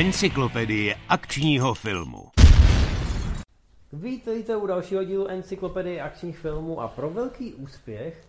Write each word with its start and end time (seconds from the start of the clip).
Encyklopedie 0.00 0.94
akčního 1.08 1.74
filmu. 1.74 2.28
Vítejte 3.92 4.56
u 4.56 4.66
dalšího 4.66 5.04
dílu 5.04 5.26
Encyklopedie 5.26 6.02
akčních 6.02 6.38
filmů 6.38 6.80
a 6.80 6.88
pro 6.88 7.10
velký 7.10 7.54
úspěch 7.54 8.24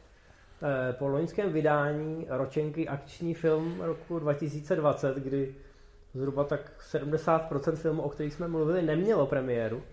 eh, 0.64 0.94
po 0.94 1.08
loňském 1.08 1.54
vydání 1.54 2.26
ročenky 2.30 2.88
akční 2.88 3.34
film 3.34 3.82
roku 3.82 4.20
2020, 4.20 5.18
kdy 5.18 5.56
zhruba 6.14 6.44
tak 6.44 6.72
70% 6.92 7.76
filmů, 7.76 8.02
o 8.02 8.10
kterých 8.10 8.34
jsme 8.34 8.48
mluvili, 8.48 8.82
nemělo 8.82 9.28
premiéru, 9.28 9.84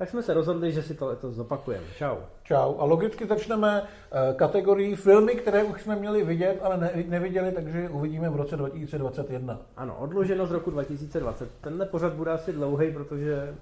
tak 0.00 0.10
jsme 0.10 0.22
se 0.22 0.34
rozhodli, 0.34 0.72
že 0.72 0.82
si 0.82 0.94
to 0.94 1.06
letos 1.06 1.34
zopakujeme. 1.34 1.86
Čau. 1.96 2.16
Čau. 2.42 2.74
A 2.78 2.84
logicky 2.84 3.26
začneme 3.26 3.82
eh, 3.82 4.34
kategorii 4.34 4.96
filmy, 4.96 5.34
které 5.34 5.64
už 5.64 5.82
jsme 5.82 5.96
měli 5.96 6.24
vidět, 6.24 6.58
ale 6.62 6.76
ne, 6.76 6.90
neviděli, 7.06 7.52
takže 7.52 7.88
uvidíme 7.88 8.30
v 8.30 8.36
roce 8.36 8.56
2021. 8.56 9.58
Ano, 9.76 9.96
odloženo 9.98 10.46
z 10.46 10.50
roku 10.50 10.70
2020. 10.70 11.50
Tenhle 11.60 11.86
pořad 11.86 12.12
bude 12.12 12.30
asi 12.30 12.52
dlouhý, 12.52 12.92
protože 12.92 13.54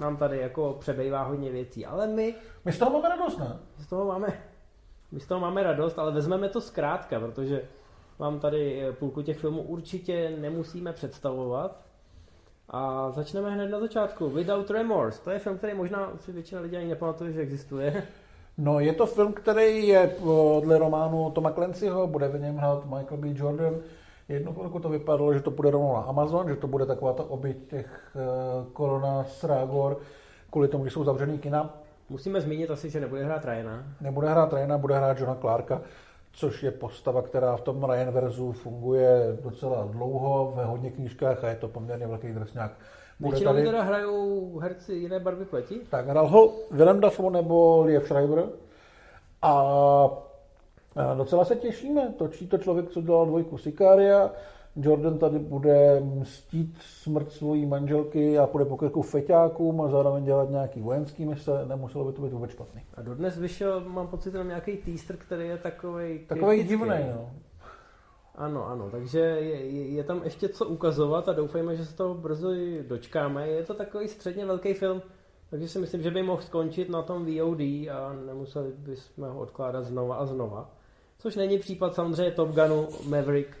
nám 0.00 0.16
tady 0.16 0.38
jako 0.38 0.76
přebývá 0.80 1.22
hodně 1.22 1.50
věcí, 1.50 1.86
ale 1.86 2.06
my... 2.06 2.34
My 2.64 2.72
z 2.72 2.78
toho 2.78 2.90
máme 2.90 3.08
radost, 3.08 3.38
ne? 3.38 3.56
Z 3.78 3.86
toho 3.86 4.04
máme, 4.04 4.28
my 5.12 5.20
z 5.20 5.26
toho 5.26 5.40
máme 5.40 5.62
radost, 5.62 5.98
ale 5.98 6.12
vezmeme 6.12 6.48
to 6.48 6.60
zkrátka, 6.60 7.20
protože 7.20 7.62
vám 8.18 8.40
tady 8.40 8.82
eh, 8.82 8.92
půlku 8.92 9.22
těch 9.22 9.38
filmů 9.38 9.62
určitě 9.62 10.36
nemusíme 10.38 10.92
představovat. 10.92 11.85
A 12.70 13.10
začneme 13.10 13.50
hned 13.50 13.68
na 13.68 13.80
začátku. 13.80 14.30
Without 14.30 14.70
Remorse. 14.70 15.24
To 15.24 15.30
je 15.30 15.38
film, 15.38 15.58
který 15.58 15.74
možná 15.74 16.12
si 16.20 16.32
většina 16.32 16.60
lidí 16.60 16.76
ani 16.76 16.88
nepamatuje, 16.88 17.32
že 17.32 17.40
existuje. 17.40 18.02
No, 18.58 18.80
je 18.80 18.92
to 18.92 19.06
film, 19.06 19.32
který 19.32 19.88
je 19.88 20.06
podle 20.06 20.78
románu 20.78 21.30
Toma 21.30 21.52
Clancyho, 21.52 22.06
bude 22.06 22.28
v 22.28 22.40
něm 22.40 22.56
hrát 22.56 22.84
Michael 22.84 23.16
B. 23.16 23.28
Jordan. 23.34 23.74
Jednu 24.28 24.52
chvilku 24.52 24.78
to 24.78 24.88
vypadalo, 24.88 25.34
že 25.34 25.40
to 25.40 25.50
bude 25.50 25.70
rovnou 25.70 25.94
na 25.94 26.00
Amazon, 26.00 26.48
že 26.48 26.56
to 26.56 26.66
bude 26.66 26.86
taková 26.86 27.12
ta 27.12 27.22
oběť 27.22 27.56
těch 27.70 28.16
korona 28.72 29.24
srágor, 29.24 29.98
kvůli 30.50 30.68
tomu, 30.68 30.84
že 30.84 30.90
jsou 30.90 31.04
zavřený 31.04 31.38
kina. 31.38 31.74
Musíme 32.08 32.40
zmínit 32.40 32.70
asi, 32.70 32.90
že 32.90 33.00
nebude 33.00 33.24
hrát 33.24 33.44
Ryana. 33.44 33.84
Nebude 34.00 34.28
hrát 34.28 34.52
Ryana, 34.52 34.78
bude 34.78 34.96
hrát 34.96 35.20
Johna 35.20 35.34
Clarka, 35.34 35.80
což 36.36 36.62
je 36.62 36.70
postava, 36.70 37.22
která 37.22 37.56
v 37.56 37.60
tom 37.60 37.84
Ryan 37.84 38.10
verzu 38.10 38.52
funguje 38.52 39.38
docela 39.42 39.88
dlouho 39.90 40.52
ve 40.56 40.64
hodně 40.64 40.90
knížkách 40.90 41.44
a 41.44 41.48
je 41.48 41.56
to 41.56 41.68
poměrně 41.68 42.06
velký 42.06 42.32
drsňák. 42.32 42.72
Většinou 43.20 43.52
tady... 43.52 43.64
teda 43.64 43.82
hrajou 43.82 44.58
herci 44.58 44.92
jiné 44.92 45.20
barvy 45.20 45.44
pleti? 45.44 45.80
Tak, 45.90 46.08
hrál 46.08 46.28
ho 46.28 46.52
Willem 46.70 47.00
Dafoe 47.00 47.30
nebo 47.30 47.82
Liev 47.82 48.06
Schreiber 48.06 48.44
a 49.42 50.08
docela 51.16 51.44
se 51.44 51.56
těšíme. 51.56 52.14
Točí 52.18 52.46
to 52.48 52.58
člověk, 52.58 52.90
co 52.90 53.02
dělal 53.02 53.26
dvojku 53.26 53.58
Sicaria, 53.58 54.30
Jordan 54.76 55.18
tady 55.18 55.38
bude 55.38 56.00
mstít 56.00 56.78
smrt 56.80 57.32
svojí 57.32 57.66
manželky 57.66 58.38
a 58.38 58.46
půjde 58.46 58.64
po 58.64 58.76
krku 58.76 59.02
feťákům 59.02 59.80
a 59.80 59.88
zároveň 59.88 60.24
dělat 60.24 60.50
nějaký 60.50 60.80
vojenský 60.80 61.24
mise, 61.24 61.50
nemuselo 61.66 62.04
by 62.04 62.12
to 62.12 62.22
být 62.22 62.32
vůbec 62.32 62.50
špatný. 62.50 62.82
A 62.94 63.02
dodnes 63.02 63.38
vyšel, 63.38 63.80
mám 63.80 64.08
pocit, 64.08 64.32
jenom 64.32 64.48
nějaký 64.48 64.76
teaser, 64.76 65.16
který 65.16 65.48
je 65.48 65.56
takový 65.56 66.18
Takový 66.18 66.64
divný, 66.64 66.98
no. 67.14 67.30
Ano, 68.34 68.66
ano, 68.68 68.90
takže 68.90 69.18
je, 69.18 69.90
je, 69.92 70.04
tam 70.04 70.20
ještě 70.24 70.48
co 70.48 70.66
ukazovat 70.66 71.28
a 71.28 71.32
doufejme, 71.32 71.76
že 71.76 71.86
se 71.86 71.96
toho 71.96 72.14
brzy 72.14 72.84
dočkáme. 72.88 73.48
Je 73.48 73.64
to 73.64 73.74
takový 73.74 74.08
středně 74.08 74.46
velký 74.46 74.74
film, 74.74 75.02
takže 75.50 75.68
si 75.68 75.78
myslím, 75.78 76.02
že 76.02 76.10
by 76.10 76.22
mohl 76.22 76.42
skončit 76.42 76.90
na 76.90 77.02
tom 77.02 77.26
VOD 77.26 77.60
a 77.60 78.16
nemuseli 78.26 78.72
bychom 78.76 79.24
ho 79.24 79.40
odkládat 79.40 79.84
znova 79.84 80.16
a 80.16 80.26
znova. 80.26 80.70
Což 81.18 81.36
není 81.36 81.58
případ 81.58 81.94
samozřejmě 81.94 82.30
Top 82.30 82.48
Gunu 82.48 82.88
Maverick, 83.08 83.56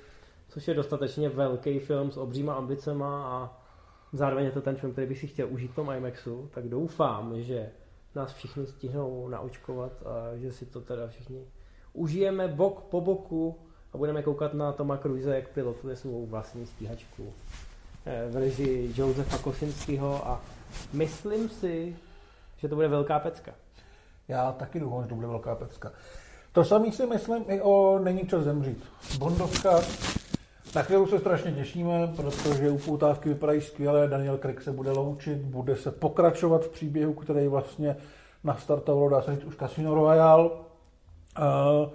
což 0.56 0.68
je 0.68 0.74
dostatečně 0.74 1.28
velký 1.28 1.78
film 1.78 2.10
s 2.10 2.16
obříma 2.16 2.54
ambicema 2.54 3.26
a 3.26 3.60
zároveň 4.12 4.44
je 4.44 4.50
to 4.50 4.60
ten 4.60 4.76
film, 4.76 4.92
který 4.92 5.06
bych 5.06 5.18
si 5.18 5.26
chtěl 5.26 5.48
užít 5.50 5.70
v 5.70 5.74
tom 5.74 5.90
IMAXu, 5.90 6.50
tak 6.54 6.68
doufám, 6.68 7.42
že 7.42 7.70
nás 8.14 8.32
všichni 8.32 8.66
stihnou 8.66 9.28
naučkovat 9.28 9.92
a 10.06 10.36
že 10.36 10.52
si 10.52 10.66
to 10.66 10.80
teda 10.80 11.06
všichni 11.06 11.46
užijeme 11.92 12.48
bok 12.48 12.80
po 12.80 13.00
boku 13.00 13.58
a 13.92 13.98
budeme 13.98 14.22
koukat 14.22 14.54
na 14.54 14.72
Toma 14.72 14.96
Cruise, 14.96 15.34
jak 15.34 15.48
pilotuje 15.48 15.96
svou 15.96 16.26
vlastní 16.26 16.66
stíhačku 16.66 17.32
eh, 18.06 18.26
v 18.30 18.36
režii 18.36 18.92
Josefa 18.96 19.38
Kosinského 19.38 20.28
a 20.28 20.40
myslím 20.92 21.48
si, 21.48 21.96
že 22.56 22.68
to 22.68 22.74
bude 22.74 22.88
velká 22.88 23.18
pecka. 23.18 23.52
Já 24.28 24.52
taky 24.52 24.80
doufám, 24.80 25.02
že 25.02 25.08
to 25.08 25.14
bude 25.14 25.26
velká 25.26 25.54
pecka. 25.54 25.92
To 26.52 26.64
samý 26.64 26.92
si 26.92 27.06
myslím 27.06 27.44
i 27.48 27.60
o 27.60 27.98
Není 27.98 28.26
čas 28.26 28.44
zemřít. 28.44 28.84
Bondovka, 29.18 29.80
na 30.74 30.82
kterou 30.82 31.06
se 31.06 31.18
strašně 31.18 31.52
těšíme, 31.52 32.12
protože 32.16 32.70
upoutávky 32.70 33.28
vypadají 33.28 33.60
skvěle, 33.60 34.08
Daniel 34.08 34.38
Craig 34.38 34.62
se 34.62 34.72
bude 34.72 34.90
loučit, 34.90 35.38
bude 35.38 35.76
se 35.76 35.90
pokračovat 35.90 36.64
v 36.64 36.68
příběhu, 36.68 37.14
který 37.14 37.48
vlastně 37.48 37.96
nastartovalo, 38.44 39.08
dá 39.08 39.22
se 39.22 39.34
říct, 39.34 39.44
už 39.44 39.56
Casino 39.56 39.94
Royale. 39.94 40.50
Uh, 40.50 41.90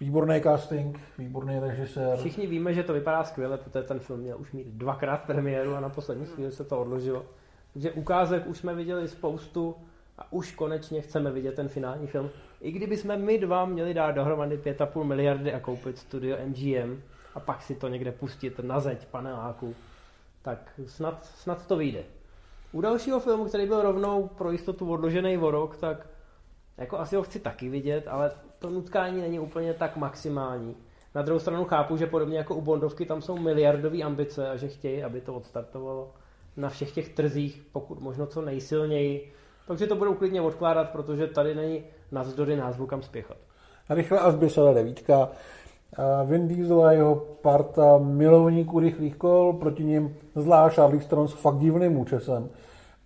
výborný 0.00 0.40
casting, 0.40 1.00
výborný 1.18 1.58
režisér. 1.58 2.16
Všichni 2.16 2.46
víme, 2.46 2.74
že 2.74 2.82
to 2.82 2.92
vypadá 2.92 3.24
skvěle, 3.24 3.58
protože 3.58 3.82
ten 3.82 3.98
film 3.98 4.20
měl 4.20 4.40
už 4.40 4.52
mít 4.52 4.66
dvakrát 4.66 5.16
premiéru 5.16 5.74
a 5.74 5.80
na 5.80 5.88
poslední 5.88 6.26
chvíli 6.26 6.52
se 6.52 6.64
to 6.64 6.80
odložilo. 6.80 7.24
Takže 7.72 7.92
ukázek 7.92 8.46
už 8.46 8.58
jsme 8.58 8.74
viděli 8.74 9.08
spoustu 9.08 9.74
a 10.18 10.32
už 10.32 10.52
konečně 10.52 11.00
chceme 11.00 11.30
vidět 11.30 11.54
ten 11.54 11.68
finální 11.68 12.06
film. 12.06 12.30
I 12.60 12.72
kdyby 12.72 12.96
jsme 12.96 13.16
my 13.16 13.38
dva 13.38 13.64
měli 13.64 13.94
dát 13.94 14.10
dohromady 14.10 14.58
5,5 14.58 15.04
miliardy 15.04 15.52
a 15.52 15.60
koupit 15.60 15.98
studio 15.98 16.36
MGM 16.46 17.02
a 17.34 17.40
pak 17.40 17.62
si 17.62 17.74
to 17.74 17.88
někde 17.88 18.12
pustit 18.12 18.58
na 18.58 18.80
zeď 18.80 19.06
paneláku, 19.06 19.74
tak 20.42 20.80
snad, 20.86 21.24
snad 21.24 21.66
to 21.66 21.76
vyjde. 21.76 22.02
U 22.72 22.80
dalšího 22.80 23.20
filmu, 23.20 23.44
který 23.44 23.66
byl 23.66 23.82
rovnou 23.82 24.28
pro 24.28 24.50
jistotu 24.50 24.92
odložený 24.92 25.38
o 25.38 25.50
rok, 25.50 25.76
tak 25.76 26.06
jako 26.78 26.98
asi 26.98 27.16
ho 27.16 27.22
chci 27.22 27.40
taky 27.40 27.68
vidět, 27.68 28.08
ale 28.08 28.30
to 28.58 28.70
nutkání 28.70 29.20
není 29.20 29.40
úplně 29.40 29.74
tak 29.74 29.96
maximální. 29.96 30.76
Na 31.14 31.22
druhou 31.22 31.40
stranu 31.40 31.64
chápu, 31.64 31.96
že 31.96 32.06
podobně 32.06 32.38
jako 32.38 32.54
u 32.54 32.60
Bondovky 32.60 33.06
tam 33.06 33.22
jsou 33.22 33.38
miliardové 33.38 34.02
ambice 34.02 34.50
a 34.50 34.56
že 34.56 34.68
chtějí, 34.68 35.02
aby 35.02 35.20
to 35.20 35.34
odstartovalo 35.34 36.12
na 36.56 36.68
všech 36.68 36.92
těch 36.92 37.08
trzích, 37.08 37.62
pokud 37.72 38.00
možno 38.00 38.26
co 38.26 38.42
nejsilněji. 38.42 39.32
Takže 39.66 39.86
to 39.86 39.96
budou 39.96 40.14
klidně 40.14 40.40
odkládat, 40.40 40.90
protože 40.90 41.26
tady 41.26 41.54
není 41.54 41.84
navzdory 42.12 42.56
názvu 42.56 42.86
kam 42.86 43.02
spěchat. 43.02 43.36
Rychle 43.90 44.18
a 44.18 44.30
zběsele 44.30 44.74
devítka. 44.74 45.28
Vin 46.24 46.48
Diesel 46.48 46.84
a 46.84 46.92
jeho 46.92 47.14
parta 47.14 47.98
milovníků 47.98 48.78
rychlých 48.80 49.16
kol, 49.16 49.52
proti 49.52 49.84
ním 49.84 50.16
zlá 50.34 50.68
Charlie 50.68 51.02
Strong 51.02 51.30
s 51.30 51.32
fakt 51.32 51.58
divným 51.58 51.96
účesem 51.96 52.48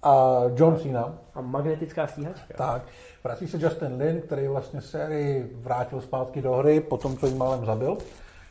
a 0.02 0.42
John 0.56 0.76
Cena. 0.76 1.18
A 1.34 1.40
magnetická 1.40 2.06
stíhačka. 2.06 2.54
Tak. 2.56 2.82
Vrací 3.24 3.48
se 3.48 3.58
Justin 3.60 3.96
Lin, 3.96 4.20
který 4.20 4.48
vlastně 4.48 4.80
sérii 4.80 5.56
vrátil 5.60 6.00
zpátky 6.00 6.42
do 6.42 6.52
hry 6.52 6.80
po 6.80 6.96
tom, 6.96 7.16
co 7.16 7.26
jí 7.26 7.34
málem 7.34 7.64
zabil. 7.64 7.98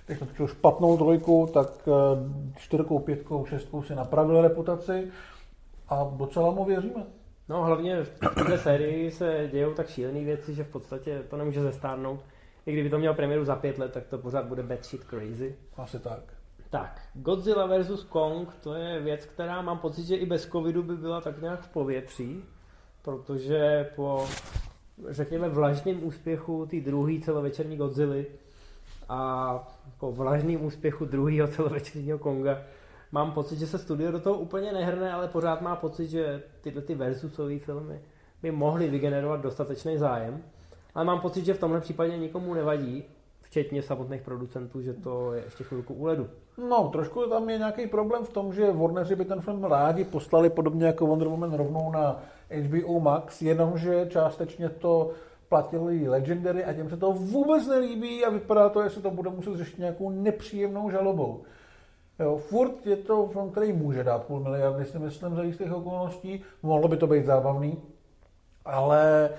Když 0.06 0.20
natočil 0.20 0.48
špatnou 0.48 0.98
trojku, 0.98 1.50
tak 1.54 1.68
eh, 1.88 1.92
čtyřkou, 2.56 3.00
pětkou, 3.00 3.46
šestkou 3.46 3.84
si 3.84 3.96
napravil 3.96 4.42
reputaci 4.42 5.08
a 5.90 6.12
docela 6.18 6.52
mu 6.52 6.66
věříme. 6.66 7.04
No 7.50 7.64
hlavně 7.64 8.04
v 8.04 8.36
této 8.36 8.58
sérii 8.58 9.12
se 9.12 9.50
dějou 9.52 9.74
tak 9.74 9.90
šílené 9.90 10.20
věci, 10.20 10.54
že 10.54 10.64
v 10.64 10.68
podstatě 10.68 11.24
to 11.30 11.38
nemůže 11.38 11.62
zestárnout. 11.62 12.20
I 12.68 12.74
kdyby 12.74 12.90
to 12.90 13.00
měl 13.00 13.14
premiéru 13.14 13.44
za 13.44 13.56
pět 13.56 13.78
let, 13.78 13.92
tak 13.92 14.08
to 14.08 14.18
pořád 14.18 14.46
bude 14.46 14.64
bad 14.64 14.86
shit 14.86 15.04
crazy. 15.04 15.56
Asi 15.78 16.00
tak. 16.00 16.34
Tak, 16.70 17.02
Godzilla 17.14 17.68
vs. 17.68 18.04
Kong, 18.04 18.56
to 18.64 18.74
je 18.74 19.00
věc, 19.00 19.26
která 19.26 19.62
mám 19.62 19.78
pocit, 19.78 20.06
že 20.06 20.16
i 20.16 20.26
bez 20.26 20.46
covidu 20.46 20.84
by 20.84 20.98
byla 20.98 21.22
tak 21.22 21.42
nějak 21.42 21.62
v 21.62 21.70
povětří, 21.70 22.44
protože 23.02 23.90
po, 23.96 24.28
řekněme, 25.10 25.50
vlažném 25.50 26.04
úspěchu 26.04 26.66
té 26.66 26.80
druhé 26.80 27.20
celovečerní 27.20 27.78
Godzilla 27.78 28.24
a 29.10 29.54
po 30.00 30.12
vlažném 30.12 30.66
úspěchu 30.66 31.06
druhého 31.06 31.48
celovečerního 31.56 32.20
Konga 32.20 32.62
mám 33.12 33.32
pocit, 33.32 33.60
že 33.60 33.68
se 33.68 33.78
studio 33.78 34.12
do 34.12 34.20
toho 34.20 34.40
úplně 34.40 34.74
nehrne, 34.74 35.14
ale 35.14 35.28
pořád 35.28 35.62
má 35.62 35.76
pocit, 35.76 36.08
že 36.08 36.44
tyhle 36.62 36.82
ty 36.82 36.96
versusové 36.96 37.60
filmy 37.60 38.02
by 38.42 38.52
mohly 38.52 38.90
vygenerovat 38.90 39.42
dostatečný 39.42 39.98
zájem. 39.98 40.44
Ale 40.98 41.06
mám 41.06 41.22
pocit, 41.22 41.46
že 41.46 41.54
v 41.54 41.60
tomhle 41.60 41.82
případě 41.82 42.18
nikomu 42.18 42.54
nevadí, 42.54 43.04
včetně 43.42 43.82
samotných 43.82 44.22
producentů, 44.22 44.82
že 44.82 44.94
to 44.94 45.34
je 45.34 45.44
ještě 45.44 45.64
chvilku 45.64 45.94
u 45.94 46.06
ledu. 46.06 46.28
No, 46.70 46.90
trošku 46.90 47.30
tam 47.30 47.50
je 47.50 47.58
nějaký 47.58 47.88
problém 47.88 48.24
v 48.24 48.30
tom, 48.30 48.54
že 48.54 48.72
Warneri 48.72 49.16
by 49.16 49.26
ten 49.26 49.42
film 49.42 49.64
rádi 49.64 50.04
poslali 50.04 50.50
podobně 50.50 50.86
jako 50.86 51.08
Wonder 51.08 51.28
Woman 51.28 51.54
rovnou 51.54 51.92
na 51.92 52.20
HBO 52.50 53.00
Max, 53.00 53.42
jenomže 53.42 54.06
částečně 54.10 54.70
to 54.70 55.12
platili 55.50 56.10
Legendary 56.10 56.66
a 56.66 56.74
těm 56.74 56.90
se 56.90 56.98
to 56.98 57.12
vůbec 57.12 57.68
nelíbí 57.68 58.26
a 58.26 58.30
vypadá 58.30 58.70
to, 58.70 58.82
jestli 58.82 59.02
to 59.02 59.12
bude 59.12 59.30
muset 59.30 59.56
řešit 59.56 59.80
nějakou 59.80 60.10
nepříjemnou 60.10 60.90
žalobou. 60.90 61.44
Jo, 62.20 62.38
furt 62.38 62.86
je 62.86 62.96
to 62.96 63.28
film, 63.28 63.52
který 63.52 63.74
může 63.74 64.04
dát 64.04 64.24
půl 64.24 64.40
miliardy, 64.40 64.86
si 64.86 65.00
myslím, 65.00 65.36
za 65.36 65.44
jistých 65.44 65.74
okolností. 65.74 66.44
Mohlo 66.64 66.88
by 66.88 66.98
to 66.98 67.08
být 67.08 67.26
zábavný, 67.26 67.78
ale 68.66 69.30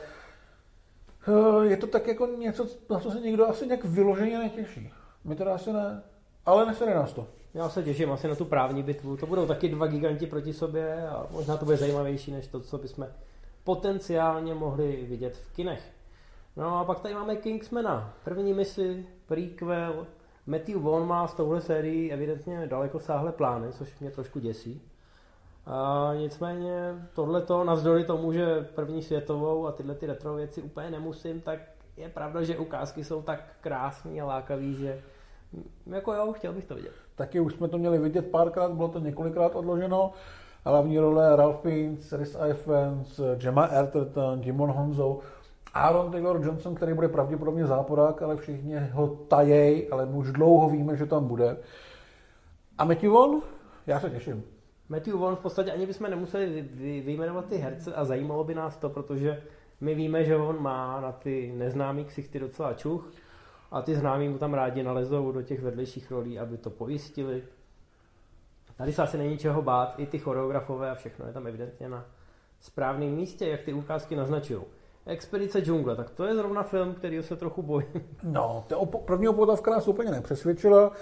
je 1.63 1.77
to 1.77 1.87
tak 1.87 2.07
jako 2.07 2.27
něco, 2.27 2.67
na 2.91 3.01
co 3.01 3.11
se 3.11 3.21
nikdo 3.21 3.49
asi 3.49 3.67
nějak 3.67 3.85
vyloženě 3.85 4.39
netěší. 4.39 4.91
My 5.25 5.37
teda 5.37 5.55
asi 5.55 5.73
ne. 5.73 6.03
Ale 6.47 6.67
nesede 6.67 6.95
nás 6.95 7.13
to. 7.13 7.27
Já 7.55 7.69
se 7.69 7.83
těším 7.83 8.13
asi 8.13 8.29
na 8.29 8.35
tu 8.35 8.45
právní 8.45 8.83
bitvu. 8.83 9.17
To 9.17 9.27
budou 9.27 9.47
taky 9.47 9.69
dva 9.69 9.87
giganti 9.87 10.27
proti 10.27 10.53
sobě 10.53 11.09
a 11.09 11.27
možná 11.31 11.57
to 11.57 11.65
bude 11.65 11.77
zajímavější 11.77 12.33
než 12.33 12.47
to, 12.47 12.61
co 12.61 12.79
bychom 12.79 13.07
potenciálně 13.65 14.55
mohli 14.55 15.07
vidět 15.09 15.37
v 15.37 15.53
kinech. 15.53 15.93
No 16.57 16.79
a 16.79 16.85
pak 16.85 17.01
tady 17.01 17.15
máme 17.15 17.37
Kingsmana. 17.37 18.15
První 18.25 18.55
misi, 18.55 19.07
prequel. 19.27 20.07
Matthew 20.47 20.83
Vaughn 20.83 21.07
má 21.07 21.29
s 21.29 21.35
touhle 21.35 21.61
sérií 21.61 22.13
evidentně 22.13 22.67
daleko 22.67 23.01
sáhle 23.01 23.33
plány, 23.33 23.73
což 23.73 23.99
mě 23.99 24.11
trošku 24.11 24.39
děsí. 24.39 24.83
A 25.71 26.11
nicméně 26.17 26.95
tohleto, 27.15 27.65
navzdory 27.65 28.05
tomu, 28.05 28.33
že 28.33 28.69
první 28.75 29.03
světovou 29.03 29.67
a 29.67 29.73
tyhle 29.73 29.95
ty 29.95 30.07
retro 30.07 30.35
věci 30.35 30.63
úplně 30.63 30.91
nemusím, 30.91 31.41
tak 31.41 31.59
je 31.97 32.09
pravda, 32.09 32.43
že 32.43 32.59
ukázky 32.59 33.05
jsou 33.05 33.23
tak 33.23 33.41
krásný 33.61 34.21
a 34.21 34.27
lákavý, 34.27 34.75
že 34.75 35.01
jako 35.87 36.13
jo, 36.13 36.33
chtěl 36.33 36.53
bych 36.53 36.65
to 36.65 36.75
vidět. 36.75 36.93
Taky 37.15 37.41
už 37.41 37.55
jsme 37.55 37.69
to 37.69 37.79
měli 37.79 37.99
vidět 37.99 38.31
párkrát, 38.31 38.73
bylo 38.73 38.89
to 38.89 38.99
několikrát 38.99 39.57
odloženo. 39.57 40.13
Hlavní 40.65 40.99
role 40.99 41.37
Ralph 41.37 41.61
Fiennes, 41.61 42.13
Rhys 42.13 42.37
Ifans, 42.51 43.21
Gemma 43.37 43.65
Arterton, 43.65 44.43
Jimon 44.43 44.71
Honzo, 44.71 45.19
Aaron 45.75 46.13
Taylor 46.13 46.41
Johnson, 46.45 46.75
který 46.75 46.95
bude 46.95 47.09
pravděpodobně 47.09 47.67
záporák, 47.67 48.23
ale 48.23 48.37
všichni 48.37 48.79
ho 48.93 49.07
tajej, 49.09 49.89
ale 49.91 50.07
už 50.07 50.33
dlouho 50.33 50.69
víme, 50.69 50.97
že 50.97 51.07
tam 51.07 51.27
bude. 51.27 51.57
A 52.79 52.85
Matthew 52.85 53.11
Vaughn? 53.11 53.41
Já 53.87 54.01
se 54.01 54.11
těším. 54.11 54.58
Matthew 54.89 55.15
Vaughn 55.15 55.37
v 55.37 55.41
podstatě 55.41 55.73
ani 55.73 55.87
bychom 55.87 56.11
nemuseli 56.11 56.63
vyjmenovat 57.05 57.47
ty 57.47 57.57
herce 57.57 57.95
a 57.95 58.05
zajímalo 58.05 58.45
by 58.45 58.55
nás 58.55 58.77
to, 58.77 58.89
protože 58.89 59.43
my 59.81 59.95
víme, 59.95 60.25
že 60.25 60.37
on 60.37 60.63
má 60.63 61.01
na 61.01 61.13
ty 61.13 61.53
neznámý 61.57 62.05
ksichty 62.05 62.39
docela 62.39 62.75
čuch 62.75 63.13
a 63.71 63.83
ty 63.83 63.95
známí 63.95 64.29
mu 64.29 64.39
tam 64.39 64.55
rádi 64.55 64.83
nalezou 64.83 65.33
do 65.33 65.43
těch 65.43 65.63
vedlejších 65.63 66.11
rolí, 66.11 66.39
aby 66.39 66.57
to 66.57 66.71
pojistili. 66.71 67.43
Tady 68.77 68.93
se 68.93 69.03
asi 69.03 69.19
není 69.19 69.39
čeho 69.39 69.63
bát, 69.63 69.95
i 69.99 70.07
ty 70.07 70.19
choreografové 70.19 70.91
a 70.91 70.95
všechno 70.95 71.27
je 71.27 71.33
tam 71.33 71.47
evidentně 71.47 71.89
na 71.89 72.07
správném 72.61 73.11
místě, 73.11 73.49
jak 73.49 73.63
ty 73.63 73.73
ukázky 73.73 74.17
naznačují. 74.17 74.61
Expedice 75.07 75.61
džungle, 75.61 75.97
tak 75.97 76.11
to 76.11 76.25
je 76.25 76.35
zrovna 76.35 76.63
film, 76.63 76.95
který 76.95 77.23
se 77.23 77.37
trochu 77.37 77.63
bojím. 77.63 78.09
No, 78.23 78.65
to 78.69 78.87
první 78.87 79.29
opotavka 79.29 79.71
nás 79.71 79.89
úplně 79.89 80.11
nepřesvědčila. 80.11 80.93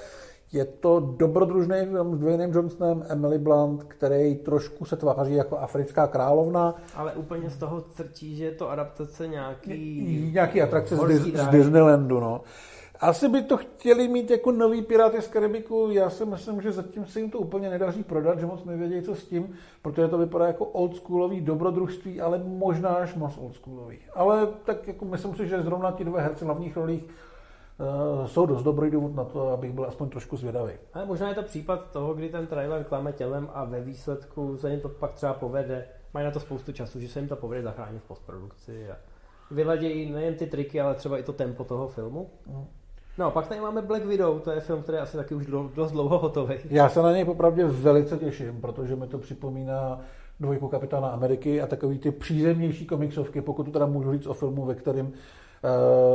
Je 0.53 0.65
to 0.65 1.01
dobrodružný 1.01 1.77
film 1.91 2.17
s 2.17 2.19
Dwaynem 2.19 2.53
Johnsonem, 2.53 3.05
Emily 3.09 3.39
Blunt, 3.39 3.85
který 3.85 4.37
trošku 4.37 4.85
se 4.85 4.97
tváří 4.97 5.35
jako 5.35 5.59
africká 5.59 6.07
královna. 6.07 6.75
Ale 6.95 7.13
úplně 7.13 7.51
z 7.51 7.57
toho 7.57 7.85
crčí, 7.95 8.37
že 8.37 8.45
je 8.45 8.53
to 8.53 8.71
adaptace 8.71 9.29
nějaký... 9.29 10.31
Nějaký 10.33 10.63
atrakce 10.63 10.97
z, 10.97 11.01
Dis- 11.01 11.37
z 11.37 11.49
Disneylandu, 11.49 12.21
no. 12.21 12.41
Asi 13.01 13.29
by 13.29 13.43
to 13.43 13.57
chtěli 13.57 14.09
mít 14.09 14.31
jako 14.31 14.53
nový 14.53 14.83
Piráty 14.83 15.23
z 15.23 15.29
Karibiku. 15.29 15.89
Já 15.91 16.11
si 16.11 16.25
myslím, 16.25 16.63
že 16.63 16.73
zatím 16.73 17.07
se 17.07 17.21
jim 17.21 17.31
to 17.31 17.39
úplně 17.39 17.71
nedaří 17.71 18.03
prodat, 18.03 18.39
že 18.41 18.47
moc 18.47 18.65
nevědějí, 18.65 19.03
co 19.03 19.15
s 19.15 19.25
tím, 19.25 19.55
protože 19.83 20.09
to 20.09 20.19
vypadá 20.19 20.47
jako 20.47 20.65
oldschoolový 20.65 21.41
dobrodružství, 21.41 22.21
ale 22.21 22.41
možná 22.45 22.89
až 22.89 23.15
moc 23.15 23.39
oldschoolový. 23.39 23.99
Ale 24.15 24.49
tak 24.65 24.89
jako 24.89 25.05
myslím 25.05 25.35
si, 25.35 25.49
že 25.49 25.63
zrovna 25.63 25.93
ti 25.93 26.05
dva 26.05 26.21
herci 26.21 26.45
v 26.45 26.47
hlavních 26.47 26.77
rolích 26.77 27.05
jsou 28.27 28.47
dost 28.47 28.63
dobrý 28.63 28.91
důvod 28.91 29.15
na 29.15 29.25
to, 29.25 29.49
abych 29.49 29.73
byl 29.73 29.85
aspoň 29.85 30.09
trošku 30.09 30.37
zvědavý. 30.37 30.73
Ale 30.93 31.07
možná 31.07 31.29
je 31.29 31.35
to 31.35 31.43
případ 31.43 31.91
toho, 31.91 32.15
kdy 32.15 32.29
ten 32.29 32.47
trailer 32.47 32.85
klame 32.85 33.13
tělem 33.13 33.49
a 33.55 33.65
ve 33.65 33.81
výsledku 33.81 34.57
se 34.57 34.71
jim 34.71 34.81
to 34.81 34.89
pak 34.89 35.13
třeba 35.13 35.35
povede. 35.35 35.85
Mají 36.15 36.27
na 36.27 36.31
to 36.31 36.41
spoustu 36.41 36.73
času, 36.73 37.01
že 37.01 37.09
se 37.09 37.19
jim 37.19 37.29
to 37.29 37.37
povede 37.37 37.63
zachránit 37.63 38.03
v 38.03 38.09
postprodukci 38.09 38.91
a 38.91 38.97
vyladějí 39.51 40.13
nejen 40.13 40.35
ty 40.35 40.47
triky, 40.47 40.81
ale 40.81 40.95
třeba 40.95 41.19
i 41.19 41.23
to 41.23 41.33
tempo 41.33 41.65
toho 41.65 41.89
filmu. 41.89 42.31
Mm. 42.47 42.65
No, 43.19 43.31
pak 43.31 43.49
tady 43.49 43.61
máme 43.61 43.83
Black 43.83 44.05
Widow, 44.05 44.41
to 44.41 44.51
je 44.51 44.61
film, 44.61 44.83
který 44.83 44.97
je 44.97 45.03
asi 45.03 45.17
taky 45.17 45.35
už 45.35 45.47
dost 45.75 45.93
dlouho 45.93 46.19
hotový. 46.19 46.55
Já 46.71 46.89
se 46.89 47.03
na 47.03 47.13
něj 47.13 47.25
popravdě 47.25 47.65
velice 47.65 48.19
těším, 48.19 48.61
protože 48.61 48.97
mi 48.97 49.07
to 49.07 49.19
připomíná 49.19 50.01
dvojku 50.41 50.69
Kapitána 50.69 51.09
Ameriky 51.09 51.63
a 51.63 51.67
takový 51.67 51.99
ty 51.99 52.11
přízemnější 52.11 52.87
komiksovky, 52.87 53.41
pokud 53.41 53.65
to 53.65 53.71
teda 53.71 53.87
můžu 53.87 54.13
říct 54.13 54.27
o 54.27 54.35
filmu, 54.35 54.65
ve 54.65 54.75
kterém 54.75 55.13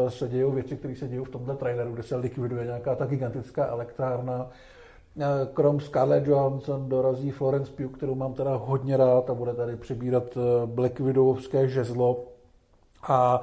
se 0.10 0.28
dějou 0.28 0.52
věci, 0.52 0.78
které 0.78 0.96
se 0.96 1.08
dějí 1.08 1.26
v 1.26 1.30
tomhle 1.30 1.56
traileru, 1.56 1.94
kde 1.94 2.04
se 2.04 2.16
likviduje 2.16 2.66
nějaká 2.66 2.96
ta 2.96 3.06
gigantická 3.06 3.66
elektrárna. 3.66 4.44
Uh, 4.44 4.52
krom 5.54 5.80
Scarlett 5.80 6.28
Johansson 6.28 6.90
dorazí 6.90 7.32
Florence 7.32 7.72
Pugh, 7.72 7.98
kterou 7.98 8.16
mám 8.16 8.34
teda 8.34 8.56
hodně 8.56 8.98
rád 8.98 9.30
a 9.30 9.34
bude 9.34 9.54
tady 9.54 9.76
přebírat 9.76 10.24
eh, 10.38 10.66
Black 10.66 11.00
Widowovské 11.00 11.68
žezlo. 11.68 12.24
A 13.08 13.42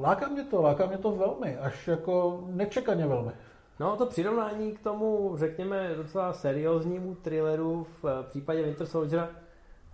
láká 0.00 0.28
mě 0.28 0.44
to, 0.44 0.62
láká 0.62 0.86
mě 0.86 0.98
to 0.98 1.10
velmi, 1.10 1.56
až 1.56 1.88
jako 1.88 2.44
nečekaně 2.46 3.06
velmi. 3.06 3.32
No 3.80 3.96
to 3.96 4.06
přirovnání 4.06 4.72
k 4.72 4.82
tomu, 4.82 5.32
řekněme, 5.36 5.94
docela 5.96 6.32
serióznímu 6.32 7.14
thrilleru 7.14 7.86
v 8.02 8.24
případě 8.28 8.62
Winter 8.62 8.86
Soldiera 8.86 9.28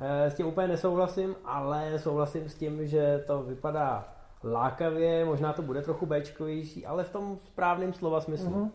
s 0.00 0.34
tím 0.34 0.46
úplně 0.46 0.68
nesouhlasím, 0.68 1.36
ale 1.44 1.98
souhlasím 1.98 2.48
s 2.48 2.54
tím, 2.54 2.86
že 2.86 3.24
to 3.26 3.42
vypadá 3.42 4.17
lákavě, 4.44 5.25
možná 5.25 5.52
to 5.52 5.62
bude 5.62 5.82
trochu 5.82 6.06
bečkovější, 6.06 6.87
ale 6.87 7.05
v 7.05 7.12
tom 7.12 7.38
správném 7.44 7.93
slova 7.93 8.20
smyslu. 8.20 8.50
Mm-hmm. 8.50 8.70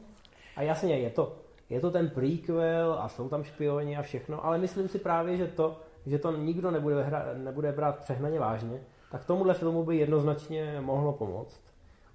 A 0.55 0.61
jasně, 0.61 0.97
je 0.97 1.09
to, 1.09 1.35
je 1.69 1.79
to 1.79 1.91
ten 1.91 2.09
prequel 2.09 2.97
a 2.99 3.09
jsou 3.09 3.29
tam 3.29 3.43
špioni 3.43 3.97
a 3.97 4.01
všechno, 4.01 4.45
ale 4.45 4.57
myslím 4.57 4.87
si 4.87 4.99
právě, 4.99 5.37
že 5.37 5.47
to, 5.47 5.79
že 6.05 6.19
to 6.19 6.31
nikdo 6.37 6.71
nebude, 6.71 7.03
hra, 7.03 7.25
nebude 7.33 7.71
brát 7.71 7.97
přehnaně 7.99 8.39
vážně, 8.39 8.81
tak 9.11 9.25
tomuhle 9.25 9.53
filmu 9.53 9.83
by 9.83 9.97
jednoznačně 9.97 10.77
mohlo 10.81 11.13
pomoct. 11.13 11.61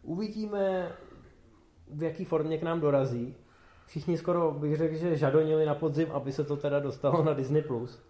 Uvidíme, 0.02 0.92
v 1.90 2.02
jaký 2.02 2.24
formě 2.24 2.58
k 2.58 2.62
nám 2.62 2.80
dorazí. 2.80 3.34
Všichni 3.86 4.18
skoro 4.18 4.52
bych 4.52 4.76
řekl, 4.76 4.94
že 4.94 5.16
žadonili 5.16 5.66
na 5.66 5.74
podzim, 5.74 6.08
aby 6.12 6.32
se 6.32 6.44
to 6.44 6.56
teda 6.56 6.80
dostalo 6.80 7.22
na 7.22 7.32
Disney+. 7.32 7.62
Plus. 7.62 8.02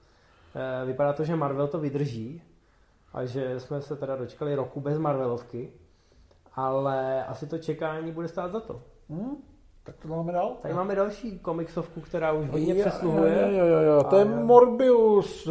Eh, 0.55 0.87
vypadá 0.87 1.13
to, 1.13 1.25
že 1.25 1.37
Marvel 1.37 1.69
to 1.69 1.79
vydrží 1.79 2.43
a 3.13 3.25
že 3.25 3.61
jsme 3.61 3.81
se 3.81 3.97
teda 3.97 4.17
dočkali 4.17 4.55
roku 4.55 4.81
bez 4.81 4.99
Marvelovky, 4.99 5.73
ale 6.55 7.25
asi 7.25 7.47
to 7.47 7.59
čekání 7.59 8.13
bude 8.13 8.29
stát 8.29 8.53
za 8.53 8.61
to. 8.61 8.83
Hmm, 9.11 9.37
tak 9.85 9.97
to 9.97 10.09
máme 10.09 10.33
dál. 10.33 10.57
Tady 10.63 10.75
máme 10.75 10.95
další 10.95 11.39
komiksovku, 11.39 12.01
která 12.01 12.33
už 12.33 12.49
hodně 12.49 12.75
přesluhuje. 12.75 13.51
Jo, 13.53 13.67
jo, 13.67 13.79
jo, 13.79 14.05
to 14.11 14.17
je 14.17 14.25
Morbius. 14.25 15.49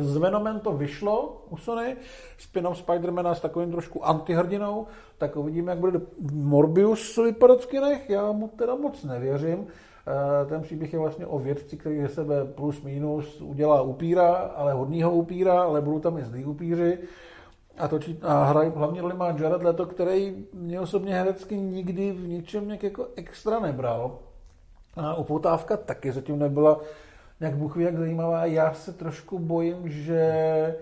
Z 0.00 0.16
Venomen 0.16 0.60
to 0.60 0.72
vyšlo 0.72 1.44
u 1.50 1.56
Sony, 1.56 1.96
spin-off 2.38 2.78
Spidermana 2.78 3.34
s 3.34 3.40
takovým 3.40 3.70
trošku 3.70 4.06
antihrdinou, 4.06 4.86
tak 5.18 5.36
uvidíme, 5.36 5.72
jak 5.72 5.78
bude 5.78 6.00
Morbius 6.32 7.16
vypadat 7.16 7.60
v 7.60 7.66
kinech. 7.66 8.10
Já 8.10 8.32
mu 8.32 8.48
teda 8.48 8.74
moc 8.74 9.04
nevěřím. 9.04 9.66
Eh, 10.08 10.46
ten 10.46 10.62
příběh 10.62 10.92
je 10.92 10.98
vlastně 10.98 11.26
o 11.26 11.38
vědci, 11.38 11.76
který 11.76 12.02
ze 12.02 12.08
sebe 12.08 12.44
plus 12.44 12.82
minus 12.82 13.40
udělá 13.40 13.82
upíra, 13.82 14.32
ale 14.32 14.72
hodnýho 14.72 15.10
upíra, 15.10 15.62
ale 15.62 15.80
budou 15.80 15.98
tam 15.98 16.18
i 16.18 16.24
zlý 16.24 16.44
upíři. 16.44 16.98
A, 17.78 17.88
točí, 17.88 18.18
a 18.22 18.44
hrají, 18.44 18.72
hlavně 18.76 19.00
roli 19.02 19.14
má 19.14 19.28
Jared 19.28 19.62
Leto, 19.62 19.86
který 19.86 20.46
mě 20.52 20.80
osobně 20.80 21.14
herecky 21.14 21.56
nikdy 21.56 22.12
v 22.12 22.28
ničem 22.28 22.66
nějak 22.66 22.82
jako 22.82 23.06
extra 23.16 23.60
nebral. 23.60 24.18
A 24.96 25.14
upoutávka 25.14 25.76
taky 25.76 26.12
zatím 26.12 26.38
nebyla 26.38 26.80
nějak 27.40 27.56
Bůh 27.56 27.76
ví, 27.76 27.84
jak 27.84 27.98
zajímavá. 27.98 28.44
Já 28.44 28.74
se 28.74 28.92
trošku 28.92 29.38
bojím, 29.38 29.88
že 29.88 30.76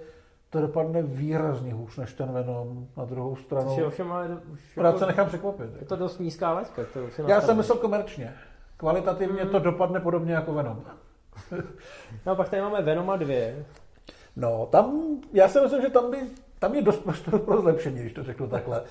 to 0.51 0.61
dopadne 0.61 1.03
výrazně 1.03 1.75
hůř 1.75 1.97
než 1.97 2.13
ten 2.13 2.33
Venom 2.33 2.87
na 2.97 3.05
druhou 3.05 3.37
stranu. 3.37 3.85
ovšem, 3.87 4.13
ale 4.13 4.39
už 4.53 4.77
jako, 4.77 4.99
se 4.99 5.07
nechám 5.07 5.27
překvapit. 5.27 5.71
Je 5.81 5.87
to 5.87 5.97
dost 5.97 6.19
nízká 6.19 6.53
laťka. 6.53 6.83
Já 7.27 7.41
jsem 7.41 7.57
myslel 7.57 7.79
komerčně. 7.79 8.35
Kvalitativně 8.85 9.47
to 9.47 9.59
dopadne 9.59 10.01
podobně 10.01 10.35
jako 10.35 10.55
Venom. 10.55 10.83
no 12.27 12.37
pak 12.37 12.49
tady 12.49 12.63
máme 12.63 12.83
Venoma 12.83 13.17
2. 13.17 13.35
No, 14.37 14.67
tam, 14.67 15.19
já 15.33 15.49
si 15.49 15.61
myslím, 15.61 15.83
že 15.83 15.91
tam, 15.91 16.11
by, 16.11 16.17
tam 16.59 16.75
je 16.75 16.83
dost 16.83 16.99
prostoru 16.99 17.39
pro 17.39 17.61
zlepšení, 17.61 18.01
když 18.01 18.13
to 18.13 18.23
řeknu 18.23 18.49
takhle. 18.49 18.83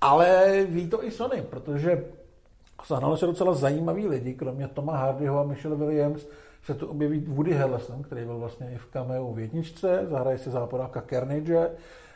Ale 0.00 0.58
ví 0.68 0.88
to 0.88 1.04
i 1.04 1.10
Sony, 1.10 1.42
protože 1.50 2.04
zahnalo 2.88 3.16
se 3.16 3.26
docela 3.26 3.54
zajímaví 3.54 4.08
lidi, 4.08 4.34
kromě 4.34 4.68
Toma 4.68 4.96
Hardyho 4.96 5.40
a 5.40 5.44
Michelle 5.44 5.76
Williams, 5.76 6.26
se 6.64 6.74
tu 6.74 6.86
objeví 6.86 7.18
Woody 7.18 7.52
Harrelson, 7.52 8.02
který 8.02 8.24
byl 8.24 8.38
vlastně 8.38 8.72
i 8.74 8.78
v 8.78 8.86
cameo 8.86 9.32
v 9.32 9.38
jedničce, 9.38 10.06
zahraje 10.10 10.38
se 10.38 10.50
záporáka 10.50 11.02
Carnage, 11.10 11.70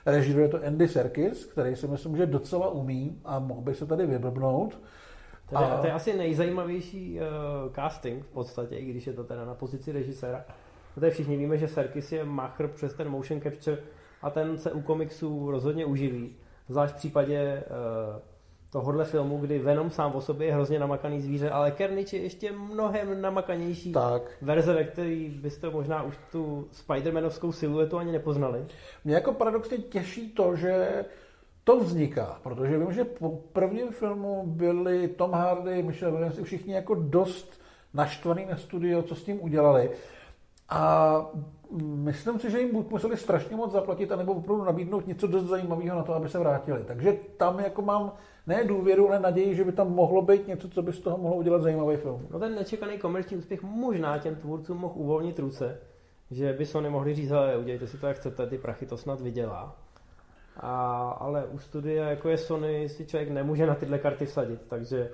režiruje 0.06 0.48
to 0.48 0.66
Andy 0.66 0.88
Serkis, 0.88 1.44
který 1.44 1.76
si 1.76 1.88
myslím, 1.88 2.16
že 2.16 2.26
docela 2.26 2.70
umí 2.70 3.20
a 3.24 3.38
mohl 3.38 3.60
by 3.60 3.74
se 3.74 3.86
tady 3.86 4.06
vyblbnout. 4.06 4.78
To 5.48 5.58
je, 5.58 5.66
a... 5.66 5.78
to 5.80 5.86
je 5.86 5.92
asi 5.92 6.16
nejzajímavější 6.16 7.18
uh, 7.18 7.72
casting 7.72 8.24
v 8.24 8.28
podstatě, 8.28 8.76
i 8.76 8.84
když 8.84 9.06
je 9.06 9.12
to 9.12 9.24
teda 9.24 9.44
na 9.44 9.54
pozici 9.54 9.92
režiséra. 9.92 10.44
Protože 10.94 11.10
všichni 11.10 11.36
víme, 11.36 11.58
že 11.58 11.68
Serkis 11.68 12.12
je 12.12 12.24
machr 12.24 12.68
přes 12.68 12.94
ten 12.94 13.08
motion 13.08 13.40
capture 13.40 13.78
a 14.22 14.30
ten 14.30 14.58
se 14.58 14.72
u 14.72 14.80
komiksů 14.80 15.50
rozhodně 15.50 15.84
uživí. 15.84 16.36
Zvlášť 16.68 16.94
v 16.94 16.96
případě 16.96 17.62
uh, 17.66 18.20
tohohle 18.70 19.04
filmu, 19.04 19.38
kdy 19.38 19.58
Venom 19.58 19.90
sám 19.90 20.14
o 20.14 20.20
sobě 20.20 20.46
je 20.46 20.54
hrozně 20.54 20.78
namakaný 20.78 21.20
zvíře, 21.20 21.50
ale 21.50 21.72
Carnage 21.72 22.16
je 22.16 22.22
ještě 22.22 22.52
mnohem 22.52 23.20
namakanější 23.20 23.92
tak. 23.92 24.22
verze, 24.42 24.72
ve 24.74 24.84
který 24.84 25.28
byste 25.28 25.70
možná 25.70 26.02
už 26.02 26.18
tu 26.32 26.68
Spider-Manovskou 26.72 27.52
siluetu 27.52 27.98
ani 27.98 28.12
nepoznali. 28.12 28.64
Mě 29.04 29.14
jako 29.14 29.32
paradoxně 29.32 29.78
těší 29.78 30.32
to, 30.32 30.56
že 30.56 31.04
to 31.66 31.80
vzniká, 31.80 32.40
protože 32.42 32.78
vím, 32.78 32.92
že 32.92 33.04
po 33.04 33.30
prvním 33.52 33.90
filmu 33.90 34.42
byli 34.46 35.08
Tom 35.08 35.32
Hardy, 35.32 35.82
Michelle 35.82 36.12
Williams 36.12 36.38
všichni 36.42 36.74
jako 36.74 36.94
dost 36.94 37.60
naštvaný 37.94 38.46
na 38.50 38.56
studio, 38.56 39.02
co 39.02 39.14
s 39.14 39.24
tím 39.24 39.42
udělali. 39.42 39.90
A 40.68 41.30
myslím 41.80 42.38
si, 42.38 42.50
že 42.50 42.60
jim 42.60 42.72
buď 42.72 42.90
museli 42.90 43.16
strašně 43.16 43.56
moc 43.56 43.72
zaplatit, 43.72 44.12
anebo 44.12 44.32
opravdu 44.32 44.64
nabídnout 44.64 45.06
něco 45.06 45.26
dost 45.26 45.44
zajímavého 45.44 45.96
na 45.96 46.02
to, 46.02 46.14
aby 46.14 46.28
se 46.28 46.38
vrátili. 46.38 46.84
Takže 46.86 47.16
tam 47.36 47.58
jako 47.58 47.82
mám 47.82 48.12
ne 48.46 48.64
důvěru, 48.64 49.08
ale 49.08 49.20
naději, 49.20 49.54
že 49.54 49.64
by 49.64 49.72
tam 49.72 49.94
mohlo 49.94 50.22
být 50.22 50.46
něco, 50.46 50.68
co 50.68 50.82
by 50.82 50.92
z 50.92 51.00
toho 51.00 51.18
mohlo 51.18 51.36
udělat 51.36 51.62
zajímavý 51.62 51.96
film. 51.96 52.26
No 52.30 52.38
ten 52.38 52.54
nečekaný 52.54 52.98
komerční 52.98 53.36
úspěch 53.36 53.62
možná 53.62 54.18
těm 54.18 54.36
tvůrcům 54.36 54.78
mohl 54.78 54.94
uvolnit 54.96 55.38
ruce, 55.38 55.78
že 56.30 56.52
by 56.52 56.66
Sony 56.66 56.90
mohli 56.90 57.14
říct, 57.14 57.30
ale 57.30 57.56
udělejte 57.56 57.86
si 57.86 57.98
to, 57.98 58.06
jak 58.06 58.16
chcete, 58.16 58.46
ty 58.46 58.58
prachy 58.58 58.86
to 58.86 58.96
snad 58.96 59.20
vydělá. 59.20 59.85
A, 60.60 61.10
ale 61.20 61.44
u 61.44 61.58
studia, 61.58 62.10
jako 62.10 62.28
je 62.28 62.38
Sony, 62.38 62.88
si 62.88 63.06
člověk 63.06 63.30
nemůže 63.30 63.66
na 63.66 63.74
tyhle 63.74 63.98
karty 63.98 64.26
vsadit, 64.26 64.60
takže 64.68 65.10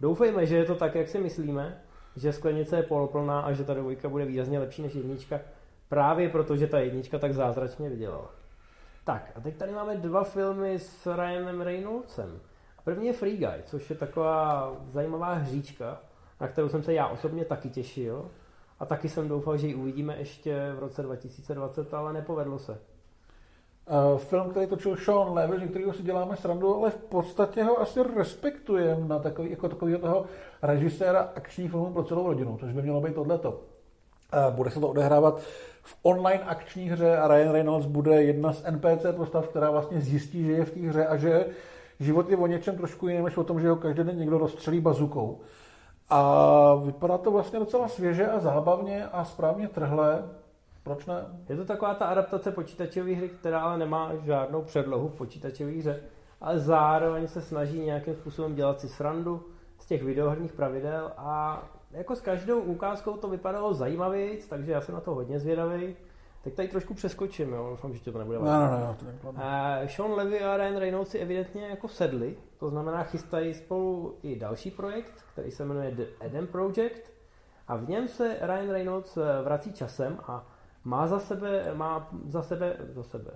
doufejme, 0.00 0.46
že 0.46 0.56
je 0.56 0.64
to 0.64 0.74
tak, 0.74 0.94
jak 0.94 1.08
si 1.08 1.18
myslíme, 1.18 1.82
že 2.16 2.32
sklenice 2.32 2.76
je 2.76 2.82
poloplná 2.82 3.40
a 3.40 3.52
že 3.52 3.64
ta 3.64 3.74
dvojka 3.74 4.08
bude 4.08 4.24
výrazně 4.24 4.58
lepší 4.58 4.82
než 4.82 4.94
jednička, 4.94 5.40
právě 5.88 6.28
protože 6.28 6.66
ta 6.66 6.78
jednička 6.78 7.18
tak 7.18 7.34
zázračně 7.34 7.90
vydělala. 7.90 8.30
Tak 9.04 9.32
a 9.34 9.40
teď 9.40 9.56
tady 9.56 9.72
máme 9.72 9.96
dva 9.96 10.24
filmy 10.24 10.78
s 10.78 11.16
Ryanem 11.16 11.60
Reynoldsem. 11.60 12.40
První 12.84 13.06
je 13.06 13.12
Free 13.12 13.36
Guy, 13.36 13.62
což 13.64 13.90
je 13.90 13.96
taková 13.96 14.72
zajímavá 14.90 15.32
hříčka, 15.32 16.00
na 16.40 16.48
kterou 16.48 16.68
jsem 16.68 16.82
se 16.82 16.94
já 16.94 17.08
osobně 17.08 17.44
taky 17.44 17.70
těšil. 17.70 18.30
A 18.80 18.86
taky 18.86 19.08
jsem 19.08 19.28
doufal, 19.28 19.56
že 19.56 19.66
ji 19.66 19.74
uvidíme 19.74 20.16
ještě 20.18 20.72
v 20.76 20.78
roce 20.78 21.02
2020, 21.02 21.94
ale 21.94 22.12
nepovedlo 22.12 22.58
se. 22.58 22.78
Uh, 23.90 24.18
film, 24.18 24.50
který 24.50 24.66
točil 24.66 24.96
Sean 24.96 25.32
Levy, 25.32 25.60
že 25.60 25.66
kterého 25.66 25.92
si 25.92 26.02
děláme 26.02 26.36
srandu, 26.36 26.76
ale 26.76 26.90
v 26.90 26.96
podstatě 26.96 27.64
ho 27.64 27.80
asi 27.80 28.00
respektujeme 28.16 29.08
na 29.08 29.18
takový, 29.18 29.50
jako 29.50 29.68
takového 29.68 29.98
toho 29.98 30.24
režiséra 30.62 31.32
akční 31.36 31.68
filmů 31.68 31.92
pro 31.92 32.04
celou 32.04 32.26
rodinu, 32.26 32.56
což 32.60 32.72
by 32.72 32.82
mělo 32.82 33.00
být 33.00 33.14
tohleto. 33.14 33.50
Uh, 33.50 34.54
bude 34.54 34.70
se 34.70 34.80
to 34.80 34.88
odehrávat 34.88 35.40
v 35.82 35.96
online 36.02 36.44
akční 36.44 36.88
hře 36.88 37.16
a 37.16 37.28
Ryan 37.28 37.52
Reynolds 37.52 37.86
bude 37.86 38.22
jedna 38.22 38.52
z 38.52 38.64
NPC 38.70 39.06
postav, 39.16 39.48
která 39.48 39.70
vlastně 39.70 40.00
zjistí, 40.00 40.44
že 40.44 40.52
je 40.52 40.64
v 40.64 40.70
té 40.70 40.80
hře 40.80 41.06
a 41.06 41.16
že 41.16 41.46
život 42.00 42.30
je 42.30 42.36
o 42.36 42.46
něčem 42.46 42.76
trošku 42.76 43.08
jiném, 43.08 43.24
než 43.24 43.36
o 43.36 43.44
tom, 43.44 43.60
že 43.60 43.68
ho 43.68 43.76
každý 43.76 44.04
den 44.04 44.18
někdo 44.18 44.38
rozstřelí 44.38 44.80
bazukou. 44.80 45.40
A 46.10 46.74
vypadá 46.74 47.18
to 47.18 47.30
vlastně 47.30 47.58
docela 47.58 47.88
svěže 47.88 48.26
a 48.26 48.40
zábavně 48.40 49.06
a 49.06 49.24
správně 49.24 49.68
trhle. 49.68 50.22
Proč 50.84 51.06
ne? 51.06 51.26
Je 51.48 51.56
to 51.56 51.64
taková 51.64 51.94
ta 51.94 52.06
adaptace 52.06 52.52
počítačové 52.52 53.14
hry, 53.14 53.28
která 53.28 53.60
ale 53.60 53.78
nemá 53.78 54.12
žádnou 54.16 54.62
předlohu 54.62 55.08
v 55.08 55.14
počítačové 55.14 55.72
hře, 55.72 56.02
ale 56.40 56.58
zároveň 56.58 57.28
se 57.28 57.42
snaží 57.42 57.80
nějakým 57.80 58.14
způsobem 58.14 58.54
dělat 58.54 58.80
si 58.80 58.88
srandu 58.88 59.44
z 59.78 59.86
těch 59.86 60.02
videoherních 60.02 60.52
pravidel 60.52 61.12
a 61.16 61.62
jako 61.90 62.16
s 62.16 62.20
každou 62.20 62.60
ukázkou 62.60 63.16
to 63.16 63.28
vypadalo 63.28 63.74
zajímavě, 63.74 64.36
takže 64.48 64.72
já 64.72 64.80
jsem 64.80 64.94
na 64.94 65.00
to 65.00 65.14
hodně 65.14 65.38
zvědavý. 65.38 65.96
Teď 66.44 66.54
tady 66.54 66.68
trošku 66.68 66.94
přeskočím, 66.94 67.52
jo, 67.52 67.66
doufám, 67.70 67.94
že 67.94 68.00
to 68.00 68.18
nebude 68.18 68.38
No, 68.38 68.44
no, 68.44 68.80
no, 68.80 68.96
to 69.22 69.28
uh, 69.28 69.36
Sean 69.86 70.12
Levy 70.12 70.40
a 70.40 70.56
Ryan 70.56 70.76
Reynolds 70.76 71.10
si 71.10 71.18
evidentně 71.18 71.66
jako 71.66 71.88
sedli, 71.88 72.36
to 72.58 72.70
znamená 72.70 73.02
chystají 73.02 73.54
spolu 73.54 74.18
i 74.22 74.38
další 74.38 74.70
projekt, 74.70 75.24
který 75.32 75.50
se 75.50 75.64
jmenuje 75.64 75.90
The 75.90 76.04
Eden 76.20 76.46
Project 76.46 77.12
a 77.68 77.76
v 77.76 77.88
něm 77.88 78.08
se 78.08 78.36
Ryan 78.40 78.70
Reynolds 78.70 79.16
eh, 79.16 79.42
vrací 79.42 79.72
časem 79.72 80.18
a 80.22 80.46
má 80.84 81.06
za 81.06 81.18
sebe, 81.18 81.74
má 81.74 82.08
za 82.28 82.42
sebe, 82.42 82.76
za 82.92 83.02
sebe. 83.02 83.30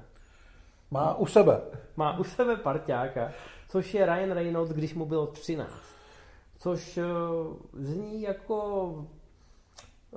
Má 0.90 1.14
u 1.14 1.26
sebe. 1.26 1.60
Má 1.96 2.18
u 2.18 2.24
sebe 2.24 2.56
parťáka, 2.56 3.32
což 3.68 3.94
je 3.94 4.06
Ryan 4.06 4.30
Reynolds, 4.30 4.72
když 4.72 4.94
mu 4.94 5.06
bylo 5.06 5.26
13. 5.26 5.72
Což 6.58 6.96
uh, 6.96 7.56
zní 7.72 8.22
jako 8.22 8.94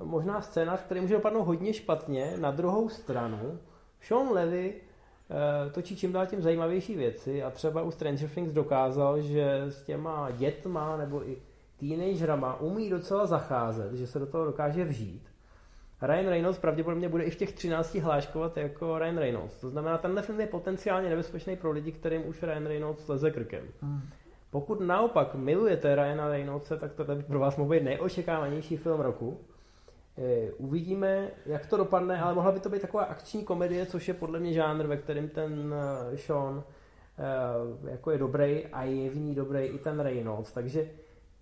možná 0.03 0.41
scénář, 0.41 0.81
který 0.81 1.01
může 1.01 1.13
dopadnout 1.13 1.43
hodně 1.43 1.73
špatně. 1.73 2.33
Na 2.37 2.51
druhou 2.51 2.89
stranu, 2.89 3.59
Sean 4.01 4.31
Levy 4.31 4.73
eh, 4.75 5.69
točí 5.69 5.95
čím 5.95 6.11
dál 6.11 6.27
tím 6.27 6.41
zajímavější 6.41 6.95
věci 6.95 7.43
a 7.43 7.51
třeba 7.51 7.81
u 7.81 7.91
Stranger 7.91 8.29
Things 8.29 8.51
dokázal, 8.53 9.21
že 9.21 9.61
s 9.61 9.83
těma 9.83 10.31
dětma 10.31 10.97
nebo 10.97 11.29
i 11.29 11.41
teenagerama 11.79 12.59
umí 12.59 12.89
docela 12.89 13.25
zacházet, 13.25 13.93
že 13.93 14.07
se 14.07 14.19
do 14.19 14.25
toho 14.25 14.45
dokáže 14.45 14.85
vžít. 14.85 15.30
Ryan 16.01 16.27
Reynolds 16.27 16.59
pravděpodobně 16.59 17.09
bude 17.09 17.23
i 17.23 17.29
v 17.29 17.35
těch 17.35 17.53
13 17.53 17.95
hláškovat 17.95 18.57
jako 18.57 18.99
Ryan 18.99 19.17
Reynolds. 19.17 19.57
To 19.57 19.69
znamená, 19.69 19.97
tenhle 19.97 20.21
film 20.21 20.39
je 20.39 20.47
potenciálně 20.47 21.09
nebezpečný 21.09 21.55
pro 21.55 21.71
lidi, 21.71 21.91
kterým 21.91 22.27
už 22.27 22.43
Ryan 22.43 22.65
Reynolds 22.65 23.07
leze 23.07 23.31
krkem. 23.31 23.63
Hmm. 23.81 24.01
Pokud 24.51 24.79
naopak 24.79 25.35
milujete 25.35 25.95
Ryana 25.95 26.29
Reynoldse, 26.29 26.77
tak 26.77 26.93
to 26.93 27.03
by 27.03 27.23
pro 27.23 27.39
vás 27.39 27.57
mohl 27.57 27.69
být 27.69 27.83
nejočekávanější 27.83 28.77
film 28.77 28.99
roku. 28.99 29.39
Eh, 30.17 30.51
uvidíme, 30.57 31.27
jak 31.45 31.65
to 31.65 31.77
dopadne, 31.77 32.21
ale 32.21 32.33
mohla 32.33 32.51
by 32.51 32.59
to 32.59 32.69
být 32.69 32.81
taková 32.81 33.03
akční 33.03 33.43
komedie, 33.43 33.85
což 33.85 34.07
je 34.07 34.13
podle 34.13 34.39
mě 34.39 34.53
žánr, 34.53 34.87
ve 34.87 34.97
kterém 34.97 35.29
ten 35.29 35.75
eh, 36.13 36.17
Sean 36.17 36.63
eh, 37.83 37.91
jako 37.91 38.11
je 38.11 38.17
dobrý 38.17 38.65
a 38.65 38.83
je 38.83 39.09
v 39.09 39.17
ní 39.17 39.35
dobrý 39.35 39.59
i 39.59 39.77
ten 39.77 39.99
Reynolds, 39.99 40.51
takže 40.51 40.87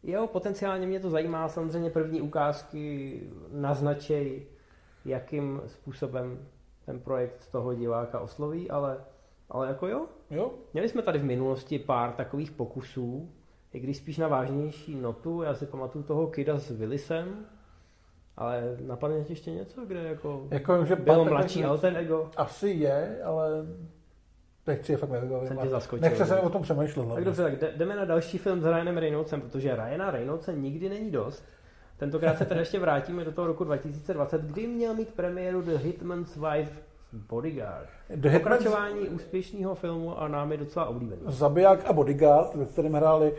jo, 0.03 0.27
potenciálně 0.27 0.87
mě 0.87 0.99
to 0.99 1.09
zajímá, 1.09 1.49
samozřejmě 1.49 1.89
první 1.89 2.21
ukázky 2.21 3.21
naznačej, 3.51 4.47
jakým 5.05 5.61
způsobem 5.65 6.47
ten 6.85 6.99
projekt 6.99 7.51
toho 7.51 7.73
diváka 7.73 8.19
osloví, 8.19 8.69
ale, 8.69 8.97
ale 9.49 9.67
jako 9.67 9.87
jo. 9.87 10.05
jo. 10.29 10.51
Měli 10.73 10.89
jsme 10.89 11.01
tady 11.01 11.19
v 11.19 11.23
minulosti 11.23 11.79
pár 11.79 12.11
takových 12.11 12.51
pokusů, 12.51 13.31
i 13.73 13.79
když 13.79 13.97
spíš 13.97 14.17
na 14.17 14.27
vážnější 14.27 14.95
notu, 14.95 15.41
já 15.41 15.53
si 15.53 15.65
pamatuju 15.65 16.03
toho 16.03 16.27
Kida 16.27 16.59
s 16.59 16.71
Willisem, 16.71 17.45
ale 18.37 18.77
napadne 18.81 19.23
ti 19.23 19.31
ještě 19.31 19.51
něco, 19.51 19.85
kde 19.85 20.03
jako, 20.03 20.47
jako 20.51 20.85
že 20.85 20.95
bylo 20.95 21.25
mladší 21.25 21.63
alter 21.63 21.97
ego? 21.97 22.31
Asi 22.37 22.69
je, 22.69 23.23
ale 23.23 23.49
teď 24.75 24.85
si 24.85 24.91
je 24.91 24.97
fakt 24.97 25.09
nevybavím. 25.09 25.47
Jsem 25.47 25.57
tě 25.57 25.69
zaskočil. 25.69 26.01
Nechce 26.09 26.25
se 26.25 26.39
o 26.39 26.49
tom 26.49 26.61
přemýšlet. 26.61 27.05
Tak 27.15 27.23
dobře, 27.23 27.43
tak 27.43 27.77
jdeme 27.77 27.95
na 27.95 28.05
další 28.05 28.37
film 28.37 28.61
s 28.61 28.65
Ryanem 28.65 28.97
Reynoldsem, 28.97 29.41
protože 29.41 29.75
Ryana 29.75 30.11
Reynoldse 30.11 30.53
nikdy 30.53 30.89
není 30.89 31.11
dost. 31.11 31.45
Tentokrát 31.97 32.37
se 32.37 32.45
tedy 32.45 32.59
ještě 32.59 32.79
vrátíme 32.79 33.25
do 33.25 33.31
toho 33.31 33.47
roku 33.47 33.63
2020, 33.63 34.41
kdy 34.41 34.67
měl 34.67 34.93
mít 34.93 35.13
premiéru 35.13 35.61
The 35.61 35.77
Hitman's 35.77 36.35
Wife 36.35 36.71
Bodyguard. 37.13 37.89
The 38.15 38.29
Pokračování 38.29 38.99
Hitman's... 38.99 39.21
úspěšného 39.21 39.75
filmu 39.75 40.21
a 40.21 40.27
námi 40.27 40.57
docela 40.57 40.85
oblíbený. 40.85 41.21
Zabiják 41.25 41.85
a 41.85 41.93
Bodyguard, 41.93 42.55
ve 42.55 42.65
kterém 42.65 42.93
hráli 42.93 43.33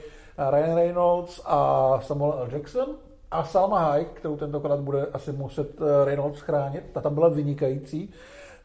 Ryan 0.51 0.77
Reynolds 0.77 1.41
a 1.45 2.01
Samuel 2.01 2.33
L. 2.33 2.49
Jackson 2.53 2.97
a 3.31 3.45
Salma 3.45 3.79
Hayek, 3.79 4.09
kterou 4.09 4.37
tentokrát 4.37 4.81
bude 4.81 5.07
asi 5.13 5.33
muset 5.33 5.81
eh, 5.81 6.05
Reynolds 6.05 6.41
chránit, 6.41 6.85
ta 6.93 7.01
tam 7.01 7.15
byla 7.15 7.29
vynikající. 7.29 8.11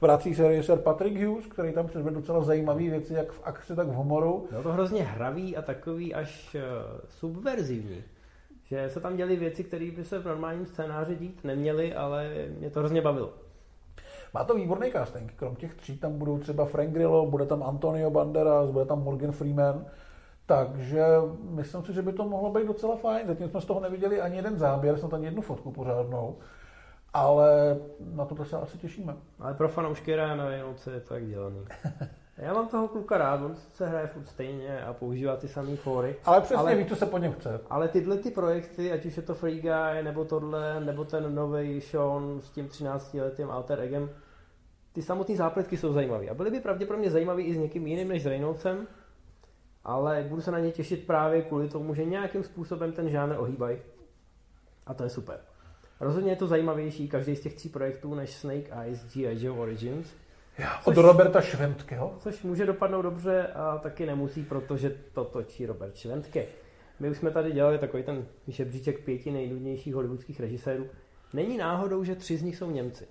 Vrací 0.06 0.36
se 0.36 0.48
režisér 0.48 0.78
Patrick 0.78 1.22
Hughes, 1.22 1.46
který 1.46 1.74
tam 1.74 1.88
předvedl 1.88 2.16
docela 2.16 2.42
zajímavé 2.42 2.80
věci, 2.80 3.14
jak 3.14 3.32
v 3.32 3.42
akci, 3.44 3.76
tak 3.76 3.88
v 3.88 3.94
humoru. 3.94 4.48
Bylo 4.50 4.64
to 4.64 4.74
hrozně 4.74 5.04
hravý 5.04 5.58
a 5.58 5.62
takový 5.62 6.14
až 6.14 6.56
uh, 6.56 6.62
subverzivní. 7.08 8.04
Že 8.66 8.90
se 8.90 9.00
tam 9.00 9.16
děly 9.16 9.36
věci, 9.36 9.64
které 9.64 9.92
by 9.92 10.06
se 10.06 10.20
v 10.20 10.26
normálním 10.26 10.66
scénáři 10.66 11.16
dít 11.16 11.44
neměly, 11.44 11.94
ale 11.94 12.32
mě 12.58 12.70
to 12.70 12.80
hrozně 12.80 13.02
bavilo. 13.02 13.34
Má 14.34 14.44
to 14.44 14.56
výborný 14.56 14.92
casting. 14.92 15.34
Krom 15.34 15.56
těch 15.56 15.74
tří 15.74 15.98
tam 15.98 16.14
budou 16.14 16.38
třeba 16.38 16.66
Frank 16.66 16.94
Grillo, 16.94 17.26
bude 17.26 17.46
tam 17.46 17.64
Antonio 17.64 18.10
Banderas, 18.10 18.72
bude 18.72 18.86
tam 18.86 19.04
Morgan 19.04 19.32
Freeman. 19.32 19.86
Takže 20.46 21.06
myslím 21.50 21.84
si, 21.84 21.94
že 21.94 22.02
by 22.02 22.14
to 22.14 22.30
mohlo 22.30 22.52
být 22.52 22.68
docela 22.68 22.96
fajn. 22.96 23.28
Zatím 23.28 23.50
jsme 23.50 23.62
z 23.62 23.66
toho 23.66 23.80
neviděli 23.80 24.22
ani 24.22 24.36
jeden 24.36 24.58
záběr, 24.58 24.98
snad 24.98 25.14
ani 25.14 25.26
jednu 25.26 25.42
fotku 25.42 25.72
pořádnou. 25.72 26.38
Ale 27.16 27.78
na 28.00 28.26
to 28.26 28.46
se 28.46 28.58
asi 28.58 28.78
těšíme. 28.78 29.16
Ale 29.40 29.54
pro 29.54 29.70
fanoušky 29.70 30.16
Ryana 30.16 30.50
Reynoldse 30.50 30.92
je 30.92 31.00
to 31.00 31.10
tak 31.14 31.28
dělaný. 31.28 31.66
Já 32.38 32.54
mám 32.54 32.68
toho 32.68 32.88
kluka 32.88 33.18
rád, 33.18 33.42
on 33.42 33.56
se 33.56 33.88
hraje 33.88 34.08
furt 34.08 34.26
stejně 34.26 34.82
a 34.82 34.94
používá 34.94 35.36
ty 35.36 35.48
samé 35.48 35.76
fóry. 35.76 36.16
Ale 36.26 36.42
přesně 36.42 36.56
ale, 36.56 36.76
ví, 36.76 36.86
co 36.86 36.96
se 36.96 37.06
po 37.06 37.18
něm 37.18 37.34
chce. 37.34 37.62
Ale 37.70 37.88
tyhle 37.88 38.18
ty 38.18 38.32
projekty, 38.32 38.92
ať 38.92 39.06
už 39.06 39.18
je 39.18 39.24
to 39.24 39.34
Free 39.34 39.62
Guy, 39.62 40.04
nebo 40.04 40.26
tohle, 40.26 40.80
nebo 40.80 41.06
ten 41.06 41.36
nový 41.36 41.82
Sean 41.82 42.42
s 42.44 42.50
tím 42.50 42.68
13 42.68 43.14
letým 43.14 43.52
Alter 43.52 43.80
Egem, 43.80 44.10
ty 44.94 45.02
samotné 45.02 45.36
zápletky 45.36 45.78
jsou 45.78 45.94
zajímavé. 45.94 46.30
A 46.30 46.34
byly 46.34 46.52
by 46.52 46.60
pravděpodobně 46.60 47.12
zajímavé 47.12 47.42
i 47.42 47.54
s 47.54 47.58
někým 47.58 47.88
jiným 47.88 48.08
než 48.08 48.24
s 48.24 48.26
Reynoldsem, 48.26 48.88
ale 49.84 50.26
budu 50.30 50.42
se 50.42 50.52
na 50.52 50.60
ně 50.60 50.72
těšit 50.72 51.08
právě 51.08 51.42
kvůli 51.42 51.70
tomu, 51.70 51.94
že 51.94 52.06
nějakým 52.06 52.44
způsobem 52.44 52.92
ten 52.92 53.10
žánr 53.10 53.36
ohýbají. 53.38 53.78
A 54.86 54.94
to 54.94 55.04
je 55.04 55.10
super. 55.10 55.40
Rozhodně 56.06 56.32
je 56.32 56.36
to 56.36 56.48
zajímavější 56.48 57.08
každý 57.08 57.36
z 57.36 57.42
těch 57.42 57.54
tří 57.54 57.70
projektů 57.70 58.16
než 58.16 58.32
Snake 58.32 58.72
Eyes 58.82 59.14
G.I. 59.14 59.46
Joe 59.46 59.60
Origins. 59.60 60.08
Já, 60.58 60.82
od 60.86 60.98
Roberta 60.98 61.42
Šventkeho. 61.42 62.16
Což 62.20 62.44
může 62.44 62.66
dopadnout 62.66 63.02
dobře 63.02 63.48
a 63.48 63.78
taky 63.78 64.06
nemusí, 64.06 64.44
protože 64.44 64.96
to 65.14 65.24
točí 65.24 65.66
Robert 65.66 65.96
Šventke. 65.96 66.46
My 67.00 67.10
už 67.10 67.18
jsme 67.18 67.32
tady 67.32 67.52
dělali 67.52 67.78
takový 67.78 68.04
ten 68.04 68.26
žebříček 68.48 69.00
pěti 69.00 69.32
nejnudnějších 69.32 69.96
hollywoodských 69.96 70.40
režisérů. 70.40 70.86
Není 71.34 71.58
náhodou, 71.58 72.04
že 72.04 72.16
tři 72.16 72.38
z 72.38 72.44
nich 72.44 72.58
jsou 72.58 72.72
Němci. 72.72 73.08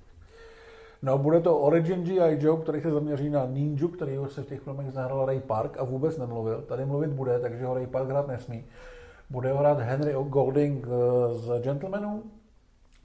No, 1.03 1.19
bude 1.19 1.41
to 1.41 1.59
Origin 1.59 2.05
G.I. 2.05 2.39
Joe, 2.41 2.63
který 2.63 2.81
se 2.81 2.91
zaměří 2.91 3.31
na 3.31 3.47
ninju, 3.47 3.89
který 3.89 4.19
se 4.29 4.43
v 4.43 4.47
těch 4.47 4.61
filmech 4.61 4.91
zahrál 4.91 5.27
Ray 5.27 5.41
Park 5.41 5.77
a 5.79 5.85
vůbec 5.85 6.19
nemluvil. 6.19 6.63
Tady 6.63 6.85
mluvit 6.85 7.11
bude, 7.11 7.39
takže 7.39 7.65
ho 7.65 7.75
Ray 7.75 7.87
Park 7.87 8.09
hrát 8.09 8.29
nesmí. 8.29 8.65
Bude 9.31 9.53
ho 9.53 9.59
hrát 9.59 9.81
Henry 9.81 10.13
Golding 10.13 10.87
eh, 10.87 11.35
z 11.35 11.63
Gentlemanů, 11.63 12.23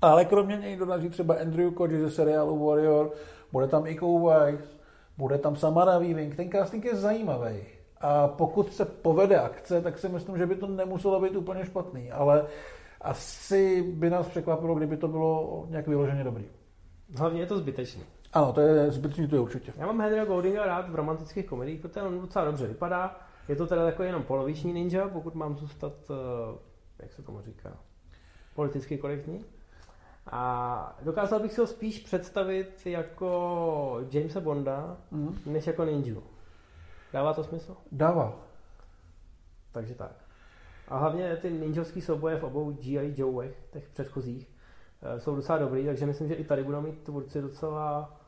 ale 0.01 0.25
kromě 0.25 0.57
něj 0.57 0.75
dodaří 0.75 1.09
třeba 1.09 1.35
Andrew 1.41 1.73
Koji 1.73 1.99
ze 1.99 2.11
seriálu 2.11 2.65
Warrior, 2.65 3.11
bude 3.51 3.67
tam 3.67 3.87
Iko 3.87 4.19
Weiss, 4.19 4.79
bude 5.17 5.37
tam 5.37 5.55
Samara 5.55 5.99
Weaving. 5.99 6.35
Ten 6.35 6.51
casting 6.51 6.85
je 6.85 6.95
zajímavý. 6.95 7.55
A 8.01 8.27
pokud 8.27 8.73
se 8.73 8.85
povede 8.85 9.39
akce, 9.39 9.81
tak 9.81 9.97
si 9.97 10.09
myslím, 10.09 10.37
že 10.37 10.45
by 10.45 10.55
to 10.55 10.67
nemuselo 10.67 11.19
být 11.19 11.35
úplně 11.35 11.65
špatný, 11.65 12.11
ale 12.11 12.47
asi 13.01 13.81
by 13.81 14.09
nás 14.09 14.27
překvapilo, 14.27 14.75
kdyby 14.75 14.97
to 14.97 15.07
bylo 15.07 15.65
nějak 15.69 15.87
vyloženě 15.87 16.23
dobrý. 16.23 16.45
Hlavně 17.17 17.41
je 17.41 17.45
to 17.45 17.57
zbytečný. 17.57 18.03
Ano, 18.33 18.53
to 18.53 18.61
je 18.61 18.91
zbytečný, 18.91 19.27
to 19.27 19.35
je 19.35 19.41
určitě. 19.41 19.73
Já 19.77 19.85
mám 19.85 20.01
Henryho 20.01 20.25
Goldinga 20.25 20.65
rád 20.65 20.89
v 20.89 20.95
romantických 20.95 21.45
komediích, 21.45 21.81
protože 21.81 22.01
on 22.01 22.21
docela 22.21 22.45
dobře 22.45 22.67
vypadá. 22.67 23.19
Je 23.47 23.55
to 23.55 23.67
teda 23.67 23.85
jako 23.85 24.03
jenom 24.03 24.23
poloviční 24.23 24.73
ninja, 24.73 25.07
pokud 25.07 25.35
mám 25.35 25.57
zůstat, 25.57 25.93
eh, 26.09 26.57
jak 26.99 27.13
se 27.13 27.21
tomu 27.21 27.41
říká, 27.41 27.77
politicky 28.55 28.97
korektní. 28.97 29.45
A 30.31 30.97
dokázal 31.01 31.39
bych 31.39 31.53
si 31.53 31.61
ho 31.61 31.67
spíš 31.67 31.99
představit 31.99 32.81
jako 32.85 33.99
Jamesa 34.11 34.39
Bonda, 34.39 34.97
mm. 35.11 35.39
než 35.45 35.67
jako 35.67 35.85
ninju. 35.85 36.23
Dává 37.13 37.33
to 37.33 37.43
smysl? 37.43 37.77
Dává. 37.91 38.33
Takže 39.71 39.95
tak. 39.95 40.11
A 40.87 40.97
hlavně 40.97 41.37
ty 41.37 41.51
ninjovský 41.51 42.01
souboje 42.01 42.37
v 42.37 42.43
obou 42.43 42.71
G.I. 42.71 43.13
Joeech, 43.17 43.57
těch 43.71 43.89
předchozích, 43.89 44.47
eh, 45.01 45.19
jsou 45.19 45.35
docela 45.35 45.57
dobrý, 45.57 45.85
takže 45.85 46.05
myslím, 46.05 46.27
že 46.27 46.33
i 46.33 46.43
tady 46.43 46.63
budou 46.63 46.81
mít 46.81 47.03
tvůrci 47.03 47.41
docela, 47.41 48.19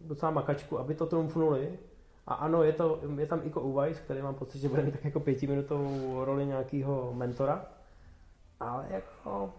docela 0.00 0.30
makačku, 0.30 0.78
aby 0.78 0.94
to 0.94 1.06
trumfnuli. 1.06 1.78
A 2.26 2.34
ano, 2.34 2.62
je, 2.62 2.72
to, 2.72 3.00
je 3.18 3.26
tam 3.26 3.40
Iko 3.44 3.60
Uwais, 3.60 4.00
který 4.00 4.22
mám 4.22 4.34
pocit, 4.34 4.58
že 4.58 4.68
bude 4.68 4.82
mít 4.82 4.92
tak 4.92 5.04
jako 5.04 5.20
pětiminutovou 5.20 6.24
roli 6.24 6.46
nějakého 6.46 7.12
mentora. 7.14 7.66
Ale 8.60 8.86
jako, 8.90 9.52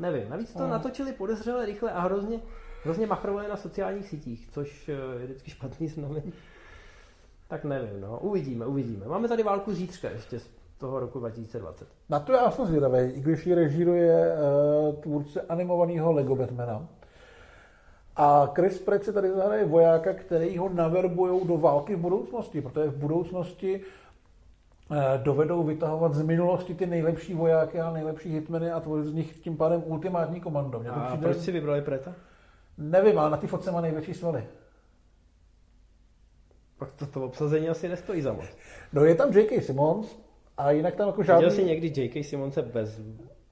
nevím, 0.00 0.28
navíc 0.28 0.52
to 0.52 0.58
no. 0.58 0.68
natočili 0.68 1.12
podezřele 1.12 1.66
rychle 1.66 1.92
a 1.92 2.00
hrozně, 2.00 2.40
hrozně 2.84 3.06
machrovali 3.06 3.48
na 3.48 3.56
sociálních 3.56 4.08
sítích, 4.08 4.48
což 4.50 4.88
eh, 4.88 4.92
je 4.92 5.26
vždycky 5.26 5.50
špatný 5.50 5.88
znamení. 5.88 6.32
Tak 7.48 7.64
nevím, 7.64 8.00
no, 8.00 8.18
uvidíme, 8.18 8.66
uvidíme. 8.66 9.06
Máme 9.06 9.28
tady 9.28 9.42
válku 9.42 9.72
zítřka 9.74 10.10
ještě 10.10 10.40
z 10.40 10.50
toho 10.78 11.00
roku 11.00 11.18
2020. 11.18 11.88
Na 12.08 12.20
to 12.20 12.32
já 12.32 12.50
jsem 12.50 12.66
zvědavý, 12.66 12.98
i 12.98 13.20
když 13.20 13.46
ji 13.46 13.54
režíruje 13.54 14.32
uh, 14.88 14.94
tvůrce 14.94 15.40
animovaného 15.40 16.12
Lego 16.12 16.36
Batmana. 16.36 16.88
A 18.16 18.46
Chris 18.54 18.78
Pratt 18.78 19.04
si 19.04 19.12
tady 19.12 19.30
zahraje 19.30 19.64
vojáka, 19.64 20.14
který 20.14 20.58
ho 20.58 20.68
naverbují 20.68 21.46
do 21.46 21.56
války 21.56 21.96
v 21.96 21.98
budoucnosti, 21.98 22.60
protože 22.60 22.90
v 22.90 22.96
budoucnosti 22.96 23.80
dovedou 25.16 25.62
vytahovat 25.62 26.14
z 26.14 26.22
minulosti 26.22 26.74
ty 26.74 26.86
nejlepší 26.86 27.34
vojáky 27.34 27.80
a 27.80 27.92
nejlepší 27.92 28.32
hitmeny 28.32 28.70
a 28.70 28.80
tvořit 28.80 29.06
z 29.06 29.14
nich 29.14 29.38
tím 29.38 29.56
pádem 29.56 29.82
ultimátní 29.86 30.40
komando. 30.40 30.80
Mě 30.80 30.90
to 30.90 30.96
a 30.96 31.06
přijde... 31.06 31.22
proč 31.22 31.36
si 31.36 31.52
vybrali 31.52 31.82
Preta? 31.82 32.14
Nevím, 32.78 33.18
ale 33.18 33.30
na 33.30 33.36
ty 33.36 33.46
fotce 33.46 33.72
má 33.72 33.80
největší 33.80 34.14
svaly. 34.14 34.44
Pak 36.78 36.92
to, 36.92 37.06
to 37.06 37.24
obsazení 37.24 37.68
asi 37.68 37.88
nestojí 37.88 38.22
za 38.22 38.32
moc. 38.32 38.44
No 38.92 39.04
je 39.04 39.14
tam 39.14 39.32
J.K. 39.32 39.60
Simmons 39.60 40.18
a 40.56 40.70
jinak 40.70 40.96
tam 40.96 41.06
jako 41.06 41.22
žádný... 41.22 41.44
Viděl 41.44 41.56
jsi 41.56 41.64
někdy 41.64 42.02
J.K. 42.02 42.24
Simonse 42.24 42.62
bez, 42.62 43.00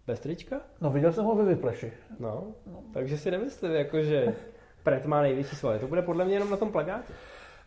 bez 0.06 0.20
trička? 0.20 0.60
No 0.80 0.90
viděl 0.90 1.12
jsem 1.12 1.24
ho 1.24 1.34
ve 1.34 1.44
Vypleši. 1.44 1.92
No, 2.20 2.44
no, 2.66 2.82
takže 2.92 3.18
si 3.18 3.30
nemyslím, 3.30 3.72
jako, 3.72 4.02
že 4.02 4.34
Pret 4.82 5.06
má 5.06 5.22
největší 5.22 5.56
svaly. 5.56 5.78
To 5.78 5.86
bude 5.86 6.02
podle 6.02 6.24
mě 6.24 6.34
jenom 6.34 6.50
na 6.50 6.56
tom 6.56 6.72
plagátě. 6.72 7.12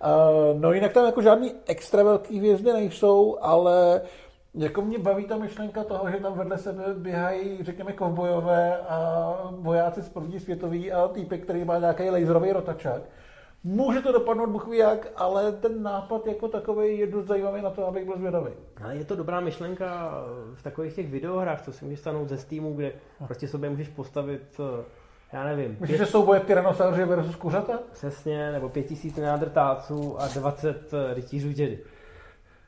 Uh, 0.03 0.61
no 0.61 0.73
jinak 0.73 0.93
tam 0.93 1.05
jako 1.05 1.21
žádný 1.21 1.53
extra 1.65 2.03
velký 2.03 2.37
hvězdy 2.37 2.73
nejsou, 2.73 3.37
ale 3.41 4.01
jako 4.53 4.81
mě 4.81 4.99
baví 4.99 5.25
ta 5.25 5.37
myšlenka 5.37 5.83
toho, 5.83 6.11
že 6.11 6.17
tam 6.17 6.33
vedle 6.33 6.57
sebe 6.57 6.83
běhají, 6.97 7.63
řekněme, 7.63 7.93
kovbojové 7.93 8.77
a 8.77 9.33
vojáci 9.51 10.01
z 10.01 10.09
první 10.09 10.39
světový 10.39 10.91
a 10.91 11.07
týpek, 11.07 11.43
který 11.43 11.63
má 11.65 11.79
nějaký 11.79 12.09
laserový 12.09 12.51
rotačák. 12.51 13.01
Může 13.63 14.01
to 14.01 14.11
dopadnout, 14.11 14.49
Bůh 14.49 14.67
ví 14.67 14.77
jak, 14.77 15.07
ale 15.15 15.51
ten 15.51 15.83
nápad 15.83 16.27
jako 16.27 16.47
takový 16.47 16.99
je 16.99 17.07
dost 17.07 17.25
zajímavý 17.25 17.61
na 17.61 17.69
to, 17.69 17.87
abych 17.87 18.05
byl 18.05 18.17
zvědavý. 18.17 18.51
Ale 18.83 18.95
je 18.95 19.05
to 19.05 19.15
dobrá 19.15 19.39
myšlenka 19.39 20.11
v 20.53 20.63
takových 20.63 20.93
těch 20.93 21.09
videohrách, 21.09 21.61
co 21.61 21.73
si 21.73 21.85
můžeš 21.85 21.99
stanout 21.99 22.29
ze 22.29 22.37
Steamu, 22.37 22.73
kde 22.73 22.91
prostě 23.25 23.47
sobě 23.47 23.69
můžeš 23.69 23.89
postavit 23.89 24.59
já 25.33 25.43
nevím. 25.43 25.71
Myslíš, 25.71 25.89
pět... 25.89 25.97
že 25.97 26.05
souboje 26.05 26.39
tyrannosauři 26.39 27.05
versus 27.05 27.35
kuřata? 27.35 27.79
Přesně, 27.93 28.51
nebo 28.51 28.69
pět 28.69 28.83
tisíc 28.83 29.15
neandrtáců 29.15 30.21
a 30.21 30.27
20 30.27 30.91
rytířů 31.13 31.47
Jedi 31.47 31.79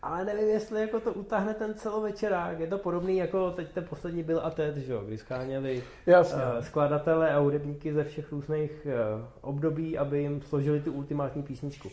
ale 0.03 0.25
nevím, 0.25 0.49
jestli 0.49 0.81
jako 0.81 0.99
to 0.99 1.13
utáhne 1.13 1.53
ten 1.53 1.73
celovečerák. 1.73 2.59
Je 2.59 2.67
to 2.67 2.77
podobný 2.77 3.17
jako 3.17 3.51
teď 3.51 3.71
ten 3.71 3.85
poslední 3.85 4.23
byl 4.23 4.41
a 4.43 4.49
Ted, 4.49 4.77
že? 4.77 4.93
kdy 5.05 5.17
scháněli 5.17 5.83
uh, 6.07 6.59
skladatele 6.61 7.33
a 7.33 7.39
hudebníky 7.39 7.93
ze 7.93 8.03
všech 8.03 8.31
různých 8.31 8.87
uh, 8.87 9.25
období, 9.41 9.97
aby 9.97 10.21
jim 10.21 10.41
složili 10.41 10.81
tu 10.81 10.93
ultimátní 10.93 11.43
písničku. 11.43 11.89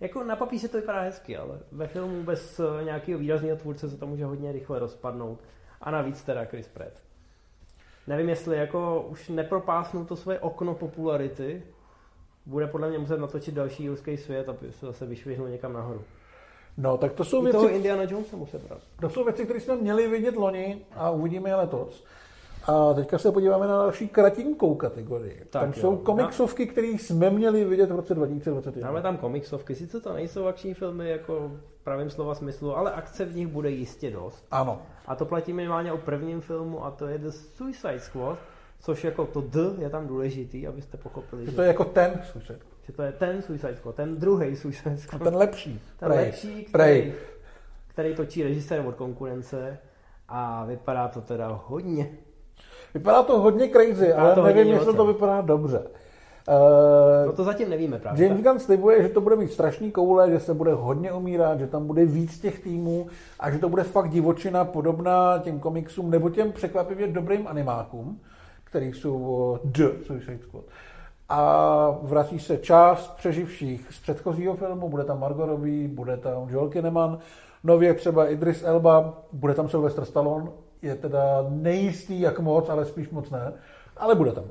Jako 0.00 0.24
na 0.24 0.36
papíře 0.36 0.68
to 0.68 0.76
vypadá 0.76 1.00
hezky, 1.00 1.36
ale 1.36 1.58
ve 1.72 1.86
filmu 1.86 2.22
bez 2.22 2.60
uh, 2.60 2.84
nějakého 2.84 3.18
výrazného 3.18 3.56
tvůrce 3.56 3.90
se 3.90 3.96
to 3.96 4.06
může 4.06 4.24
hodně 4.24 4.52
rychle 4.52 4.78
rozpadnout. 4.78 5.40
A 5.80 5.90
navíc 5.90 6.22
teda 6.22 6.44
Chris 6.44 6.68
Pratt. 6.68 7.03
Nevím, 8.06 8.28
jestli 8.28 8.56
jako 8.56 9.06
už 9.10 9.28
nepropásnu 9.28 10.04
to 10.04 10.16
svoje 10.16 10.40
okno 10.40 10.74
popularity, 10.74 11.62
bude 12.46 12.66
podle 12.66 12.88
mě 12.88 12.98
muset 12.98 13.18
natočit 13.18 13.54
další 13.54 13.88
ruský 13.88 14.16
svět, 14.16 14.48
aby 14.48 14.72
se 14.72 14.86
zase 14.86 15.06
vyšvihnul 15.06 15.48
někam 15.48 15.72
nahoru. 15.72 16.02
No, 16.76 16.96
tak 16.96 17.12
to 17.12 17.24
jsou 17.24 17.42
věci... 17.42 17.56
toho 17.56 17.68
Indiana 17.68 18.02
Jonesa 18.02 18.36
musím 18.36 18.60
brát. 18.68 18.80
To 19.00 19.10
jsou 19.10 19.24
věci, 19.24 19.44
které 19.44 19.60
jsme 19.60 19.76
měli 19.76 20.08
vidět 20.08 20.36
loni 20.36 20.86
a 20.92 21.10
uvidíme 21.10 21.50
je 21.50 21.54
letos. 21.54 22.04
A 22.66 22.94
teďka 22.94 23.18
se 23.18 23.32
podíváme 23.32 23.66
na 23.66 23.78
další 23.78 24.08
kratinkou 24.08 24.74
kategorii. 24.74 25.38
Tak 25.50 25.62
tam 25.62 25.68
jo. 25.68 25.80
jsou 25.80 25.96
komiksovky, 25.96 26.66
které 26.66 26.86
jsme 26.86 27.30
měli 27.30 27.64
vidět 27.64 27.90
v 27.90 27.96
roce 27.96 28.14
2021. 28.14 28.88
Máme 28.88 29.02
tam 29.02 29.16
komiksovky, 29.16 29.74
sice 29.74 30.00
to 30.00 30.12
nejsou 30.12 30.46
akční 30.46 30.74
filmy 30.74 31.10
jako 31.10 31.50
v 31.80 31.84
pravém 31.84 32.10
slova 32.10 32.34
smyslu, 32.34 32.76
ale 32.76 32.92
akce 32.92 33.24
v 33.24 33.36
nich 33.36 33.48
bude 33.48 33.70
jistě 33.70 34.10
dost. 34.10 34.46
Ano. 34.50 34.82
A 35.04 35.14
to 35.14 35.24
platí 35.24 35.52
minimálně 35.52 35.92
o 35.92 35.98
prvním 35.98 36.40
filmu 36.40 36.84
a 36.84 36.90
to 36.90 37.06
je 37.06 37.18
The 37.18 37.30
Suicide 37.30 38.00
Squad, 38.00 38.38
což 38.80 39.04
jako 39.04 39.26
to 39.26 39.40
D 39.40 39.60
je 39.78 39.90
tam 39.90 40.06
důležitý, 40.06 40.66
abyste 40.66 40.96
pochopili. 40.96 41.44
Že 41.46 41.52
to 41.52 41.62
je 41.62 41.68
jako 41.68 41.84
ten 41.84 42.20
Suicide 42.24 42.58
Squad 42.58 42.74
že 42.86 42.92
to 42.92 43.02
je 43.02 43.12
ten 43.12 43.42
Suicide 43.42 43.76
Squad, 43.76 43.94
ten 43.94 44.16
druhý 44.16 44.56
Suicide 44.56 44.96
Squad. 44.96 45.22
A 45.22 45.24
ten 45.24 45.36
lepší. 45.36 45.80
Ten 45.98 46.08
Prej. 46.08 46.24
lepší, 46.24 46.64
který, 46.64 47.14
který 47.88 48.14
točí 48.14 48.42
režisér 48.42 48.86
od 48.86 48.94
konkurence 48.94 49.78
a 50.28 50.64
vypadá 50.64 51.08
to 51.08 51.20
teda 51.20 51.60
hodně. 51.66 52.10
Vypadá 52.94 53.22
to 53.22 53.40
hodně 53.40 53.68
crazy, 53.68 54.06
vypadá 54.06 54.34
ale 54.34 54.54
nevím, 54.54 54.72
jestli 54.72 54.94
to 54.94 55.06
vypadá 55.06 55.40
dobře. 55.40 55.86
Uh, 56.48 57.26
no 57.26 57.32
to 57.32 57.44
zatím 57.44 57.70
nevíme 57.70 57.98
právě. 57.98 58.26
James 58.26 58.42
Gunn 58.42 58.58
slibuje, 58.58 59.02
že 59.02 59.08
to 59.08 59.20
bude 59.20 59.36
mít 59.36 59.52
strašný 59.52 59.92
koule, 59.92 60.30
že 60.30 60.40
se 60.40 60.54
bude 60.54 60.74
hodně 60.74 61.12
umírat, 61.12 61.58
že 61.58 61.66
tam 61.66 61.86
bude 61.86 62.04
víc 62.04 62.38
těch 62.38 62.60
týmů 62.60 63.06
a 63.40 63.50
že 63.50 63.58
to 63.58 63.68
bude 63.68 63.82
fakt 63.82 64.10
divočina 64.10 64.64
podobná 64.64 65.38
těm 65.38 65.60
komiksům 65.60 66.10
nebo 66.10 66.30
těm 66.30 66.52
překvapivě 66.52 67.06
dobrým 67.06 67.46
animákům, 67.46 68.20
který 68.64 68.92
jsou 68.92 69.58
D 69.64 69.90
Suicide 70.06 70.38
Squad. 70.42 70.64
A 71.28 71.98
vrací 72.02 72.38
se 72.38 72.56
část 72.56 73.16
přeživších 73.16 73.86
z 73.90 74.00
předchozího 74.00 74.56
filmu, 74.56 74.88
bude 74.88 75.04
tam 75.04 75.20
Margot 75.20 75.48
Robbie, 75.48 75.88
bude 75.88 76.16
tam 76.16 76.48
Joel 76.48 76.68
Kinnaman, 76.68 77.18
nově 77.64 77.94
třeba 77.94 78.28
Idris 78.28 78.62
Elba, 78.64 79.22
bude 79.32 79.54
tam 79.54 79.68
Sylvester 79.68 80.04
Stallone, 80.04 80.50
je 80.82 80.94
teda 80.94 81.46
nejistý 81.48 82.20
jak 82.20 82.40
moc, 82.40 82.68
ale 82.68 82.84
spíš 82.84 83.10
moc 83.10 83.30
ne, 83.30 83.52
ale 83.96 84.14
bude 84.14 84.32
tam. 84.32 84.44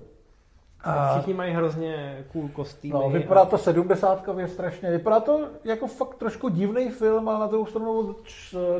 A 0.83 1.13
všichni 1.13 1.33
mají 1.33 1.53
hrozně 1.53 2.25
cool 2.31 2.49
kostýmy. 2.49 2.93
No, 2.93 3.09
vypadá 3.09 3.45
to 3.45 3.57
sedmdesátkově 3.57 4.47
strašně. 4.47 4.91
Vypadá 4.91 5.19
to 5.19 5.47
jako 5.63 5.87
fakt 5.87 6.15
trošku 6.15 6.49
divný 6.49 6.89
film, 6.89 7.29
ale 7.29 7.39
na 7.39 7.47
druhou 7.47 7.65
stranu 7.65 7.99
od 7.99 8.17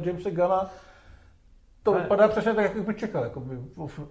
Jamesa 0.02 0.30
Gana 0.30 0.70
to 1.84 1.92
ale... 1.92 2.02
vypadá 2.02 2.28
přesně 2.28 2.54
tak, 2.54 2.76
jak 2.76 2.86
bych 2.86 2.98
čekal 2.98 3.24
jako 3.24 3.40
by, 3.40 3.58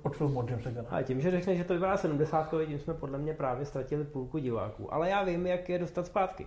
od 0.02 0.16
filmu 0.16 0.38
od 0.38 0.50
Jamesa 0.50 0.70
Gunna. 0.70 0.88
A 0.90 1.02
tím, 1.02 1.20
že 1.20 1.30
řekne, 1.30 1.54
že 1.56 1.64
to 1.64 1.74
vypadá 1.74 1.96
70 1.96 2.54
tím 2.66 2.78
jsme 2.78 2.94
podle 2.94 3.18
mě 3.18 3.34
právě 3.34 3.66
ztratili 3.66 4.04
půlku 4.04 4.38
diváků. 4.38 4.94
Ale 4.94 5.10
já 5.10 5.24
vím, 5.24 5.46
jak 5.46 5.68
je 5.68 5.78
dostat 5.78 6.06
zpátky. 6.06 6.46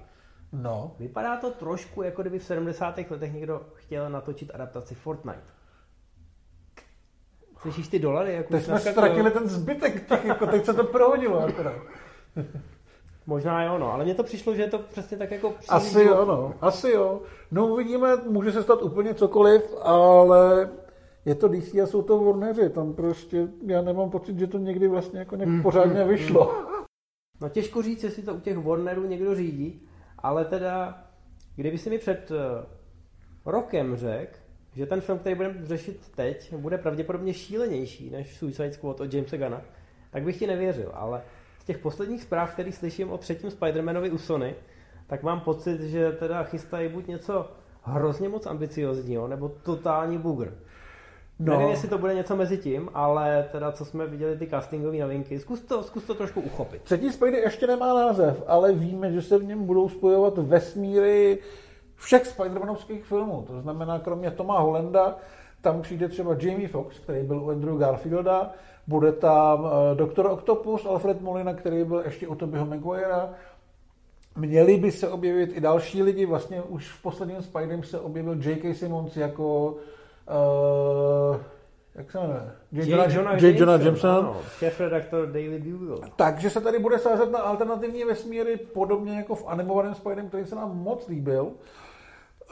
No. 0.54 0.92
Vypadá 1.00 1.38
to 1.38 1.52
trošku, 1.52 2.02
jako 2.02 2.22
kdyby 2.22 2.40
v 2.40 2.44
70. 2.44 3.00
letech 3.10 3.34
někdo 3.34 3.62
chtěl 3.74 4.10
natočit 4.10 4.52
adaptaci 4.54 4.96
Fortnite. 4.96 5.55
Slyšíš 7.66 7.88
ty 7.88 8.00
dolary? 8.00 8.34
Jak 8.34 8.48
teď 8.48 8.64
jsme 8.64 8.80
ztratili 8.80 9.32
ten 9.32 9.48
zbytek 9.48 10.08
těch, 10.08 10.26
jako 10.26 10.48
teď 10.48 10.66
se 10.66 10.74
to 10.74 10.84
prohodilo 10.84 11.40
akorát. 11.40 11.82
Možná 13.28 13.64
jo, 13.64 13.78
no, 13.78 13.94
ale 13.94 14.04
mně 14.04 14.16
to 14.16 14.24
přišlo, 14.24 14.56
že 14.56 14.62
je 14.62 14.70
to 14.70 14.80
přesně 14.80 15.18
tak 15.18 15.32
jako... 15.32 15.54
Asi 15.70 16.04
jo, 16.04 16.26
no, 16.26 16.54
asi 16.62 16.92
jo. 16.92 17.22
No 17.52 17.68
uvidíme, 17.68 18.16
může 18.16 18.52
se 18.52 18.64
stát 18.64 18.82
úplně 18.82 19.14
cokoliv, 19.14 19.62
ale 19.82 20.70
je 21.26 21.36
to 21.36 21.48
DC 21.48 21.74
a 21.74 21.86
jsou 21.86 22.02
to 22.02 22.24
Warneri, 22.24 22.70
tam 22.70 22.94
prostě 22.94 23.48
já 23.66 23.82
nemám 23.82 24.10
pocit, 24.10 24.40
že 24.40 24.48
to 24.48 24.58
někdy 24.58 24.88
vlastně 24.88 25.20
jako 25.20 25.36
nějak 25.36 25.50
hmm. 25.50 25.64
pořádně 25.64 26.04
vyšlo. 26.04 26.66
No 27.42 27.50
těžko 27.50 27.82
říct, 27.82 28.04
jestli 28.04 28.24
to 28.24 28.34
u 28.34 28.40
těch 28.40 28.58
Warnerů 28.58 29.08
někdo 29.08 29.36
řídí, 29.36 29.88
ale 30.18 30.46
teda, 30.46 31.04
kdyby 31.56 31.78
si 31.78 31.90
mi 31.90 31.98
před 31.98 32.32
eh, 32.32 32.66
rokem 33.46 33.96
řekl, 33.96 34.38
že 34.76 34.86
ten 34.86 35.02
film, 35.02 35.20
který 35.20 35.36
budeme 35.36 35.56
řešit 35.64 36.12
teď, 36.16 36.54
bude 36.54 36.78
pravděpodobně 36.78 37.34
šílenější 37.34 38.10
než 38.10 38.38
Suicide 38.38 38.74
Squad 38.74 39.02
od 39.02 39.14
Jamesa 39.14 39.38
Gana, 39.38 39.62
tak 40.12 40.24
bych 40.24 40.40
ti 40.40 40.48
nevěřil, 40.48 40.92
ale 40.94 41.22
z 41.60 41.66
těch 41.66 41.78
posledních 41.78 42.24
zpráv, 42.24 42.54
který 42.54 42.72
slyším 42.72 43.12
o 43.12 43.18
třetím 43.18 43.50
Spider-Manovi 43.50 44.14
u 44.14 44.18
Sony, 44.18 44.56
tak 45.08 45.24
mám 45.24 45.40
pocit, 45.40 45.82
že 45.82 46.12
teda 46.12 46.44
chystají 46.44 46.90
buď 46.90 47.08
něco 47.08 47.52
hrozně 47.84 48.30
moc 48.30 48.46
ambiciozního, 48.46 49.28
nebo 49.28 49.50
totální 49.64 50.18
bugr. 50.18 50.58
No. 51.40 51.54
Nevím, 51.54 51.70
jestli 51.70 51.88
to 51.88 51.98
bude 51.98 52.14
něco 52.14 52.36
mezi 52.36 52.58
tím, 52.58 52.90
ale 52.94 53.50
teda 53.52 53.72
co 53.72 53.86
jsme 53.86 54.08
viděli 54.08 54.38
ty 54.38 54.48
castingové 54.48 54.98
novinky, 54.98 55.40
zkus 55.40 55.62
to, 55.62 55.84
zkus 55.84 56.04
to 56.04 56.14
trošku 56.14 56.42
uchopit. 56.42 56.82
Třetí 56.82 57.12
Spidey 57.12 57.42
ještě 57.42 57.68
nemá 57.68 57.94
název, 57.94 58.44
ale 58.48 58.74
víme, 58.74 59.12
že 59.12 59.22
se 59.22 59.38
v 59.38 59.44
něm 59.44 59.66
budou 59.66 59.90
spojovat 59.90 60.38
vesmíry 60.38 61.40
všech 61.96 62.38
Spider-Manovských 62.38 63.04
filmů. 63.04 63.44
To 63.48 63.62
znamená, 63.62 64.00
kromě 64.00 64.32
Toma 64.32 64.60
Hollanda, 64.60 65.18
tam 65.62 65.82
přijde 65.82 66.10
třeba 66.10 66.36
Jamie 66.40 66.68
Foxx, 66.68 67.00
který 67.00 67.24
byl 67.24 67.44
u 67.44 67.50
Andrew 67.50 67.78
Garfielda, 67.78 68.52
bude 68.88 69.12
tam 69.12 69.64
uh, 69.64 69.70
Doktor 69.94 70.26
Octopus, 70.26 70.86
Alfred 70.86 71.22
Molina, 71.22 71.54
který 71.54 71.84
byl 71.84 72.02
ještě 72.06 72.28
u 72.28 72.36
Tobyho 72.36 72.66
Maguirea, 72.66 73.30
Měli 74.38 74.78
by 74.78 74.92
se 74.92 75.10
objevit 75.10 75.58
i 75.58 75.62
další 75.62 76.04
lidi, 76.04 76.26
vlastně 76.26 76.62
už 76.62 76.92
v 76.92 77.02
posledním 77.02 77.42
Spiderem 77.42 77.84
se 77.84 78.00
objevil 78.00 78.34
J.K. 78.34 78.74
Simmons 78.74 79.18
jako 79.18 79.76
uh, 81.32 81.38
jak 81.96 82.12
se 82.12 82.20
jmenuje? 82.20 82.52
J. 82.72 82.90
Jonah, 82.90 83.14
Jonah, 83.14 83.42
J. 83.42 83.60
Jonah 83.60 83.82
Jameson. 83.82 84.36
Šéf-redaktor 84.60 85.26
Daily 85.26 85.60
Bugle. 85.60 85.98
Takže 86.16 86.50
se 86.50 86.62
tady 86.62 86.80
bude 86.80 87.00
sázet 87.00 87.32
na 87.32 87.40
alternativní 87.40 88.04
vesmíry, 88.04 88.58
podobně 88.58 89.18
jako 89.18 89.36
v 89.36 89.48
animovaném 89.48 89.96
Spiderem, 89.96 90.28
který 90.28 90.46
se 90.46 90.56
nám 90.56 90.78
moc 90.78 91.08
líbil. 91.08 91.52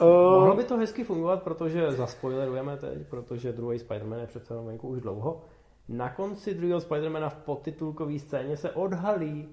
Uh, 0.00 0.08
Mohlo 0.08 0.56
by 0.56 0.64
to 0.64 0.76
hezky 0.76 1.04
fungovat, 1.04 1.42
protože 1.42 1.92
zaspoilerujeme 1.92 2.76
teď, 2.76 3.06
protože 3.10 3.52
druhý 3.52 3.78
Spider-Man 3.78 4.20
je 4.20 4.26
přece 4.26 4.54
venku 4.54 4.88
už 4.88 5.00
dlouho. 5.00 5.42
Na 5.88 6.08
konci 6.08 6.54
druhého 6.54 6.80
Spider-Mana 6.80 7.30
v 7.30 7.34
podtitulkové 7.34 8.18
scéně 8.18 8.56
se 8.56 8.70
odhalí 8.70 9.48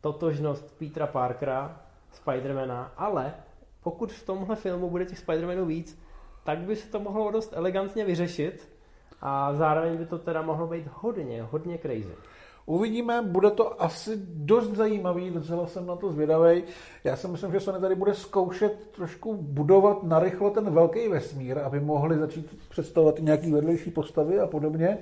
totožnost 0.00 0.78
Petra 0.78 1.06
Parkera, 1.06 1.82
Spidermana, 2.12 2.92
ale 2.96 3.34
pokud 3.82 4.12
v 4.12 4.26
tomhle 4.26 4.56
filmu 4.56 4.90
bude 4.90 5.04
těch 5.04 5.18
Spidermanů 5.18 5.66
víc, 5.66 6.02
tak 6.44 6.58
by 6.58 6.76
se 6.76 6.90
to 6.90 7.00
mohlo 7.00 7.30
dost 7.30 7.52
elegantně 7.56 8.04
vyřešit 8.04 8.68
a 9.20 9.54
zároveň 9.54 9.96
by 9.96 10.06
to 10.06 10.18
teda 10.18 10.42
mohlo 10.42 10.66
být 10.66 10.86
hodně, 10.92 11.42
hodně 11.42 11.78
crazy. 11.78 12.14
Uvidíme, 12.68 13.22
bude 13.22 13.50
to 13.50 13.82
asi 13.82 14.10
dost 14.24 14.68
zajímavý, 14.68 15.30
docela 15.30 15.66
jsem 15.66 15.86
na 15.86 15.96
to 15.96 16.12
zvědavý. 16.12 16.62
Já 17.04 17.16
si 17.16 17.28
myslím, 17.28 17.52
že 17.52 17.60
Sony 17.60 17.80
tady 17.80 17.94
bude 17.94 18.14
zkoušet 18.14 18.90
trošku 18.90 19.34
budovat 19.34 20.02
narychlo 20.02 20.50
ten 20.50 20.70
velký 20.70 21.08
vesmír, 21.08 21.58
aby 21.58 21.80
mohli 21.80 22.18
začít 22.18 22.58
představovat 22.68 23.18
nějaký 23.18 23.52
vedlejší 23.52 23.90
postavy 23.90 24.40
a 24.40 24.46
podobně. 24.46 24.98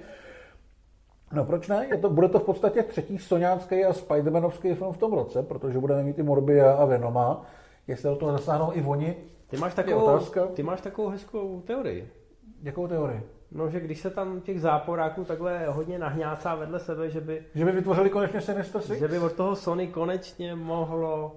No 1.32 1.44
proč 1.44 1.68
ne? 1.68 1.86
Je 1.90 1.98
to, 1.98 2.10
bude 2.10 2.28
to 2.28 2.38
v 2.38 2.44
podstatě 2.44 2.82
třetí 2.82 3.18
soňácký 3.18 3.84
a 3.84 3.92
Spidermanovský 3.92 4.74
film 4.74 4.92
v 4.92 4.98
tom 4.98 5.12
roce, 5.12 5.42
protože 5.42 5.78
budeme 5.78 6.02
mít 6.02 6.18
i 6.18 6.22
Morbia 6.22 6.72
a 6.72 6.84
Venoma. 6.84 7.46
Jestli 7.86 8.10
do 8.10 8.16
toho 8.16 8.32
zasáhnou 8.32 8.70
i 8.74 8.82
oni, 8.82 9.16
ty 9.50 9.56
máš 9.56 9.74
takovou, 9.74 10.18
ty 10.54 10.62
máš 10.62 10.80
takovou 10.80 11.08
hezkou 11.08 11.60
teorii. 11.66 12.10
Jakou 12.62 12.86
teorii? 12.86 13.35
No, 13.52 13.70
že 13.70 13.80
když 13.80 14.00
se 14.00 14.10
tam 14.10 14.40
těch 14.40 14.60
záporáků 14.60 15.24
takhle 15.24 15.66
hodně 15.66 15.98
nahňácá 15.98 16.54
vedle 16.54 16.78
sebe, 16.78 17.10
že 17.10 17.20
by... 17.20 17.42
Že 17.54 17.64
by 17.64 17.72
vytvořili 17.72 18.10
konečně 18.10 18.40
Sinister 18.40 18.80
Six? 18.82 18.98
Že 18.98 19.08
by 19.08 19.18
od 19.18 19.32
toho 19.32 19.56
Sony 19.56 19.86
konečně 19.86 20.54
mohlo 20.54 21.36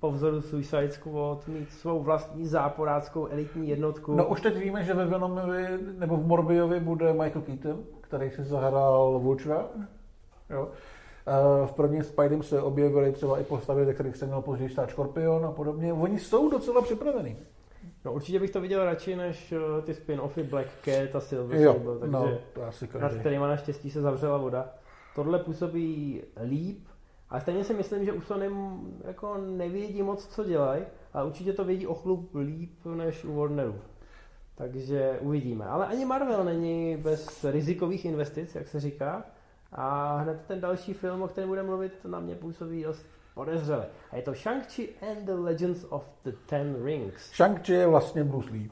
po 0.00 0.10
vzoru 0.10 0.42
Suicide 0.42 0.90
Squad 0.90 1.48
mít 1.48 1.72
svou 1.72 2.02
vlastní 2.02 2.46
záporáckou 2.46 3.26
elitní 3.26 3.68
jednotku. 3.68 4.14
No 4.14 4.26
už 4.26 4.40
teď 4.40 4.56
víme, 4.56 4.84
že 4.84 4.94
ve 4.94 5.06
Venomovi 5.06 5.66
nebo 5.98 6.16
v 6.16 6.26
Morbiovi 6.26 6.80
bude 6.80 7.12
Michael 7.12 7.42
Keaton, 7.42 7.84
který 8.00 8.30
si 8.30 8.44
zahrál 8.44 9.18
Vultura. 9.18 9.66
Jo. 10.50 10.68
V 11.66 11.72
prvním 11.72 12.02
Spidem 12.02 12.42
se 12.42 12.62
objevily 12.62 13.12
třeba 13.12 13.38
i 13.38 13.44
postavy, 13.44 13.84
ze 13.84 13.94
kterých 13.94 14.16
se 14.16 14.26
měl 14.26 14.42
později 14.42 14.70
stát 14.70 14.90
Scorpion 14.90 15.46
a 15.46 15.50
podobně. 15.50 15.92
Oni 15.92 16.18
jsou 16.18 16.50
docela 16.50 16.82
připravení. 16.82 17.36
No 18.06 18.12
určitě 18.12 18.40
bych 18.40 18.50
to 18.50 18.60
viděl 18.60 18.84
radši 18.84 19.16
než 19.16 19.52
eh, 19.52 19.82
ty 19.82 19.92
spin-offy 19.92 20.42
Black 20.42 20.68
Cat 20.84 21.16
a 21.16 21.20
Silver 21.20 21.60
jo, 21.60 21.72
Sable, 21.72 21.98
takže 21.98 22.12
no, 22.12 22.38
nad 23.00 23.14
kterýma 23.14 23.48
naštěstí 23.48 23.90
se 23.90 24.00
zavřela 24.00 24.38
voda. 24.38 24.68
Tohle 25.14 25.38
působí 25.38 26.22
líp, 26.44 26.86
a 27.30 27.40
stejně 27.40 27.64
si 27.64 27.74
myslím, 27.74 28.04
že 28.04 28.12
u 28.12 28.20
Sony 28.20 28.50
jako 29.04 29.36
nevědí 29.36 30.02
moc, 30.02 30.26
co 30.26 30.44
dělají, 30.44 30.84
ale 31.12 31.26
určitě 31.26 31.52
to 31.52 31.64
vědí 31.64 31.86
o 31.86 31.94
chlup 31.94 32.34
líp 32.34 32.84
než 32.84 33.24
u 33.24 33.34
Warneru. 33.34 33.74
Takže 34.54 35.18
uvidíme. 35.20 35.64
Ale 35.64 35.86
ani 35.86 36.04
Marvel 36.04 36.44
není 36.44 36.96
bez 36.96 37.44
rizikových 37.44 38.04
investic, 38.04 38.54
jak 38.54 38.68
se 38.68 38.80
říká. 38.80 39.24
A 39.72 40.16
hned 40.16 40.44
ten 40.46 40.60
další 40.60 40.94
film, 40.94 41.22
o 41.22 41.28
kterém 41.28 41.48
budeme 41.48 41.68
mluvit, 41.68 41.92
na 42.04 42.20
mě 42.20 42.34
působí 42.34 42.82
dost 42.82 43.06
podezřele. 43.36 43.86
A 44.10 44.16
je 44.16 44.22
to 44.22 44.32
Shang-Chi 44.32 44.88
and 45.10 45.24
the 45.24 45.32
Legends 45.32 45.86
of 45.88 46.04
the 46.24 46.32
Ten 46.46 46.84
Rings. 46.84 47.32
Shang-Chi 47.32 47.72
je 47.72 47.86
vlastně 47.86 48.24
Bruce 48.24 48.50
Lee. 48.52 48.70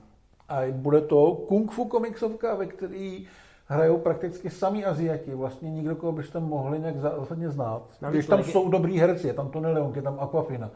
A 0.48 0.72
bude 0.72 1.00
to 1.00 1.32
kung 1.48 1.70
fu 1.70 1.84
komiksovka, 1.84 2.54
ve 2.54 2.66
který 2.66 3.26
hrajou 3.66 3.98
prakticky 3.98 4.50
sami 4.50 4.84
Aziati, 4.84 5.34
vlastně 5.34 5.70
nikdo, 5.70 5.96
koho 5.96 6.12
byste 6.12 6.40
mohli 6.40 6.78
nějak 6.78 6.98
zásadně 6.98 7.50
znát. 7.50 7.82
Navíc 8.00 8.16
Když 8.16 8.26
tam 8.26 8.42
jsou 8.44 8.68
dobrý 8.68 8.98
herci, 8.98 9.26
je 9.26 9.32
tam 9.32 9.50
Tony 9.50 9.72
Leung, 9.72 9.96
je 9.96 10.02
tam 10.02 10.20
Aquafina. 10.20 10.70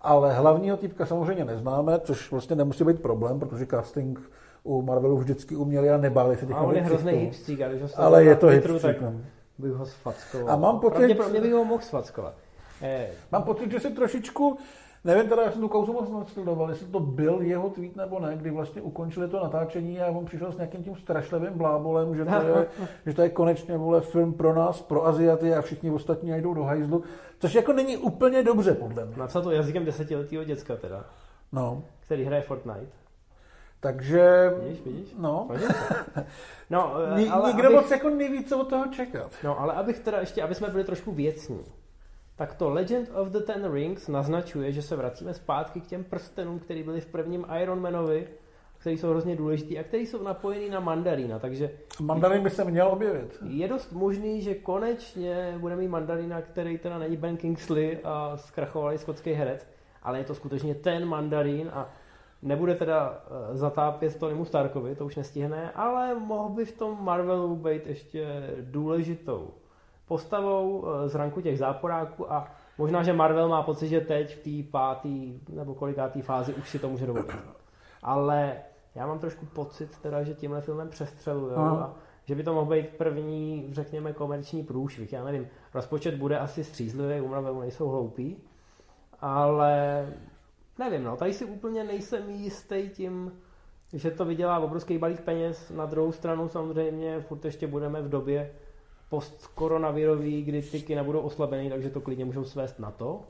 Ale 0.00 0.34
hlavního 0.34 0.76
typka 0.76 1.06
samozřejmě 1.06 1.44
neznáme, 1.44 2.00
což 2.00 2.30
vlastně 2.30 2.56
nemusí 2.56 2.84
být 2.84 3.02
problém, 3.02 3.38
protože 3.38 3.66
casting 3.66 4.20
u 4.62 4.82
Marvelu 4.82 5.16
vždycky 5.16 5.56
uměli 5.56 5.90
a 5.90 5.96
nebáli 5.96 6.36
se 6.36 6.46
těch 6.46 6.56
A 6.56 6.60
on 6.60 6.76
je 6.76 6.82
hrozný 6.82 7.12
hipstřík, 7.12 7.60
ale 7.96 8.24
je 8.24 8.36
to 8.36 8.46
hipstřík. 8.46 9.00
No. 9.00 9.12
bych 9.58 9.72
ho 9.72 9.86
sfackoval. 9.86 10.50
A 10.50 10.56
mám 10.56 10.80
pocit... 10.80 10.96
Pravděpodobně 10.96 11.40
bych 11.40 11.52
ho 11.52 11.64
mohl 11.64 11.82
sfackovat. 11.82 12.34
Eh. 12.82 13.10
Mám 13.32 13.42
pocit, 13.42 13.70
že 13.70 13.80
si 13.80 13.90
trošičku 13.90 14.58
Nevím 15.04 15.28
teda, 15.28 15.42
jak 15.42 15.52
jsem 15.52 15.60
tu 15.60 15.68
kauzu 15.68 15.92
moc 15.92 16.10
nasledoval, 16.10 16.70
jestli 16.70 16.86
to 16.86 17.00
byl 17.00 17.38
jeho 17.40 17.70
tweet 17.70 17.96
nebo 17.96 18.20
ne, 18.20 18.36
kdy 18.36 18.50
vlastně 18.50 18.82
ukončili 18.82 19.28
to 19.28 19.40
natáčení 19.40 20.00
a 20.00 20.06
on 20.06 20.24
přišel 20.24 20.52
s 20.52 20.56
nějakým 20.56 20.84
tím 20.84 20.96
strašlivým 20.96 21.52
blábolem, 21.52 22.16
že 22.16 22.24
to 22.24 22.34
je, 22.34 22.66
že 23.06 23.14
to 23.14 23.22
je 23.22 23.28
konečně 23.28 23.76
vole, 23.76 24.00
film 24.00 24.34
pro 24.34 24.54
nás, 24.54 24.82
pro 24.82 25.06
Aziaty 25.06 25.54
a 25.54 25.62
všichni 25.62 25.90
ostatní 25.90 26.32
jdou 26.32 26.54
do 26.54 26.64
hajzlu, 26.64 27.04
což 27.38 27.54
jako 27.54 27.72
není 27.72 27.96
úplně 27.96 28.42
dobře 28.42 28.74
podle 28.74 29.06
mě. 29.06 29.16
Napsal 29.16 29.42
to 29.42 29.50
jazykem 29.50 29.84
desetiletého 29.84 30.44
děcka 30.44 30.76
teda, 30.76 31.04
no. 31.52 31.82
který 32.00 32.24
hraje 32.24 32.42
Fortnite. 32.42 32.92
Takže... 33.80 34.52
Vidíš, 34.62 34.84
vidíš? 34.84 35.14
No. 35.18 35.48
no 36.70 36.94
Ni, 37.16 37.28
ale 37.28 37.52
nikdo 37.52 37.68
abych... 37.68 37.80
moc 37.80 37.90
jako 37.90 38.10
neví, 38.10 38.44
co 38.44 38.58
od 38.58 38.68
toho 38.68 38.86
čekat. 38.86 39.30
No, 39.44 39.60
ale 39.60 39.72
abych 39.72 40.00
teda 40.00 40.20
ještě, 40.20 40.42
aby 40.42 40.54
jsme 40.54 40.68
byli 40.68 40.84
trošku 40.84 41.12
věcní 41.12 41.60
tak 42.40 42.54
to 42.54 42.70
Legend 42.70 43.08
of 43.14 43.28
the 43.28 43.40
Ten 43.40 43.72
Rings 43.72 44.08
naznačuje, 44.08 44.72
že 44.72 44.82
se 44.82 44.96
vracíme 44.96 45.34
zpátky 45.34 45.80
k 45.80 45.86
těm 45.86 46.04
prstenům, 46.04 46.58
které 46.58 46.82
byly 46.82 47.00
v 47.00 47.06
prvním 47.06 47.46
Iron 47.62 47.80
Manovi, 47.80 48.28
které 48.78 48.96
jsou 48.96 49.08
hrozně 49.10 49.36
důležitý 49.36 49.78
a 49.78 49.82
které 49.82 50.02
jsou 50.02 50.22
napojený 50.22 50.70
na 50.70 50.80
mandarína, 50.80 51.38
takže... 51.38 51.70
Mandarín 52.00 52.42
by 52.42 52.50
se 52.50 52.64
měl 52.64 52.88
objevit. 52.88 53.38
Je 53.42 53.68
dost 53.68 53.92
možný, 53.92 54.42
že 54.42 54.54
konečně 54.54 55.54
bude 55.58 55.76
mít 55.76 55.88
mandarína, 55.88 56.42
který 56.42 56.78
teda 56.78 56.98
není 56.98 57.16
Ben 57.16 57.36
Kingsley 57.36 57.98
a 58.04 58.36
zkrachovalý 58.36 58.98
skotský 58.98 59.32
herec, 59.32 59.66
ale 60.02 60.18
je 60.18 60.24
to 60.24 60.34
skutečně 60.34 60.74
ten 60.74 61.04
mandarín 61.04 61.70
a 61.72 61.92
nebude 62.42 62.74
teda 62.74 63.24
eh, 63.24 63.56
zatápět 63.56 64.18
Tonymu 64.18 64.44
Starkovi, 64.44 64.94
to 64.94 65.06
už 65.06 65.16
nestihne, 65.16 65.70
ale 65.70 66.14
mohl 66.14 66.48
by 66.48 66.64
v 66.64 66.78
tom 66.78 67.04
Marvelu 67.04 67.56
být 67.56 67.86
ještě 67.86 68.54
důležitou 68.60 69.50
postavou 70.10 70.84
eh, 70.86 71.08
z 71.08 71.14
ranku 71.14 71.40
těch 71.40 71.58
záporáků 71.58 72.32
a 72.32 72.50
možná, 72.78 73.02
že 73.02 73.12
Marvel 73.12 73.48
má 73.48 73.62
pocit, 73.62 73.88
že 73.88 74.00
teď 74.00 74.36
v 74.36 74.42
té 74.42 74.70
pátý 74.70 75.40
nebo 75.48 75.74
kolikátý 75.74 76.22
fázi 76.22 76.54
už 76.54 76.70
si 76.70 76.78
to 76.78 76.88
může 76.88 77.06
dovolit. 77.06 77.30
Ale 78.02 78.56
já 78.94 79.06
mám 79.06 79.18
trošku 79.18 79.46
pocit 79.46 79.98
teda, 79.98 80.22
že 80.22 80.34
tímhle 80.34 80.60
filmem 80.60 80.88
přestřelují 80.88 81.54
a 81.54 81.94
že 82.24 82.34
by 82.34 82.42
to 82.42 82.54
mohl 82.54 82.70
být 82.70 82.88
první, 82.88 83.68
řekněme, 83.72 84.12
komerční 84.12 84.62
průšvih. 84.62 85.12
Já 85.12 85.24
nevím, 85.24 85.48
rozpočet 85.74 86.14
bude 86.14 86.38
asi 86.38 86.64
střízlivý, 86.64 87.20
u 87.20 87.28
Marvelu 87.28 87.60
nejsou 87.60 87.88
hloupí, 87.88 88.36
ale 89.20 90.06
nevím, 90.78 91.04
no, 91.04 91.16
tady 91.16 91.32
si 91.32 91.44
úplně 91.44 91.84
nejsem 91.84 92.30
jistý 92.30 92.88
tím, 92.88 93.32
že 93.92 94.10
to 94.10 94.24
vydělá 94.24 94.58
obrovský 94.58 94.98
balík 94.98 95.20
peněz. 95.20 95.70
Na 95.70 95.86
druhou 95.86 96.12
stranu 96.12 96.48
samozřejmě 96.48 97.20
furt 97.20 97.44
ještě 97.44 97.66
budeme 97.66 98.02
v 98.02 98.08
době, 98.08 98.50
postkoronavirový, 99.10 100.42
kdy 100.42 100.62
ty 100.62 100.80
kina 100.80 101.04
budou 101.04 101.20
oslabený, 101.20 101.70
takže 101.70 101.90
to 101.90 102.00
klidně 102.00 102.24
můžou 102.24 102.44
svést 102.44 102.78
na 102.78 102.90
to. 102.90 103.20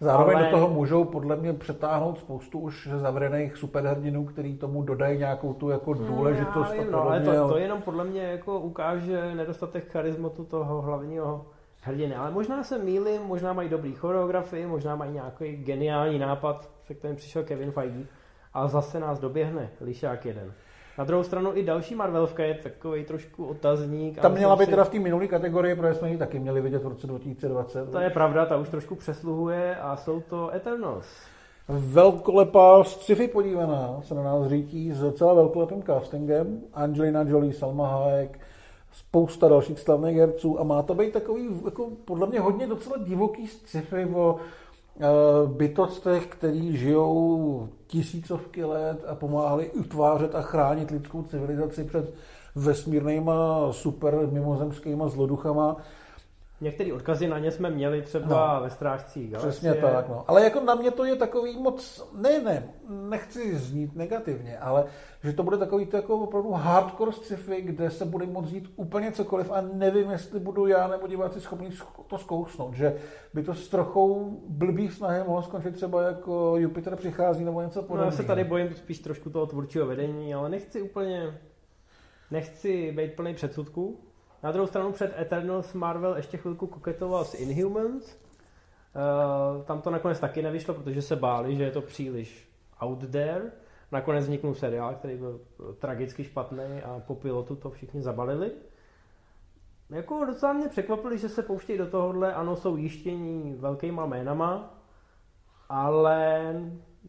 Zároveň 0.00 0.36
ale... 0.36 0.44
do 0.44 0.50
toho 0.50 0.68
můžou 0.68 1.04
podle 1.04 1.36
mě 1.36 1.52
přetáhnout 1.52 2.18
spoustu 2.18 2.58
už 2.58 2.88
zavřených 2.96 3.56
superhrdinů, 3.56 4.24
který 4.24 4.56
tomu 4.58 4.82
dodají 4.82 5.18
nějakou 5.18 5.54
tu 5.54 5.68
jako 5.68 5.92
hmm, 5.92 6.06
důležitost. 6.06 6.72
Hmm, 6.72 6.90
no, 6.90 7.02
ale 7.02 7.20
to, 7.20 7.48
to 7.48 7.56
jenom 7.56 7.82
podle 7.82 8.04
mě 8.04 8.22
jako 8.22 8.60
ukáže 8.60 9.34
nedostatek 9.34 9.90
charizmatu 9.90 10.44
toho 10.44 10.82
hlavního 10.82 11.46
hrdiny. 11.80 12.14
Ale 12.14 12.30
možná 12.30 12.64
se 12.64 12.78
mýlím, 12.78 13.22
možná 13.22 13.52
mají 13.52 13.68
dobrý 13.68 13.94
choreografii, 13.94 14.66
možná 14.66 14.96
mají 14.96 15.12
nějaký 15.12 15.56
geniální 15.56 16.18
nápad, 16.18 16.70
se 16.86 16.94
kterým 16.94 17.16
přišel 17.16 17.42
Kevin 17.42 17.70
Feige, 17.70 18.06
ale 18.54 18.68
zase 18.68 19.00
nás 19.00 19.18
doběhne 19.18 19.70
lišák 19.80 20.26
jeden. 20.26 20.52
Na 20.98 21.04
druhou 21.04 21.22
stranu 21.22 21.50
i 21.54 21.62
další 21.62 21.94
Marvelovka 21.94 22.44
je 22.44 22.54
takový 22.54 23.04
trošku 23.04 23.44
otazník. 23.44 24.20
Tam 24.20 24.32
měla 24.32 24.56
být 24.56 24.64
si... 24.64 24.70
teda 24.70 24.84
v 24.84 24.88
té 24.88 24.98
minulé 24.98 25.26
kategorii, 25.26 25.74
protože 25.74 25.94
jsme 25.94 26.10
ji 26.10 26.18
taky 26.18 26.38
měli 26.38 26.60
vidět 26.60 26.82
v 26.82 26.86
roce 26.86 27.06
2020. 27.06 27.90
To 27.90 27.98
je 27.98 28.10
pravda, 28.10 28.46
ta 28.46 28.56
už 28.56 28.68
trošku 28.68 28.94
přesluhuje 28.94 29.76
a 29.76 29.96
jsou 29.96 30.20
to 30.20 30.54
Eternals. 30.54 31.06
Velkolepá 31.68 32.84
sci-fi 32.84 33.28
podívaná 33.28 34.00
se 34.02 34.14
na 34.14 34.22
nás 34.22 34.48
řítí 34.48 34.92
s 34.92 35.12
celá 35.12 35.34
velkolepým 35.34 35.82
castingem. 35.82 36.60
Angelina 36.74 37.22
Jolie, 37.22 37.52
Salma 37.52 37.88
Hayek, 37.88 38.40
spousta 38.92 39.48
dalších 39.48 39.80
slavných 39.80 40.16
herců 40.16 40.60
a 40.60 40.64
má 40.64 40.82
to 40.82 40.94
být 40.94 41.12
takový, 41.12 41.48
jako 41.64 41.90
podle 42.04 42.26
mě 42.26 42.40
hodně 42.40 42.66
docela 42.66 42.96
divoký 42.98 43.46
sci-fi 43.46 44.06
o 44.14 44.36
bytostech, 45.46 46.26
který 46.26 46.76
žijou 46.76 47.68
tisícovky 47.86 48.64
let 48.64 49.04
a 49.08 49.14
pomáhali 49.14 49.70
utvářet 49.70 50.34
a 50.34 50.42
chránit 50.42 50.90
lidskou 50.90 51.22
civilizaci 51.22 51.84
před 51.84 52.14
vesmírnýma 52.54 53.68
super 53.72 54.28
mimozemskýma 54.30 55.08
zloduchama. 55.08 55.76
Některé 56.64 56.92
odkazy 56.92 57.28
na 57.28 57.38
ně 57.38 57.50
jsme 57.50 57.70
měli 57.70 58.02
třeba 58.02 58.54
no, 58.54 58.62
ve 58.62 58.70
Strážcích 58.70 59.30
galaxie. 59.30 59.50
Přesně 59.50 59.74
tak, 59.74 60.08
no. 60.08 60.24
Ale 60.26 60.44
jako 60.44 60.60
na 60.60 60.74
mě 60.74 60.90
to 60.90 61.04
je 61.04 61.16
takový 61.16 61.58
moc, 61.58 62.08
ne, 62.16 62.40
ne, 62.42 62.68
nechci 62.88 63.56
znít 63.56 63.96
negativně, 63.96 64.58
ale 64.58 64.84
že 65.22 65.32
to 65.32 65.42
bude 65.42 65.58
takový 65.58 65.86
to 65.86 65.96
jako 65.96 66.18
opravdu 66.18 66.50
hardcore 66.50 67.12
sci-fi, 67.12 67.62
kde 67.62 67.90
se 67.90 68.04
bude 68.04 68.26
moct 68.26 68.52
jít 68.52 68.72
úplně 68.76 69.12
cokoliv 69.12 69.50
a 69.50 69.60
nevím, 69.60 70.10
jestli 70.10 70.40
budu 70.40 70.66
já 70.66 70.88
nebo 70.88 71.06
diváci 71.06 71.40
schopni 71.40 71.70
to 72.06 72.18
zkousnout, 72.18 72.74
že 72.74 72.96
by 73.34 73.42
to 73.42 73.54
s 73.54 73.68
trochou 73.68 74.38
blbý 74.48 74.88
snahy 74.88 75.24
mohlo 75.26 75.42
skončit 75.42 75.74
třeba 75.74 76.02
jako 76.02 76.54
Jupiter 76.56 76.96
přichází 76.96 77.44
nebo 77.44 77.62
něco 77.62 77.82
podobného. 77.82 78.10
No, 78.10 78.12
já 78.12 78.16
se 78.16 78.22
tady 78.22 78.44
bojím 78.44 78.74
spíš 78.74 78.98
trošku 78.98 79.30
toho 79.30 79.46
tvůrčího 79.46 79.86
vedení, 79.86 80.34
ale 80.34 80.48
nechci 80.48 80.82
úplně, 80.82 81.38
nechci 82.30 82.92
být 82.92 83.12
plný 83.12 83.34
předsudků, 83.34 84.03
na 84.44 84.52
druhou 84.52 84.66
stranu 84.66 84.92
před 84.92 85.18
Eternals 85.18 85.74
Marvel 85.74 86.16
ještě 86.16 86.36
chvilku 86.36 86.66
koketoval 86.66 87.24
s 87.24 87.34
Inhumans. 87.34 88.16
Uh, 89.56 89.62
tam 89.64 89.80
to 89.80 89.90
nakonec 89.90 90.20
taky 90.20 90.42
nevyšlo, 90.42 90.74
protože 90.74 91.02
se 91.02 91.16
báli, 91.16 91.56
že 91.56 91.64
je 91.64 91.70
to 91.70 91.80
příliš 91.80 92.48
out 92.80 93.10
there. 93.10 93.52
Nakonec 93.92 94.24
vzniknul 94.24 94.54
seriál, 94.54 94.94
který 94.94 95.16
byl 95.16 95.40
tragicky 95.78 96.24
špatný 96.24 96.82
a 96.84 97.02
po 97.06 97.14
pilotu 97.14 97.56
to 97.56 97.70
všichni 97.70 98.02
zabalili. 98.02 98.52
Jako 99.90 100.24
docela 100.24 100.52
mě 100.52 100.68
překvapili, 100.68 101.18
že 101.18 101.28
se 101.28 101.42
pouštějí 101.42 101.78
do 101.78 101.86
tohohle, 101.86 102.34
ano, 102.34 102.56
jsou 102.56 102.76
jištění 102.76 103.54
velkýma 103.54 104.06
jménama, 104.06 104.74
ale 105.68 106.54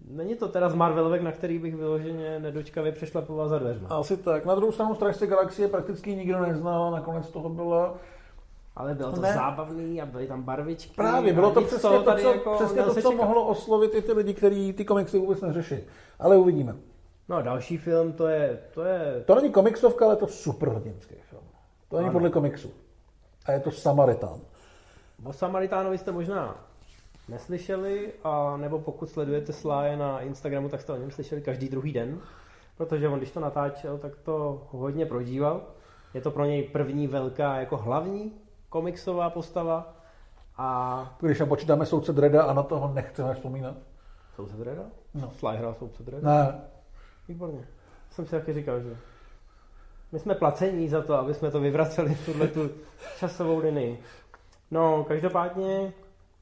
Není 0.09 0.35
to 0.35 0.47
teda 0.47 0.69
z 0.69 0.75
Marvelovek, 0.75 1.21
na 1.21 1.31
který 1.31 1.59
bych 1.59 1.75
vyloženě 1.75 2.39
nedočkavě 2.39 2.91
přešlapoval 2.91 3.49
za 3.49 3.59
dveřma. 3.59 3.87
Asi 3.89 4.17
tak. 4.17 4.45
Na 4.45 4.55
druhou 4.55 4.71
stranu 4.71 4.95
Strážce 4.95 5.27
galaxie 5.27 5.67
prakticky 5.67 6.15
nikdo 6.15 6.41
neznal, 6.41 6.91
nakonec 6.91 7.29
toho 7.29 7.49
bylo 7.49 7.95
ale 8.75 8.93
bylo 8.93 9.11
to 9.11 9.21
ne. 9.21 9.33
zábavný 9.33 10.01
a 10.01 10.05
byly 10.05 10.27
tam 10.27 10.43
barvičky. 10.43 10.93
Právě, 10.95 11.33
bylo 11.33 11.51
to 11.51 11.61
přesně 11.61 11.89
to, 11.89 12.15
co, 12.21 12.31
jako 12.31 12.55
přesně 12.55 12.83
to, 12.83 13.01
co 13.01 13.11
mohlo 13.11 13.47
oslovit 13.47 13.95
i 13.95 14.01
ty 14.01 14.11
lidi, 14.11 14.33
kteří 14.33 14.73
ty 14.73 14.85
komiksy 14.85 15.19
vůbec 15.19 15.41
neřeší. 15.41 15.75
Ale 16.19 16.37
uvidíme. 16.37 16.75
No 17.29 17.41
další 17.41 17.77
film, 17.77 18.13
to 18.13 18.27
je... 18.27 18.59
To, 18.73 18.83
je... 18.83 19.23
to 19.25 19.35
není 19.35 19.51
komiksovka, 19.51 20.05
ale 20.05 20.13
je 20.13 20.17
to 20.17 20.27
superhrdinský 20.27 21.15
film. 21.29 21.43
To 21.89 21.95
není 21.95 22.09
ano. 22.09 22.13
podle 22.13 22.29
komiksu. 22.29 22.71
A 23.45 23.51
je 23.51 23.59
to 23.59 23.71
Samaritán. 23.71 24.39
O 25.23 25.33
Samaritánovi 25.33 25.97
jste 25.97 26.11
možná 26.11 26.64
neslyšeli, 27.27 28.13
a 28.23 28.57
nebo 28.57 28.79
pokud 28.79 29.09
sledujete 29.09 29.53
Sláje 29.53 29.97
na 29.97 30.19
Instagramu, 30.19 30.69
tak 30.69 30.81
jste 30.81 30.93
o 30.93 30.97
něm 30.97 31.11
slyšeli 31.11 31.41
každý 31.41 31.69
druhý 31.69 31.93
den, 31.93 32.19
protože 32.77 33.09
on, 33.09 33.17
když 33.17 33.31
to 33.31 33.39
natáčel, 33.39 33.97
tak 33.97 34.15
to 34.15 34.67
hodně 34.71 35.05
prožíval. 35.05 35.61
Je 36.13 36.21
to 36.21 36.31
pro 36.31 36.45
něj 36.45 36.63
první 36.63 37.07
velká 37.07 37.57
jako 37.57 37.77
hlavní 37.77 38.33
komiksová 38.69 39.29
postava. 39.29 39.93
A... 40.57 41.17
Když 41.21 41.39
nám 41.39 41.49
počítáme 41.49 41.85
soudce 41.85 42.13
Dreda 42.13 42.43
a 42.43 42.53
na 42.53 42.63
toho 42.63 42.93
nechceme 42.93 43.33
vzpomínat. 43.33 43.75
Soudce 44.35 44.57
Dreda? 44.57 44.83
No. 45.13 45.31
Sly 45.31 45.57
hrál 45.57 45.73
soudce 45.73 46.03
Dreda? 46.03 46.29
Ne. 46.29 46.61
Výborně. 47.27 47.67
Jsem 48.09 48.25
si 48.25 48.31
taky 48.31 48.53
říkal, 48.53 48.79
že 48.79 48.97
my 50.11 50.19
jsme 50.19 50.35
placení 50.35 50.89
za 50.89 51.01
to, 51.01 51.13
aby 51.13 51.33
jsme 51.33 51.51
to 51.51 51.59
vyvraceli, 51.59 52.17
tuhle 52.25 52.47
tu 52.47 52.69
časovou 53.19 53.59
linii. 53.59 53.99
No, 54.71 55.03
každopádně 55.03 55.93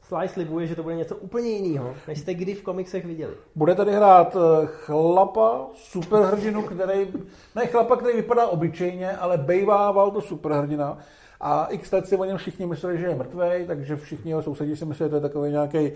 Sly 0.08 0.28
slibuje, 0.28 0.68
že 0.68 0.76
to 0.76 0.84
bude 0.84 0.96
něco 0.96 1.16
úplně 1.16 1.50
jiného, 1.50 1.96
než 2.08 2.20
jste 2.20 2.34
kdy 2.34 2.54
v 2.54 2.64
komiksech 2.64 3.06
viděli. 3.06 3.34
Bude 3.56 3.76
tady 3.76 3.92
hrát 3.92 4.36
eh, 4.36 4.66
chlapa, 4.66 5.68
superhrdinu, 5.74 6.64
který, 6.64 7.08
ne 7.56 7.68
chlapa, 7.68 7.96
který 7.96 8.16
vypadá 8.16 8.48
obyčejně, 8.48 9.12
ale 9.12 9.38
bejvával 9.38 10.12
to 10.12 10.22
superhrdina. 10.22 10.98
A 11.42 11.66
x 11.66 11.92
let 11.92 12.08
si 12.08 12.18
o 12.18 12.26
něm 12.26 12.38
všichni 12.38 12.66
mysleli, 12.66 12.98
že 12.98 13.06
je 13.06 13.16
mrtvý, 13.16 13.68
takže 13.68 13.96
všichni 13.96 14.32
jeho 14.32 14.42
sousedí 14.42 14.76
si 14.76 14.86
mysleli, 14.86 15.08
že 15.08 15.10
to 15.10 15.16
je 15.16 15.22
takový 15.22 15.52
nějaký 15.52 15.78
e, 15.78 15.94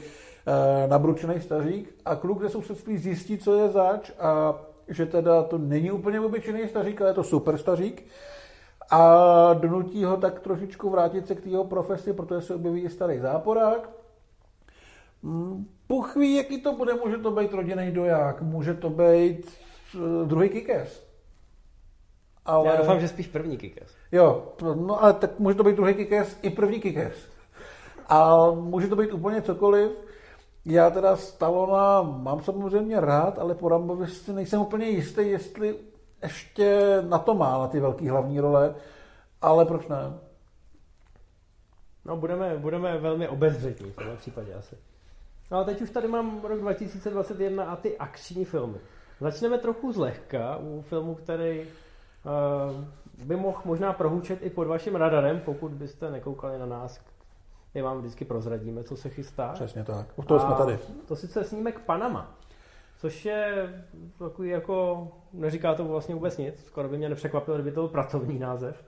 nabručený 0.88 1.42
stařík. 1.42 1.96
A 2.06 2.16
kluk 2.16 2.42
ze 2.42 2.50
sousedství 2.50 2.98
zjistí, 2.98 3.38
co 3.38 3.56
je 3.56 3.70
zač 3.70 4.12
a 4.20 4.56
že 4.88 5.06
teda 5.06 5.44
to 5.44 5.58
není 5.58 5.92
úplně 5.92 6.20
obyčejný 6.20 6.68
stařík, 6.68 7.02
ale 7.02 7.10
je 7.10 7.14
to 7.14 7.24
super 7.24 7.58
stařík. 7.58 8.06
A 8.92 9.54
donutí 9.54 10.04
ho 10.04 10.18
tak 10.18 10.40
trošičku 10.40 10.90
vrátit 10.90 11.28
se 11.28 11.36
k 11.36 11.46
jeho 11.46 11.64
profesi, 11.64 12.14
protože 12.14 12.42
se 12.42 12.56
objeví 12.56 12.90
starý 12.90 13.20
záporák 13.20 13.97
Bůh 15.90 16.16
ví, 16.16 16.36
jaký 16.36 16.62
to 16.62 16.74
bude, 16.74 16.94
může 16.94 17.18
to 17.18 17.32
být 17.32 17.54
rodinný 17.54 17.92
doják, 17.92 18.42
může 18.42 18.74
to 18.74 18.90
být 18.90 19.52
uh, 19.96 20.28
druhý 20.28 20.50
kikes. 20.50 21.08
Ale... 22.46 22.68
Já 22.68 22.76
doufám, 22.76 23.00
že 23.00 23.08
spíš 23.08 23.28
první 23.28 23.58
kikes. 23.58 23.96
Jo, 24.12 24.54
no 24.62 25.04
ale 25.04 25.14
tak 25.14 25.40
může 25.40 25.56
to 25.56 25.64
být 25.64 25.76
druhý 25.76 25.94
kikes 25.94 26.40
i 26.42 26.50
první 26.50 26.80
kikes. 26.80 27.28
A 28.08 28.52
může 28.52 28.88
to 28.88 28.96
být 28.96 29.14
úplně 29.14 29.42
cokoliv. 29.42 29.92
Já 30.66 30.90
teda 30.90 31.16
Stalona 31.16 32.02
mám 32.02 32.42
samozřejmě 32.42 33.00
rád, 33.00 33.40
ale 33.40 33.56
po 33.56 33.70
Rambovi 33.70 34.08
si 34.08 34.34
nejsem 34.34 34.62
úplně 34.62 34.86
jistý, 34.86 35.30
jestli 35.30 35.76
ještě 36.24 36.98
na 37.10 37.20
to 37.20 37.34
má, 37.34 37.58
na 37.58 37.68
ty 37.68 37.80
velké 37.80 38.12
hlavní 38.12 38.40
role, 38.40 38.76
ale 39.42 39.66
proč 39.66 39.88
ne? 39.88 40.20
No, 42.06 42.18
budeme, 42.18 42.58
budeme 42.58 42.98
velmi 42.98 43.28
obezřetní 43.28 43.92
v 43.92 43.96
tomhle 43.96 44.16
případě 44.16 44.54
asi. 44.54 44.76
No 45.52 45.58
a 45.58 45.64
teď 45.64 45.82
už 45.82 45.90
tady 45.90 46.08
mám 46.08 46.42
rok 46.44 46.60
2021 46.60 47.64
a 47.64 47.76
ty 47.76 47.98
akční 47.98 48.46
filmy. 48.46 48.78
Začneme 49.20 49.58
trochu 49.58 49.92
zlehka 49.92 50.58
u 50.58 50.82
filmu, 50.82 51.16
který 51.16 51.62
uh, 51.62 53.26
by 53.26 53.36
mohl 53.36 53.62
možná 53.66 53.94
prohůčet 53.94 54.40
i 54.42 54.50
pod 54.50 54.68
vaším 54.68 54.96
radarem, 54.96 55.42
pokud 55.46 55.72
byste 55.72 56.12
nekoukali 56.12 56.60
na 56.60 56.66
nás. 56.66 57.02
My 57.74 57.82
vám 57.82 58.00
vždycky 58.00 58.26
prozradíme, 58.26 58.84
co 58.84 58.98
se 58.98 59.10
chystá. 59.10 59.52
Přesně 59.54 59.84
tak. 59.84 60.08
U 60.16 60.24
toho 60.24 60.40
jsme 60.40 60.56
tady. 60.56 60.80
To 61.08 61.16
sice 61.16 61.44
snímek 61.44 61.80
Panama, 61.80 62.36
což 62.98 63.26
je 63.26 63.70
takový 64.20 64.50
jako, 64.50 65.08
neříká 65.34 65.76
to 65.76 65.86
vlastně 65.86 66.16
vůbec 66.16 66.38
nic, 66.38 66.66
skoro 66.66 66.90
by 66.90 66.98
mě 66.98 67.10
nepřekvapilo, 67.10 67.58
kdyby 67.58 67.72
to 67.72 67.82
byl 67.82 67.88
pracovní 67.88 68.40
název. 68.40 68.84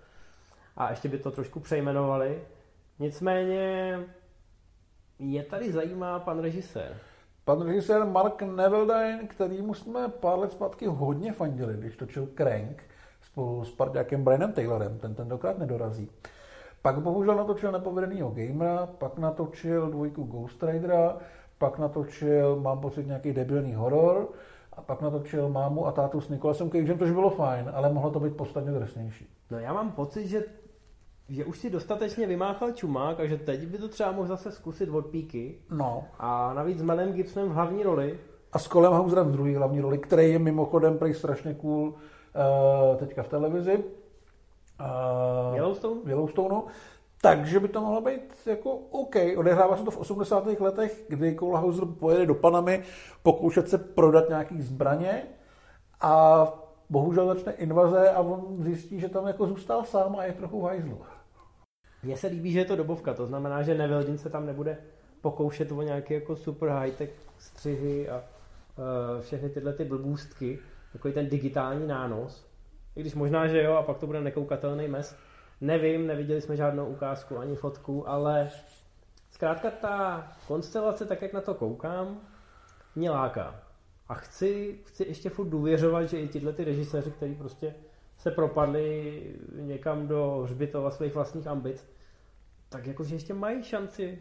A 0.78 0.90
ještě 0.90 1.10
by 1.10 1.18
to 1.18 1.32
trošku 1.32 1.60
přejmenovali. 1.60 2.42
Nicméně 3.00 4.00
mě 5.20 5.44
tady 5.44 5.72
zajímá 5.72 6.20
pan 6.20 6.40
režisér. 6.40 6.98
Pan 7.46 7.62
režisér 7.62 8.06
Mark 8.06 8.42
Nevildine, 8.42 9.20
kterýmu 9.28 9.74
jsme 9.74 10.08
pár 10.08 10.40
let 10.40 10.52
zpátky 10.52 10.86
hodně 10.86 11.34
fandili, 11.34 11.74
když 11.78 11.96
točil 11.96 12.28
Crank 12.38 12.84
spolu 13.22 13.64
s 13.64 13.72
parťákem 13.72 14.24
Brianem 14.24 14.54
Taylorem, 14.54 15.00
ten 15.00 15.16
tentokrát 15.16 15.58
nedorazí. 15.58 16.12
Pak 16.82 17.02
bohužel 17.02 17.36
natočil 17.36 17.72
nepovedenýho 17.72 18.32
gamera, 18.36 18.86
pak 18.86 19.18
natočil 19.18 19.90
dvojku 19.90 20.24
Ghost 20.24 20.64
Ridera, 20.64 21.18
pak 21.58 21.80
natočil, 21.80 22.56
mám 22.56 22.80
pocit, 22.80 23.08
nějaký 23.08 23.34
debilní 23.34 23.74
horor, 23.74 24.28
a 24.74 24.82
pak 24.82 25.02
natočil 25.02 25.50
mámu 25.50 25.88
a 25.88 25.92
tátu 25.92 26.22
s 26.22 26.30
Nikolasem 26.30 26.70
Cagem, 26.72 27.00
což 27.00 27.12
bylo 27.12 27.30
fajn, 27.30 27.72
ale 27.74 27.94
mohlo 27.94 28.12
to 28.12 28.20
být 28.20 28.38
podstatně 28.38 28.72
drsnější. 28.72 29.30
No 29.52 29.60
já 29.60 29.74
mám 29.74 29.92
pocit, 29.92 30.28
že 30.28 30.44
že 31.30 31.46
už 31.46 31.60
si 31.60 31.70
dostatečně 31.70 32.28
vymáchal 32.28 32.72
čumák 32.72 33.18
takže 33.18 33.38
teď 33.38 33.68
by 33.68 33.78
to 33.78 33.88
třeba 33.88 34.12
mohl 34.12 34.28
zase 34.28 34.52
zkusit 34.52 34.90
od 34.90 35.06
píky. 35.06 35.60
No. 35.72 36.04
A 36.20 36.54
navíc 36.54 36.80
s 36.80 36.82
Melem 36.82 37.14
Gibsonem 37.14 37.50
v 37.50 37.54
hlavní 37.54 37.84
roli. 37.84 38.20
A 38.52 38.60
s 38.60 38.68
Colem 38.68 38.94
Hauserem 38.94 39.28
v 39.28 39.32
druhé 39.32 39.58
hlavní 39.58 39.82
roli, 39.82 39.98
který 39.98 40.32
je 40.32 40.40
mimochodem 40.40 40.98
prej 40.98 41.14
strašně 41.14 41.54
cool 41.54 41.88
uh, 41.88 42.98
teďka 42.98 43.24
v 43.24 43.28
televizi. 43.28 43.84
Uh, 44.80 45.56
Yellowstone? 45.56 46.02
Yellowstoneu. 46.06 46.62
Takže 47.22 47.60
by 47.60 47.68
to 47.68 47.82
mohlo 47.82 48.02
být 48.02 48.34
jako 48.46 48.72
OK. 48.72 49.16
Odehrává 49.38 49.78
se 49.78 49.84
to 49.84 49.92
v 49.92 49.98
80. 49.98 50.48
letech, 50.60 51.06
kdy 51.10 51.36
Cole 51.36 51.60
Hauser 51.60 51.86
pojede 51.86 52.26
do 52.26 52.36
Panamy 52.36 52.84
pokoušet 53.24 53.70
se 53.70 53.78
prodat 53.78 54.30
nějaký 54.30 54.62
zbraně 54.62 55.24
a 56.02 56.46
bohužel 56.90 57.28
začne 57.28 57.52
invaze 57.52 58.10
a 58.10 58.20
on 58.20 58.64
zjistí, 58.64 59.00
že 59.00 59.10
tam 59.10 59.28
jako 59.28 59.48
zůstal 59.48 59.84
sám 59.86 60.16
a 60.16 60.24
je 60.24 60.34
trochu 60.34 60.62
v 60.62 60.64
hajzlu. 60.64 61.02
Mně 62.04 62.18
se 62.18 62.28
líbí, 62.28 62.52
že 62.52 62.60
je 62.60 62.66
to 62.66 62.76
dobovka, 62.76 63.14
to 63.14 63.26
znamená, 63.26 63.62
že 63.62 63.76
Neveldin 63.76 64.18
se 64.18 64.30
tam 64.30 64.46
nebude 64.46 64.78
pokoušet 65.22 65.72
o 65.72 65.82
nějaké 65.82 66.14
jako 66.14 66.36
super 66.36 66.70
high-tech 66.70 67.10
střihy 67.38 68.10
a 68.10 68.16
uh, 68.16 69.22
všechny 69.22 69.50
tyhle 69.50 69.74
ty 69.74 69.86
blbůstky, 69.86 70.60
takový 70.94 71.14
ten 71.14 71.30
digitální 71.30 71.88
nános. 71.88 72.48
I 72.96 73.02
když 73.02 73.16
možná, 73.16 73.48
že 73.48 73.64
jo, 73.64 73.74
a 73.74 73.84
pak 73.84 73.98
to 73.98 74.08
bude 74.08 74.22
nekoukatelný 74.22 74.88
mes. 74.88 75.16
Nevím, 75.62 76.08
neviděli 76.08 76.42
jsme 76.42 76.56
žádnou 76.56 76.86
ukázku 76.86 77.38
ani 77.38 77.56
fotku, 77.56 78.10
ale 78.10 78.50
zkrátka 79.32 79.72
ta 79.72 80.28
konstelace, 80.48 81.06
tak 81.06 81.22
jak 81.22 81.34
na 81.34 81.42
to 81.42 81.54
koukám, 81.54 82.22
mě 82.96 83.12
láká. 83.12 83.56
A 84.10 84.14
chci, 84.14 84.80
chci 84.86 85.04
ještě 85.04 85.30
furt 85.30 85.50
důvěřovat, 85.50 86.10
že 86.10 86.20
i 86.20 86.28
tyhle 86.28 86.54
ty 86.54 86.64
režiséři, 86.64 87.12
kteří 87.12 87.36
prostě 87.36 87.76
se 88.20 88.32
propadli 88.32 89.22
někam 89.56 90.08
do 90.08 90.42
hřbitova 90.44 90.92
svých 90.92 91.16
vlastních 91.16 91.48
ambic, 91.48 91.90
tak 92.70 92.88
jakože 92.88 93.16
ještě 93.16 93.34
mají 93.34 93.64
šanci 93.64 94.20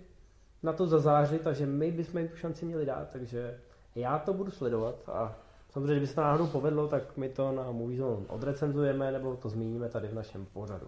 na 0.62 0.72
to 0.72 0.86
zazářit 0.86 1.46
a 1.46 1.52
že 1.52 1.66
my 1.66 1.92
bychom 1.92 2.18
jim 2.18 2.28
tu 2.28 2.36
šanci 2.36 2.64
měli 2.64 2.86
dát, 2.86 3.08
takže 3.10 3.60
já 3.94 4.18
to 4.18 4.32
budu 4.32 4.50
sledovat 4.50 5.08
a 5.08 5.36
samozřejmě, 5.70 5.92
kdyby 5.92 6.06
se 6.06 6.14
to 6.14 6.20
náhodou 6.20 6.46
povedlo, 6.46 6.88
tak 6.88 7.16
my 7.16 7.28
to 7.28 7.52
na 7.52 7.70
Movie 7.72 8.02
odrecenzujeme 8.28 9.12
nebo 9.12 9.36
to 9.36 9.48
zmíníme 9.48 9.88
tady 9.88 10.08
v 10.08 10.14
našem 10.14 10.46
pořadu. 10.46 10.86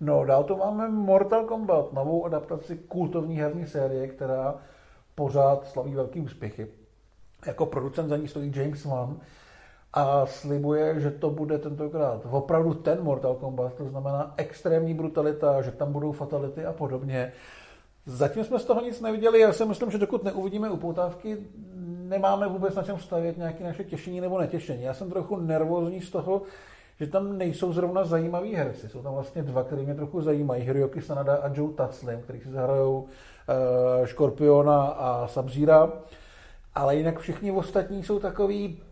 No, 0.00 0.24
dál 0.24 0.44
to 0.44 0.56
máme 0.56 0.88
Mortal 0.88 1.44
Kombat, 1.44 1.92
novou 1.92 2.26
adaptaci 2.26 2.76
kultovní 2.76 3.36
herní 3.36 3.66
série, 3.66 4.08
která 4.08 4.54
pořád 5.14 5.66
slaví 5.66 5.94
velký 5.94 6.20
úspěchy. 6.20 6.66
Jako 7.46 7.66
producent 7.66 8.08
za 8.08 8.16
ní 8.16 8.28
stojí 8.28 8.52
James 8.56 8.84
Wan 8.84 9.20
a 9.92 10.26
slibuje, 10.26 11.00
že 11.00 11.10
to 11.10 11.30
bude 11.30 11.58
tentokrát 11.58 12.26
opravdu 12.30 12.74
ten 12.74 13.02
Mortal 13.02 13.34
Kombat, 13.34 13.74
to 13.74 13.88
znamená 13.88 14.34
extrémní 14.36 14.94
brutalita, 14.94 15.62
že 15.62 15.70
tam 15.70 15.92
budou 15.92 16.12
fatality 16.12 16.64
a 16.64 16.72
podobně. 16.72 17.32
Zatím 18.06 18.44
jsme 18.44 18.58
z 18.58 18.64
toho 18.64 18.80
nic 18.80 19.00
neviděli, 19.00 19.40
já 19.40 19.52
si 19.52 19.64
myslím, 19.64 19.90
že 19.90 19.98
dokud 19.98 20.24
neuvidíme 20.24 20.70
upoutávky, 20.70 21.38
nemáme 22.08 22.48
vůbec 22.48 22.74
na 22.74 22.82
čem 22.82 22.98
stavět 22.98 23.36
nějaké 23.36 23.64
naše 23.64 23.84
těšení 23.84 24.20
nebo 24.20 24.38
netěšení. 24.38 24.82
Já 24.82 24.94
jsem 24.94 25.10
trochu 25.10 25.36
nervózní 25.36 26.00
z 26.00 26.10
toho, 26.10 26.42
že 27.00 27.06
tam 27.06 27.38
nejsou 27.38 27.72
zrovna 27.72 28.04
zajímaví 28.04 28.54
herci. 28.54 28.88
Jsou 28.88 29.02
tam 29.02 29.14
vlastně 29.14 29.42
dva, 29.42 29.64
který 29.64 29.84
mě 29.84 29.94
trochu 29.94 30.20
zajímají. 30.20 30.62
Hiroki 30.62 31.02
Sanada 31.02 31.36
a 31.36 31.50
Joe 31.54 31.74
Taslim, 31.74 32.20
který 32.20 32.40
si 32.40 32.50
zahrajou 32.50 33.00
uh, 33.00 34.06
Škorpiona 34.06 34.82
a 34.84 35.26
Sabzíra. 35.26 35.92
Ale 36.74 36.96
jinak 36.96 37.18
všichni 37.18 37.52
ostatní 37.52 38.02
jsou 38.02 38.18
takový, 38.18 38.82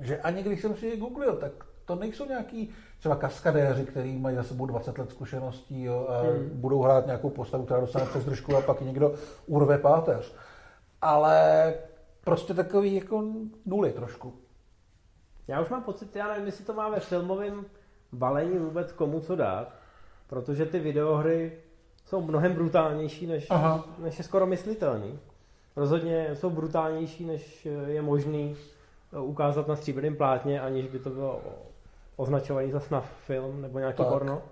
že 0.00 0.20
ani 0.20 0.42
když 0.42 0.60
jsem 0.60 0.76
si 0.76 0.86
je 0.86 0.96
googlil, 0.96 1.36
tak 1.36 1.52
to 1.84 1.94
nejsou 1.94 2.28
nějaký 2.28 2.70
třeba 2.98 3.16
kaskadéři, 3.16 3.84
kteří 3.84 4.18
mají 4.18 4.36
za 4.36 4.42
sebou 4.42 4.66
20 4.66 4.98
let 4.98 5.10
zkušeností 5.10 5.82
jo, 5.82 6.06
a 6.08 6.20
hmm. 6.20 6.50
budou 6.54 6.82
hrát 6.82 7.06
nějakou 7.06 7.30
postavu, 7.30 7.64
která 7.64 7.80
dostane 7.80 8.06
přes 8.06 8.24
držku 8.24 8.56
a 8.56 8.60
pak 8.60 8.80
někdo 8.80 9.14
urve 9.46 9.78
páteř. 9.78 10.34
Ale 11.02 11.74
prostě 12.24 12.54
takový 12.54 12.94
jako 12.94 13.24
nuly 13.66 13.92
trošku. 13.92 14.34
Já 15.48 15.60
už 15.60 15.68
mám 15.68 15.82
pocit, 15.82 16.16
já 16.16 16.28
nevím, 16.28 16.46
jestli 16.46 16.64
to 16.64 16.74
má 16.74 16.88
ve 16.88 17.00
filmovém 17.00 17.64
balení 18.12 18.58
vůbec 18.58 18.92
komu 18.92 19.20
co 19.20 19.36
dát, 19.36 19.74
protože 20.26 20.66
ty 20.66 20.78
videohry 20.78 21.58
jsou 22.04 22.22
mnohem 22.22 22.54
brutálnější, 22.54 23.26
než, 23.26 23.48
než 23.98 24.18
je 24.18 24.24
skoro 24.24 24.46
myslitelný. 24.46 25.18
Rozhodně 25.76 26.30
jsou 26.34 26.50
brutálnější, 26.50 27.24
než 27.24 27.68
je 27.86 28.02
možný 28.02 28.56
ukázat 29.20 29.68
na 29.68 29.76
stříbrném 29.76 30.16
plátně, 30.16 30.60
aniž 30.60 30.86
by 30.86 30.98
to 30.98 31.10
bylo 31.10 31.40
označovaný 32.16 32.70
za 32.70 32.80
snuff 32.80 33.06
film 33.26 33.62
nebo 33.62 33.78
nějaký 33.78 33.96
tak. 33.96 34.08
porno. 34.08 34.42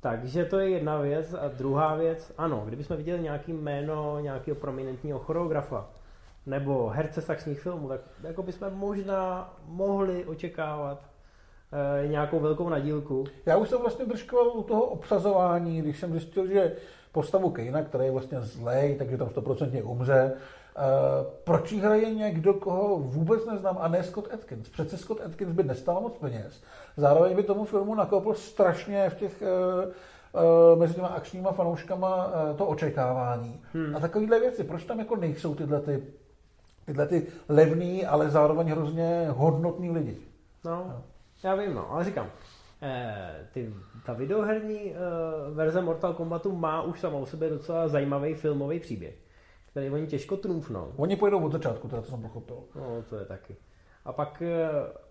Takže 0.00 0.44
to 0.44 0.58
je 0.58 0.70
jedna 0.70 1.00
věc. 1.00 1.34
A 1.34 1.48
druhá 1.48 1.94
věc, 1.94 2.32
ano, 2.38 2.62
kdybychom 2.66 2.96
viděli 2.96 3.20
nějaký 3.20 3.52
jméno 3.52 4.20
nějakého 4.20 4.54
prominentního 4.54 5.18
choreografa 5.18 5.88
nebo 6.46 6.88
herce 6.88 7.22
z 7.22 7.30
akčních 7.30 7.60
filmů, 7.60 7.88
tak 7.88 8.00
jako 8.22 8.42
bychom 8.42 8.70
možná 8.74 9.54
mohli 9.66 10.24
očekávat 10.24 11.02
e, 12.04 12.08
nějakou 12.08 12.40
velkou 12.40 12.68
nadílku. 12.68 13.24
Já 13.46 13.56
už 13.56 13.68
jsem 13.68 13.80
vlastně 13.80 14.04
držkoval 14.04 14.48
u 14.48 14.62
toho 14.62 14.82
obsazování, 14.82 15.82
když 15.82 16.00
jsem 16.00 16.10
zjistil, 16.10 16.46
že 16.46 16.76
postavu 17.12 17.50
Kejna, 17.50 17.82
který 17.82 18.04
je 18.04 18.10
vlastně 18.10 18.40
zlej, 18.40 18.96
takže 18.96 19.16
tam 19.16 19.28
stoprocentně 19.28 19.82
umře, 19.82 20.32
proč 21.44 21.72
jí 21.72 21.80
hraje 21.80 22.14
někdo, 22.14 22.54
koho 22.54 22.98
vůbec 22.98 23.46
neznám, 23.46 23.78
a 23.80 23.88
ne 23.88 24.02
Scott 24.02 24.34
Atkins? 24.34 24.68
Přece 24.68 24.96
Scott 24.96 25.20
Atkins 25.20 25.52
by 25.52 25.62
nestal 25.62 26.00
moc 26.00 26.18
peněz. 26.18 26.62
Zároveň 26.96 27.36
by 27.36 27.42
tomu 27.42 27.64
filmu 27.64 27.94
nakopl 27.94 28.34
strašně 28.34 29.10
v 29.10 29.14
těch 29.14 29.42
uh, 29.42 29.92
uh, 30.72 30.78
mezi 30.78 30.94
těma 30.94 31.08
akčníma 31.08 31.52
fanouškama 31.52 32.32
to 32.56 32.66
očekávání. 32.66 33.60
Hmm. 33.72 33.96
A 33.96 34.00
takovéhle 34.00 34.40
věci, 34.40 34.64
proč 34.64 34.84
tam 34.84 34.98
jako 34.98 35.16
nejsou 35.16 35.54
tyhle 35.54 35.80
ty, 35.80 36.02
tyhle 36.84 37.06
ty 37.06 37.26
levný, 37.48 38.06
ale 38.06 38.30
zároveň 38.30 38.68
hrozně 38.68 39.26
hodnotný 39.30 39.90
lidi? 39.90 40.16
No, 40.64 40.70
no. 40.70 41.02
já 41.44 41.54
vím, 41.54 41.74
no, 41.74 41.92
ale 41.92 42.04
říkám, 42.04 42.26
eh, 42.82 43.48
ty, 43.52 43.74
ta 44.06 44.12
videoherní 44.12 44.92
eh, 44.92 44.96
verze 45.54 45.82
Mortal 45.82 46.14
Kombatu 46.14 46.56
má 46.56 46.82
už 46.82 47.00
samou 47.00 47.22
o 47.22 47.26
sobě 47.26 47.50
docela 47.50 47.88
zajímavý 47.88 48.34
filmový 48.34 48.80
příběh 48.80 49.25
který 49.76 49.90
oni 49.90 50.06
těžko 50.06 50.36
trumfnou. 50.36 50.92
Oni 50.96 51.16
pojedou 51.16 51.44
od 51.44 51.52
začátku, 51.52 51.88
to 51.88 52.02
jsem 52.02 52.22
pochopil. 52.22 52.56
No, 52.74 53.04
to 53.10 53.16
je 53.16 53.24
taky. 53.24 53.56
A 54.04 54.12
pak, 54.12 54.42
eh, 54.42 54.68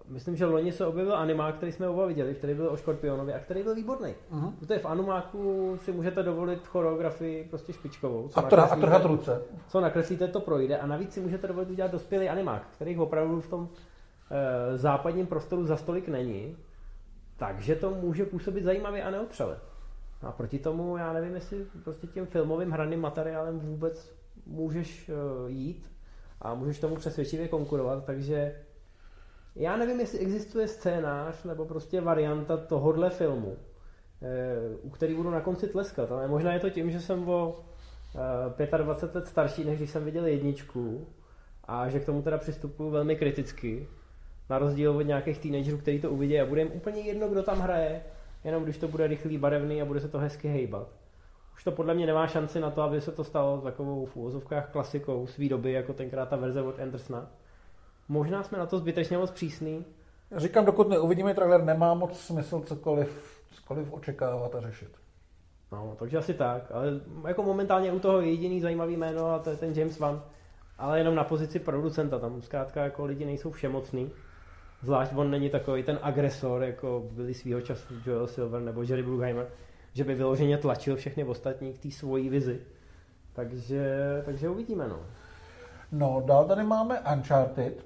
myslím, 0.08 0.36
že 0.36 0.46
loni 0.46 0.72
se 0.72 0.86
objevil 0.86 1.16
animák, 1.16 1.56
který 1.56 1.72
jsme 1.72 1.90
oba 1.90 2.06
viděli, 2.06 2.36
který 2.36 2.54
byl 2.54 2.70
o 2.70 2.78
Škorpionovi 2.78 3.34
a 3.34 3.40
který 3.40 3.64
byl 3.64 3.76
výborný. 3.76 4.16
Uh-huh. 4.32 4.54
Protože 4.60 4.80
v 4.80 4.86
animáku 4.86 5.78
si 5.82 5.92
můžete 5.92 6.24
dovolit 6.24 6.68
choreografii 6.68 7.44
prostě 7.50 7.74
špičkovou. 7.74 8.28
Co 8.28 8.40
a, 8.40 8.42
trha, 8.42 8.66
a 8.66 8.76
trhat 8.76 9.06
ruce. 9.06 9.42
Co 9.68 9.82
nakreslíte, 9.82 10.28
to 10.28 10.40
projde. 10.40 10.78
A 10.78 10.88
navíc 10.88 11.14
si 11.14 11.22
můžete 11.22 11.48
dovolit 11.48 11.70
udělat 11.70 11.92
dospělý 11.92 12.30
animák, 12.30 12.68
který 12.74 12.98
opravdu 12.98 13.42
v 13.42 13.48
tom 13.48 13.70
e, 14.32 14.78
západním 14.78 15.28
prostoru 15.28 15.66
za 15.66 15.78
stolik 15.78 16.08
není. 16.08 16.58
Takže 17.38 17.76
to 17.76 17.90
může 17.90 18.26
působit 18.26 18.64
zajímavě 18.64 19.04
a 19.04 19.12
neotřele. 19.12 19.58
A 20.22 20.32
proti 20.32 20.60
tomu, 20.60 20.98
já 20.98 21.14
nevím, 21.14 21.36
jestli 21.36 21.66
prostě 21.84 22.08
tím 22.08 22.26
filmovým 22.26 22.72
hraným 22.72 23.02
materiálem 23.02 23.60
vůbec 23.60 24.25
můžeš 24.46 25.10
eh, 25.10 25.52
jít 25.52 25.92
a 26.42 26.54
můžeš 26.54 26.80
tomu 26.80 26.96
přesvědčivě 26.96 27.48
konkurovat, 27.48 28.06
takže 28.06 28.56
já 29.56 29.78
nevím, 29.78 30.00
jestli 30.00 30.20
existuje 30.20 30.68
scénář 30.68 31.44
nebo 31.44 31.66
prostě 31.66 32.02
varianta 32.02 32.58
tohohle 32.58 33.10
filmu, 33.10 33.58
eh, 34.22 34.76
u 34.82 34.90
který 34.90 35.14
budu 35.16 35.30
na 35.30 35.42
konci 35.42 35.68
tleskat, 35.68 36.12
ale 36.12 36.28
možná 36.28 36.54
je 36.54 36.60
to 36.60 36.70
tím, 36.70 36.92
že 36.92 37.02
jsem 37.02 37.30
o 37.30 37.66
25 38.78 39.16
eh, 39.16 39.18
let 39.18 39.28
starší, 39.28 39.64
než 39.64 39.78
když 39.78 39.90
jsem 39.90 40.06
viděl 40.06 40.26
jedničku 40.26 41.08
a 41.64 41.90
že 41.90 42.00
k 42.00 42.06
tomu 42.06 42.22
teda 42.22 42.38
přistupuji 42.38 42.92
velmi 42.92 43.16
kriticky, 43.16 43.88
na 44.50 44.60
rozdíl 44.60 44.98
od 44.98 45.02
nějakých 45.02 45.40
teenagerů, 45.40 45.78
kteří 45.78 46.00
to 46.00 46.12
uvidí 46.12 46.40
a 46.40 46.46
bude 46.46 46.62
jim 46.62 46.72
úplně 46.74 47.02
jedno, 47.02 47.28
kdo 47.28 47.44
tam 47.44 47.60
hraje, 47.60 48.04
jenom 48.44 48.64
když 48.64 48.78
to 48.78 48.88
bude 48.88 49.08
rychlý, 49.08 49.38
barevný 49.38 49.82
a 49.82 49.86
bude 49.86 50.00
se 50.00 50.08
to 50.08 50.20
hezky 50.20 50.48
hejbat 50.48 51.05
už 51.56 51.64
to 51.64 51.72
podle 51.72 51.94
mě 51.94 52.06
nemá 52.06 52.28
šanci 52.28 52.60
na 52.60 52.72
to, 52.72 52.82
aby 52.82 53.02
se 53.02 53.12
to 53.12 53.24
stalo 53.24 53.62
takovou 53.62 54.06
v 54.06 54.16
úvozovkách 54.16 54.72
klasikou 54.72 55.28
své 55.28 55.50
doby, 55.50 55.72
jako 55.72 55.94
tenkrát 55.94 56.30
ta 56.30 56.36
verze 56.36 56.62
od 56.62 56.80
Andersona. 56.80 57.28
Možná 58.08 58.44
jsme 58.44 58.58
na 58.58 58.66
to 58.66 58.78
zbytečně 58.78 59.18
moc 59.18 59.32
přísný. 59.32 59.86
Já 60.32 60.40
říkám, 60.40 60.66
dokud 60.66 60.90
neuvidíme 60.90 61.34
trailer, 61.34 61.64
nemá 61.64 61.94
moc 61.94 62.20
smysl 62.20 62.60
cokoliv, 62.60 63.42
cokoliv 63.52 63.94
očekávat 63.94 64.56
a 64.56 64.62
řešit. 64.62 64.90
No, 65.72 65.96
takže 66.00 66.18
asi 66.18 66.34
tak. 66.34 66.72
Ale 66.72 66.88
jako 67.28 67.44
momentálně 67.44 67.92
u 67.92 68.00
toho 68.00 68.22
jediný 68.22 68.62
zajímavý 68.62 68.98
jméno 68.98 69.28
a 69.28 69.40
to 69.40 69.50
je 69.50 69.58
ten 69.58 69.74
James 69.74 70.00
Wan. 70.00 70.24
Ale 70.78 70.98
jenom 70.98 71.16
na 71.16 71.24
pozici 71.24 71.60
producenta. 71.60 72.20
Tam 72.20 72.42
zkrátka 72.42 72.84
jako 72.84 73.06
lidi 73.06 73.26
nejsou 73.26 73.52
všemocný. 73.52 74.12
Zvlášť 74.82 75.12
on 75.16 75.32
není 75.32 75.50
takový 75.50 75.84
ten 75.84 76.00
agresor, 76.02 76.64
jako 76.64 77.04
byli 77.12 77.34
svýho 77.34 77.62
času 77.62 77.94
Joel 78.06 78.28
Silver 78.28 78.62
nebo 78.62 78.84
Jerry 78.84 79.04
Bruckheimer 79.04 79.48
že 79.96 80.04
by 80.04 80.16
vyloženě 80.16 80.58
tlačil 80.58 80.96
všechny 80.96 81.24
ostatní 81.24 81.74
k 81.74 81.78
té 81.78 81.92
svojí 81.92 82.30
vizi. 82.30 82.62
Takže, 83.34 83.84
takže 84.26 84.50
uvidíme, 84.50 84.88
no. 84.88 85.00
No, 85.92 86.24
dál 86.26 86.46
tady 86.46 86.64
máme 86.64 87.00
Uncharted, 87.14 87.86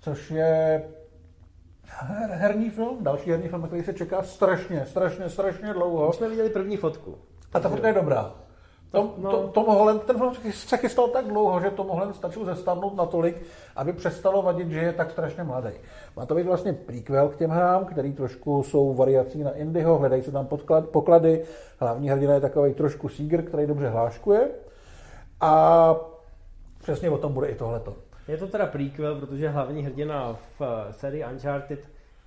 což 0.00 0.30
je 0.30 0.82
her, 1.84 2.30
herní 2.30 2.70
film, 2.70 3.04
další 3.04 3.30
herní 3.30 3.48
film, 3.48 3.66
který 3.66 3.82
se 3.82 3.92
čeká 3.92 4.22
strašně, 4.22 4.86
strašně, 4.86 5.28
strašně 5.28 5.72
dlouho. 5.72 6.08
Už 6.08 6.16
jsme 6.16 6.28
viděli 6.28 6.50
první 6.50 6.76
fotku. 6.76 7.18
A 7.52 7.60
ta 7.60 7.68
fotka 7.68 7.88
je 7.88 7.94
dobrá. 7.94 8.34
Tom, 8.90 9.14
no. 9.18 9.30
to, 9.30 9.48
Tom 9.48 9.66
Holland, 9.66 10.02
ten 10.02 10.18
film 10.18 10.34
se 10.50 10.76
chystal 10.76 11.08
tak 11.08 11.26
dlouho, 11.26 11.60
že 11.60 11.70
Tom 11.70 11.88
Holland 11.88 12.16
stačil 12.16 12.44
zestavnout 12.44 12.96
natolik, 12.96 13.42
aby 13.76 13.92
přestalo 13.92 14.42
vadit, 14.42 14.68
že 14.68 14.80
je 14.80 14.92
tak 14.92 15.10
strašně 15.10 15.42
mladý. 15.42 15.70
Má 16.16 16.26
to 16.26 16.34
být 16.34 16.46
vlastně 16.46 16.72
prequel 16.72 17.28
k 17.28 17.36
těm 17.36 17.50
hrám, 17.50 17.84
který 17.84 18.12
trošku 18.12 18.62
jsou 18.62 18.94
variací 18.94 19.42
na 19.42 19.50
Indyho, 19.50 19.98
hledají 19.98 20.22
se 20.22 20.32
tam 20.32 20.46
podklad, 20.46 20.88
poklady. 20.88 21.44
Hlavní 21.80 22.10
hrdina 22.10 22.34
je 22.34 22.40
takový 22.40 22.74
trošku 22.74 23.08
Seeger, 23.08 23.42
který 23.44 23.66
dobře 23.66 23.88
hláškuje. 23.88 24.48
A 25.40 25.94
přesně 26.78 27.10
o 27.10 27.18
tom 27.18 27.32
bude 27.32 27.46
i 27.46 27.54
tohleto. 27.54 27.94
Je 28.28 28.36
to 28.36 28.46
teda 28.46 28.66
prequel, 28.66 29.20
protože 29.20 29.48
hlavní 29.48 29.82
hrdina 29.82 30.36
v 30.58 30.88
sérii 30.90 31.24
Uncharted 31.32 31.80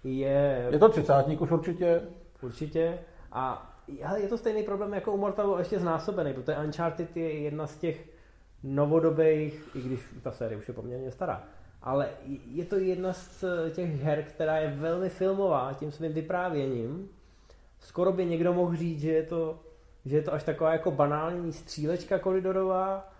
je... 0.03 0.67
Je 0.71 0.79
to 0.79 0.89
třicátník 0.89 1.41
už 1.41 1.51
určitě. 1.51 2.01
Určitě. 2.41 2.99
A 3.31 3.72
ale 4.05 4.21
je 4.21 4.27
to 4.27 4.37
stejný 4.37 4.63
problém 4.63 4.93
jako 4.93 5.11
u 5.11 5.17
Mortalu, 5.17 5.57
ještě 5.57 5.79
znásobený, 5.79 6.33
protože 6.33 6.57
Uncharted 6.57 7.17
je 7.17 7.39
jedna 7.39 7.67
z 7.67 7.77
těch 7.77 8.05
novodobých, 8.63 9.69
i 9.75 9.81
když 9.81 9.99
ta 10.21 10.31
série 10.31 10.57
už 10.57 10.67
je 10.67 10.73
poměrně 10.73 11.11
stará, 11.11 11.43
ale 11.81 12.09
je 12.51 12.65
to 12.65 12.75
jedna 12.75 13.13
z 13.13 13.43
těch 13.75 14.01
her, 14.01 14.23
která 14.23 14.57
je 14.57 14.69
velmi 14.69 15.09
filmová 15.09 15.73
tím 15.73 15.91
svým 15.91 16.13
vyprávěním. 16.13 17.09
Skoro 17.79 18.11
by 18.11 18.25
někdo 18.25 18.53
mohl 18.53 18.75
říct, 18.75 19.01
že 19.01 19.11
je 19.11 19.23
to, 19.23 19.59
že 20.05 20.15
je 20.15 20.21
to 20.21 20.33
až 20.33 20.43
taková 20.43 20.71
jako 20.71 20.91
banální 20.91 21.53
střílečka 21.53 22.19
koridorová, 22.19 23.13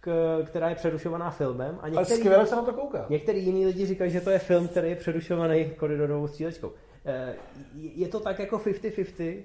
k, 0.00 0.38
která 0.44 0.68
je 0.68 0.74
přerušovaná 0.74 1.30
filmem. 1.30 1.78
A 1.80 1.88
některý, 1.88 2.10
Ale 2.12 2.18
skvěle 2.20 2.46
se 2.46 2.56
na 2.56 2.62
to 2.62 2.72
kouká. 2.72 3.06
Některý 3.08 3.44
jiný 3.44 3.66
lidi 3.66 3.86
říkají, 3.86 4.10
že 4.10 4.20
to 4.20 4.30
je 4.30 4.38
film, 4.38 4.68
který 4.68 4.90
je 4.90 4.96
přerušovaný 4.96 5.70
koridorovou 5.70 6.28
střílečkou. 6.28 6.72
Eh, 7.06 7.34
je 7.74 8.08
to 8.08 8.20
tak 8.20 8.38
jako 8.38 8.58
50-50, 8.58 9.42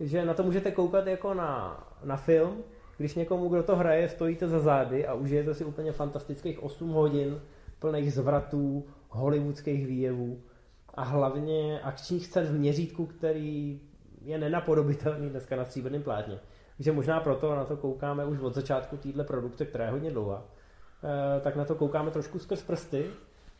že 0.00 0.24
na 0.24 0.34
to 0.34 0.42
můžete 0.42 0.70
koukat 0.70 1.06
jako 1.06 1.34
na, 1.34 1.84
na 2.04 2.16
film, 2.16 2.62
když 2.96 3.14
někomu, 3.14 3.48
kdo 3.48 3.62
to 3.62 3.76
hraje, 3.76 4.08
stojíte 4.08 4.48
za 4.48 4.60
zády 4.60 5.06
a 5.06 5.14
užijete 5.14 5.54
si 5.54 5.64
úplně 5.64 5.92
fantastických 5.92 6.62
8 6.62 6.90
hodin 6.90 7.40
plných 7.78 8.12
zvratů, 8.12 8.86
hollywoodských 9.08 9.86
výjevů 9.86 10.40
a 10.94 11.04
hlavně 11.04 11.80
akčních 11.80 12.26
scén 12.26 12.44
v 12.44 12.58
měřítku, 12.58 13.06
který 13.06 13.80
je 14.22 14.38
nenapodobitelný 14.38 15.30
dneska 15.30 15.56
na 15.56 15.64
stříbrném 15.64 16.02
plátně. 16.02 16.38
Takže 16.76 16.92
možná 16.92 17.20
proto 17.20 17.54
na 17.54 17.64
to 17.64 17.76
koukáme 17.76 18.24
už 18.24 18.38
od 18.38 18.54
začátku 18.54 18.96
téhle 18.96 19.24
produkce, 19.24 19.64
která 19.64 19.84
je 19.84 19.90
hodně 19.90 20.10
dlouhá, 20.10 20.44
eh, 20.44 21.40
tak 21.40 21.56
na 21.56 21.64
to 21.64 21.74
koukáme 21.74 22.10
trošku 22.10 22.38
skrz 22.38 22.62
prsty. 22.62 23.06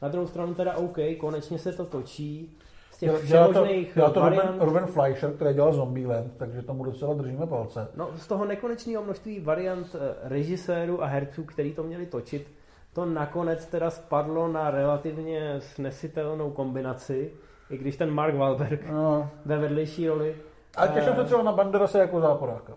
Na 0.03 0.09
druhou 0.09 0.27
stranu 0.27 0.55
teda 0.55 0.77
OK, 0.77 0.99
konečně 1.19 1.59
se 1.59 1.73
to 1.73 1.85
točí, 1.85 2.59
z 2.97 2.99
těch 2.99 3.29
dělá 3.29 3.53
to, 3.53 3.67
dělá 3.95 4.11
to 4.11 4.21
variant... 4.21 4.45
Ruben, 4.45 4.61
Ruben 4.61 4.87
Fleischer, 4.87 5.33
který 5.33 5.55
dělal 5.55 5.73
Zombieland, 5.73 6.33
takže 6.37 6.63
tomu 6.63 6.85
docela 6.85 7.15
držíme 7.15 7.47
palce. 7.47 7.89
No, 7.97 8.11
z 8.17 8.27
toho 8.27 8.45
nekonečného 8.45 9.05
množství 9.05 9.41
variant 9.41 9.95
eh, 9.95 10.15
režisérů 10.23 11.03
a 11.03 11.07
herců, 11.07 11.45
který 11.45 11.73
to 11.73 11.83
měli 11.83 12.07
točit, 12.07 12.53
to 12.93 13.05
nakonec 13.05 13.67
teda 13.67 13.91
spadlo 13.91 14.49
na 14.49 14.71
relativně 14.71 15.61
snesitelnou 15.61 16.51
kombinaci, 16.51 17.33
i 17.71 17.79
když 17.79 17.97
ten 17.97 18.11
Mark 18.11 18.35
Wahlberg 18.35 18.91
no. 18.91 19.31
ve 19.45 19.59
vedlejší 19.59 20.09
roli. 20.09 20.37
A 20.77 20.87
těším 20.87 21.15
se 21.15 21.25
třeba 21.25 21.43
na 21.43 21.53
Banderase 21.53 21.99
jako 21.99 22.21
záporáka. 22.21 22.73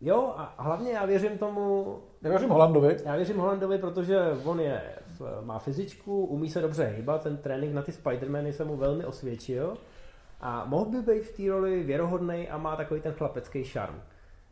Jo, 0.00 0.34
a 0.36 0.54
hlavně 0.58 0.92
já 0.92 1.06
věřím 1.06 1.38
tomu... 1.38 1.96
Já 2.22 2.30
věřím 2.30 2.50
Holandovi. 2.50 2.96
Já 3.04 3.16
věřím 3.16 3.36
Holandovi, 3.36 3.78
protože 3.78 4.18
on 4.44 4.60
je, 4.60 4.82
má 5.40 5.58
fyzičku, 5.58 6.26
umí 6.26 6.50
se 6.50 6.60
dobře 6.60 6.84
hýbat, 6.96 7.22
ten 7.22 7.36
trénink 7.36 7.74
na 7.74 7.82
ty 7.82 7.92
Spidermany 7.92 8.52
se 8.52 8.64
mu 8.64 8.76
velmi 8.76 9.04
osvědčil 9.04 9.76
a 10.40 10.64
mohl 10.64 10.84
by 10.84 11.02
být 11.02 11.22
v 11.22 11.36
té 11.36 11.48
roli 11.48 11.82
věrohodný 11.82 12.48
a 12.48 12.58
má 12.58 12.76
takový 12.76 13.00
ten 13.00 13.12
chlapecký 13.12 13.64
šarm. 13.64 14.02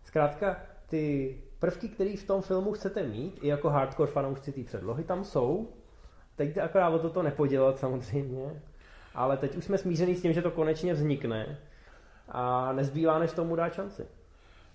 Zkrátka, 0.05 0.57
ty 0.87 1.37
prvky, 1.59 1.89
které 1.89 2.17
v 2.17 2.27
tom 2.27 2.43
filmu 2.43 2.73
chcete 2.73 3.03
mít, 3.03 3.39
i 3.43 3.49
jako 3.49 3.71
hardcore 3.71 4.11
fanoušci 4.11 4.53
té 4.53 4.65
předlohy, 4.65 5.05
tam 5.05 5.25
jsou. 5.25 5.69
Teď 6.37 6.55
jde 6.55 6.63
akorát 6.63 6.89
o 6.89 6.99
toto 6.99 7.23
nepodělat 7.23 7.79
samozřejmě, 7.79 8.63
ale 9.15 9.37
teď 9.37 9.57
už 9.57 9.65
jsme 9.65 9.79
smíření 9.79 10.15
s 10.15 10.23
tím, 10.23 10.33
že 10.33 10.43
to 10.43 10.51
konečně 10.51 10.95
vznikne 10.95 11.59
a 12.29 12.73
nezbývá, 12.73 13.19
než 13.19 13.33
tomu 13.33 13.57
dát 13.57 13.75
šanci. 13.75 14.07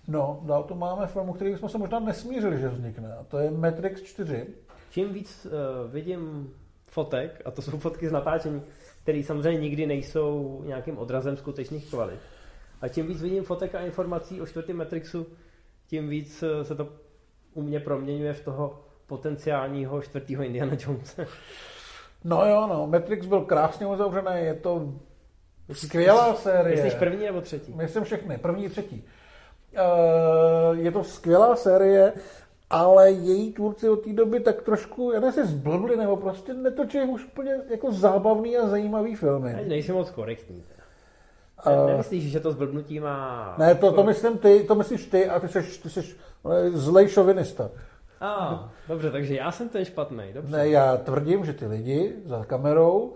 No, 0.08 0.40
dál 0.42 0.62
tu 0.62 0.74
máme 0.74 1.06
filmu, 1.06 1.32
který 1.32 1.56
jsme 1.56 1.68
se 1.68 1.78
možná 1.78 2.00
nesmířili, 2.00 2.58
že 2.58 2.68
vznikne. 2.68 3.14
A 3.14 3.24
to 3.24 3.38
je 3.38 3.50
Matrix 3.50 4.02
4. 4.02 4.46
Čím 4.92 5.12
víc 5.12 5.46
uh, 5.46 5.90
vidím 5.90 6.52
fotek, 6.88 7.42
a 7.44 7.50
to 7.50 7.62
jsou 7.62 7.78
fotky 7.78 8.08
z 8.08 8.12
natáčení, 8.12 8.62
které 9.02 9.22
samozřejmě 9.22 9.60
nikdy 9.60 9.86
nejsou 9.86 10.62
nějakým 10.66 10.98
odrazem 10.98 11.36
skutečných 11.36 11.90
kvalit. 11.90 12.20
A 12.80 12.88
čím 12.88 13.06
víc 13.06 13.22
vidím 13.22 13.44
fotek 13.44 13.74
a 13.74 13.80
informací 13.80 14.40
o 14.40 14.46
čtvrtém 14.46 14.76
Matrixu, 14.76 15.26
tím 15.86 16.08
víc 16.08 16.42
uh, 16.42 16.62
se 16.62 16.74
to 16.74 16.88
u 17.54 17.62
mě 17.62 17.80
proměňuje 17.80 18.32
v 18.32 18.44
toho 18.44 18.84
potenciálního 19.06 20.02
čtvrtého 20.02 20.42
Indiana 20.42 20.72
Jonesa. 20.86 21.22
No 22.24 22.46
jo, 22.46 22.66
no, 22.66 22.86
Matrix 22.86 23.26
byl 23.26 23.40
krásně 23.40 23.86
uzavřený, 23.86 24.30
je 24.34 24.54
to 24.54 24.94
skvělá 25.72 26.34
série. 26.34 26.76
Myslíš 26.76 26.94
první 26.94 27.24
nebo 27.24 27.40
třetí? 27.40 27.72
Myslím 27.72 28.04
všechny, 28.04 28.38
první, 28.38 28.68
třetí. 28.68 29.04
Eh, 29.74 30.76
je 30.76 30.92
to 30.92 31.04
skvělá 31.04 31.56
série, 31.56 32.12
ale 32.72 33.10
její 33.10 33.52
tvůrci 33.52 33.88
od 33.88 33.96
té 33.96 34.12
doby 34.12 34.40
tak 34.40 34.62
trošku, 34.62 35.12
já 35.12 35.20
nevím, 35.20 35.44
zblbli, 35.44 35.96
nebo 35.96 36.16
prostě 36.16 36.54
netočí 36.54 37.00
už 37.00 37.26
úplně 37.26 37.56
jako 37.70 37.92
zábavný 37.92 38.56
a 38.56 38.68
zajímavý 38.68 39.14
filmy. 39.14 39.54
Ať 39.54 39.66
nejsi 39.66 39.92
moc 39.92 40.10
korektní. 40.10 40.64
Uh, 41.66 41.86
Nemyslíš, 41.86 42.24
že 42.24 42.40
to 42.40 42.52
zblbnutí 42.52 43.00
má... 43.00 43.54
Ne, 43.58 43.74
to, 43.74 43.92
to 43.92 44.04
myslím 44.04 44.38
ty, 44.38 44.64
to 44.68 44.74
myslíš 44.74 45.06
ty 45.06 45.28
a 45.28 45.40
ty 45.40 45.48
jsi, 45.48 45.80
ty 45.82 45.90
jsi 45.90 46.16
zlej 46.72 47.08
šovinista. 47.08 47.70
A, 48.20 48.34
ah, 48.34 48.70
dobře, 48.88 49.10
takže 49.10 49.34
já 49.34 49.52
jsem 49.52 49.68
ten 49.68 49.84
špatný. 49.84 50.24
Dobře. 50.34 50.56
Ne, 50.56 50.68
já 50.68 50.96
tvrdím, 50.96 51.44
že 51.44 51.52
ty 51.52 51.66
lidi 51.66 52.16
za 52.24 52.44
kamerou 52.44 53.12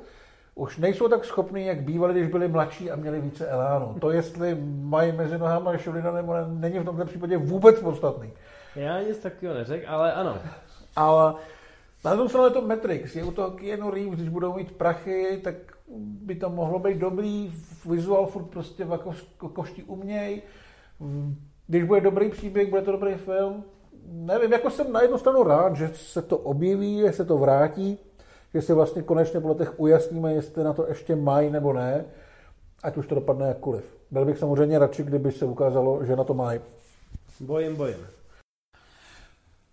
už 0.54 0.78
nejsou 0.78 1.08
tak 1.08 1.24
schopní, 1.24 1.66
jak 1.66 1.80
bývali, 1.80 2.14
když 2.14 2.28
byli 2.28 2.48
mladší 2.48 2.90
a 2.90 2.96
měli 2.96 3.20
více 3.20 3.46
elánu. 3.46 3.96
To, 4.00 4.10
jestli 4.10 4.56
mají 4.64 5.12
mezi 5.12 5.38
nohama 5.38 5.76
šulina 5.76 6.12
nebo 6.12 6.34
ne, 6.34 6.44
není 6.48 6.78
v 6.78 6.84
tomto 6.84 7.04
případě 7.04 7.36
vůbec 7.36 7.80
podstatný. 7.80 8.32
Já 8.76 9.02
nic 9.02 9.18
takového 9.18 9.58
neřekl, 9.58 9.84
ale 9.88 10.12
ano. 10.12 10.38
Ale 10.96 11.34
na 12.04 12.16
tom 12.16 12.28
straně 12.28 12.50
to 12.50 12.62
Matrix. 12.62 13.16
Je 13.16 13.24
u 13.24 13.30
toho 13.30 13.50
Keanu 13.50 13.90
Reeves, 13.90 14.18
když 14.18 14.28
budou 14.28 14.54
mít 14.54 14.72
prachy, 14.72 15.40
tak 15.44 15.54
by 15.98 16.34
to 16.34 16.50
mohlo 16.50 16.78
být 16.78 16.98
dobrý. 16.98 17.52
Vizual 17.90 18.26
furt 18.26 18.44
prostě 18.44 18.84
v 18.84 18.90
jako 18.90 19.14
košti 19.48 19.82
uměj. 19.82 20.42
Když 21.66 21.84
bude 21.84 22.00
dobrý 22.00 22.30
příběh, 22.30 22.70
bude 22.70 22.82
to 22.82 22.92
dobrý 22.92 23.14
film. 23.14 23.64
Nevím, 24.08 24.52
jako 24.52 24.70
jsem 24.70 24.92
na 24.92 25.02
jednu 25.02 25.18
stranu 25.18 25.42
rád, 25.42 25.76
že 25.76 25.90
se 25.94 26.22
to 26.22 26.38
objeví, 26.38 26.98
že 26.98 27.12
se 27.12 27.24
to 27.24 27.38
vrátí 27.38 27.98
že 28.56 28.62
si 28.62 28.72
vlastně 28.72 29.02
konečně 29.02 29.40
po 29.40 29.48
letech 29.48 29.80
ujasníme, 29.80 30.34
jestli 30.34 30.64
na 30.64 30.72
to 30.72 30.86
ještě 30.88 31.16
mají 31.16 31.50
nebo 31.50 31.72
ne, 31.72 32.04
ať 32.82 32.96
už 32.96 33.06
to 33.06 33.14
dopadne 33.14 33.48
jakkoliv. 33.48 33.96
Byl 34.10 34.24
bych 34.24 34.38
samozřejmě 34.38 34.78
radši, 34.78 35.02
kdyby 35.02 35.32
se 35.32 35.44
ukázalo, 35.44 36.04
že 36.04 36.16
na 36.16 36.24
to 36.24 36.34
mají. 36.34 36.60
Bojím, 37.40 37.76
bojím. 37.76 38.15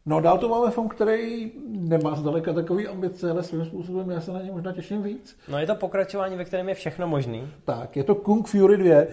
No 0.06 0.22
dál 0.22 0.38
tu 0.38 0.50
máme 0.50 0.72
film, 0.72 0.90
který 0.90 1.52
nemá 1.68 2.16
zdaleka 2.16 2.54
takový 2.54 2.88
ambice, 2.88 3.32
ale 3.32 3.44
svým 3.44 3.66
způsobem 3.66 4.10
já 4.10 4.22
se 4.22 4.32
na 4.32 4.42
ně 4.42 4.52
možná 4.52 4.72
těším 4.72 5.04
víc. 5.04 5.38
No 5.48 5.58
je 5.58 5.68
to 5.68 5.76
pokračování, 5.76 6.36
ve 6.36 6.46
kterém 6.46 6.70
je 6.70 6.76
všechno 6.76 7.08
možný. 7.08 7.48
Tak, 7.66 7.98
je 7.98 8.04
to 8.04 8.16
Kung 8.16 8.48
Fury 8.48 8.78
2, 8.78 8.92
eh, 8.92 9.08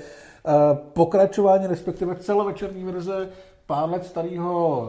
pokračování, 0.92 1.66
respektive 1.66 2.16
celovečerní 2.16 2.84
verze 2.84 3.28
pár 3.66 3.90
let 3.90 4.04
starého 4.06 4.86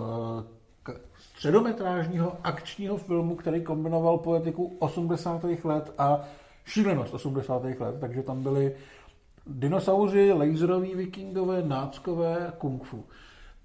eh, 0.90 0.94
středometrážního 1.18 2.38
akčního 2.44 2.98
filmu, 2.98 3.36
který 3.36 3.62
kombinoval 3.62 4.18
poetiku 4.18 4.76
80. 4.80 5.66
let 5.66 5.94
a 5.98 6.22
šílenost 6.66 7.14
80. 7.14 7.64
let, 7.64 7.96
takže 8.00 8.24
tam 8.24 8.44
byly 8.44 8.76
dinosauři, 9.48 10.32
laseroví 10.32 10.96
vikingové, 10.96 11.64
náckové 11.64 12.54
kung 12.58 12.84
fu. 12.84 13.04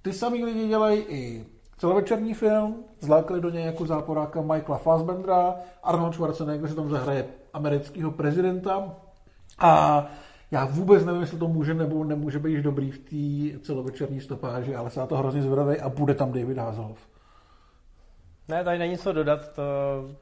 Ty 0.02 0.12
samý 0.12 0.44
lidi 0.44 0.68
dělají 0.68 1.00
i 1.08 1.46
celovečerní 1.76 2.34
film, 2.34 2.84
zlákali 3.00 3.40
do 3.40 3.50
něj 3.50 3.64
jako 3.64 3.86
záporáka 3.86 4.40
Michaela 4.40 4.78
Fassbendera, 4.78 5.54
Arnold 5.82 6.14
Schwarzenegger 6.14 6.68
se 6.68 6.74
tam 6.74 6.88
zahraje 6.88 7.26
amerického 7.52 8.10
prezidenta 8.10 8.94
a 9.58 10.06
já 10.50 10.64
vůbec 10.64 11.04
nevím, 11.04 11.20
jestli 11.20 11.38
to 11.38 11.48
může 11.48 11.74
nebo 11.74 12.04
nemůže 12.04 12.38
být 12.38 12.62
dobrý 12.62 12.90
v 12.90 12.98
té 12.98 13.58
celovečerní 13.60 14.20
stopáži, 14.20 14.74
ale 14.74 14.90
se 14.90 15.00
na 15.00 15.06
to 15.06 15.16
hrozně 15.16 15.42
zvědavý 15.42 15.80
a 15.80 15.88
bude 15.88 16.14
tam 16.14 16.32
David 16.32 16.58
Hasselhoff. 16.58 17.08
Ne, 18.48 18.64
tady 18.64 18.78
není 18.78 18.98
co 18.98 19.12
dodat, 19.12 19.52
to, 19.52 19.62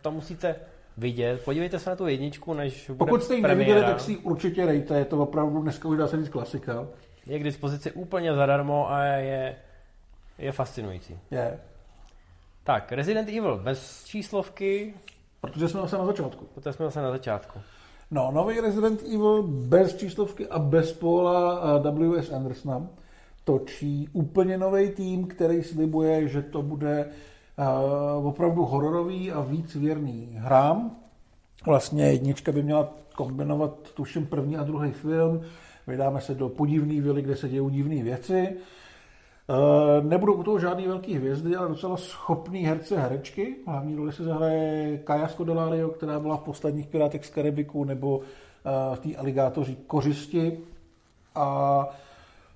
to 0.02 0.10
musíte 0.10 0.56
vidět. 0.96 1.44
Podívejte 1.44 1.78
se 1.78 1.90
na 1.90 1.96
tu 1.96 2.06
jedničku, 2.06 2.54
než 2.54 2.86
bude 2.90 2.98
Pokud 2.98 3.22
jste 3.22 3.34
ji 3.34 3.42
neviděli, 3.42 3.80
tak 3.80 4.00
si 4.00 4.16
určitě 4.16 4.66
rejte, 4.66 4.98
je 4.98 5.04
to 5.04 5.18
opravdu 5.18 5.62
dneska 5.62 5.88
už 5.88 5.98
dá 5.98 6.08
se 6.08 6.16
říct 6.16 6.28
klasika. 6.28 6.86
Je 7.26 7.38
k 7.38 7.44
dispozici 7.44 7.92
úplně 7.92 8.34
zadarmo 8.34 8.90
a 8.90 9.04
je, 9.04 9.56
je 10.38 10.52
fascinující. 10.52 11.18
Je. 11.30 11.60
Tak, 12.64 12.92
Resident 12.92 13.28
Evil 13.28 13.58
bez 13.58 14.04
číslovky. 14.04 14.94
Protože 15.40 15.68
jsme 15.68 15.80
zase 15.80 15.98
na 15.98 16.06
začátku. 16.06 16.44
Protože 16.54 16.72
jsme 16.72 16.84
zase 16.84 17.02
na 17.02 17.10
začátku. 17.10 17.58
No, 18.10 18.30
nový 18.30 18.60
Resident 18.60 19.02
Evil 19.02 19.42
bez 19.42 19.96
číslovky 19.96 20.48
a 20.48 20.58
bez 20.58 20.92
Paula 20.92 21.78
W.S. 21.78 22.30
Andersona 22.30 22.86
točí 23.44 24.08
úplně 24.12 24.58
nový 24.58 24.90
tým, 24.90 25.26
který 25.26 25.62
slibuje, 25.62 26.28
že 26.28 26.42
to 26.42 26.62
bude 26.62 27.10
uh, 28.18 28.26
opravdu 28.26 28.64
hororový 28.64 29.32
a 29.32 29.40
víc 29.40 29.74
věrný 29.74 30.28
hrám. 30.38 30.96
Vlastně 31.66 32.04
jednička 32.04 32.52
by 32.52 32.62
měla 32.62 32.94
kombinovat, 33.14 33.90
tuším, 33.94 34.26
první 34.26 34.56
a 34.56 34.62
druhý 34.62 34.92
film. 34.92 35.40
Vydáme 35.86 36.20
se 36.20 36.34
do 36.34 36.48
podivný 36.48 37.00
vily, 37.00 37.22
kde 37.22 37.36
se 37.36 37.48
dějí 37.48 37.70
divné 37.70 38.02
věci. 38.02 38.56
Uh, 39.48 40.04
nebudou 40.04 40.34
u 40.34 40.42
toho 40.42 40.58
žádný 40.58 40.86
velký 40.86 41.14
hvězdy, 41.14 41.56
ale 41.56 41.68
docela 41.68 41.96
schopný 41.96 42.60
herce 42.60 42.98
herečky. 42.98 43.56
Hlavní 43.66 43.96
roli 43.96 44.12
se 44.12 44.24
zahraje 44.24 44.98
Kaja 44.98 45.28
Scodelario, 45.28 45.88
která 45.88 46.20
byla 46.20 46.36
v 46.36 46.44
posledních 46.44 46.86
Pirátech 46.86 47.26
z 47.26 47.30
Karibiku, 47.30 47.84
nebo 47.84 48.20
v 48.94 48.98
té 48.98 49.16
aligátoři 49.16 49.76
Kořisti. 49.86 50.58
A 51.34 51.88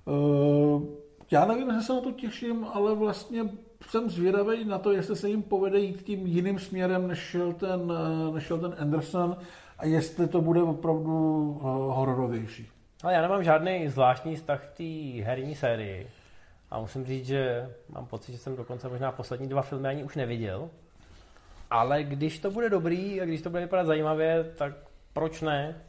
Uh, 0.09 0.83
já 1.31 1.45
nevím, 1.45 1.67
jestli 1.67 1.83
se 1.83 1.93
na 1.93 2.01
to 2.01 2.11
těším, 2.11 2.65
ale 2.73 2.95
vlastně 2.95 3.43
jsem 3.89 4.09
zvědavý 4.09 4.65
na 4.65 4.77
to, 4.77 4.91
jestli 4.91 5.15
se 5.15 5.29
jim 5.29 5.43
povede 5.43 5.79
jít 5.79 6.03
tím 6.03 6.27
jiným 6.27 6.59
směrem, 6.59 7.07
než 7.07 7.19
šel 7.19 7.53
ten, 7.53 7.93
eh, 7.93 8.33
než 8.33 8.43
šel 8.43 8.57
ten 8.57 8.75
Anderson 8.79 9.37
a 9.77 9.85
jestli 9.85 10.27
to 10.27 10.41
bude 10.41 10.61
opravdu 10.61 11.57
hororovější. 11.89 12.67
Ale 13.03 13.13
já 13.13 13.21
nemám 13.21 13.43
žádný 13.43 13.89
zvláštní 13.89 14.35
vztah 14.35 14.67
k 14.67 14.77
té 14.77 15.23
herní 15.23 15.55
sérii. 15.55 16.07
A 16.71 16.79
musím 16.79 17.05
říct, 17.05 17.25
že 17.25 17.73
mám 17.89 18.05
pocit, 18.05 18.31
že 18.31 18.37
jsem 18.37 18.55
dokonce 18.55 18.89
možná 18.89 19.11
poslední 19.11 19.47
dva 19.47 19.61
filmy 19.61 19.87
ani 19.87 20.03
už 20.03 20.15
neviděl. 20.15 20.69
Ale 21.71 22.03
když 22.03 22.39
to 22.39 22.51
bude 22.51 22.69
dobrý 22.69 23.21
a 23.21 23.25
když 23.25 23.41
to 23.41 23.49
bude 23.49 23.61
vypadat 23.61 23.87
zajímavě, 23.87 24.43
tak 24.57 24.73
proč 25.13 25.41
ne? 25.41 25.81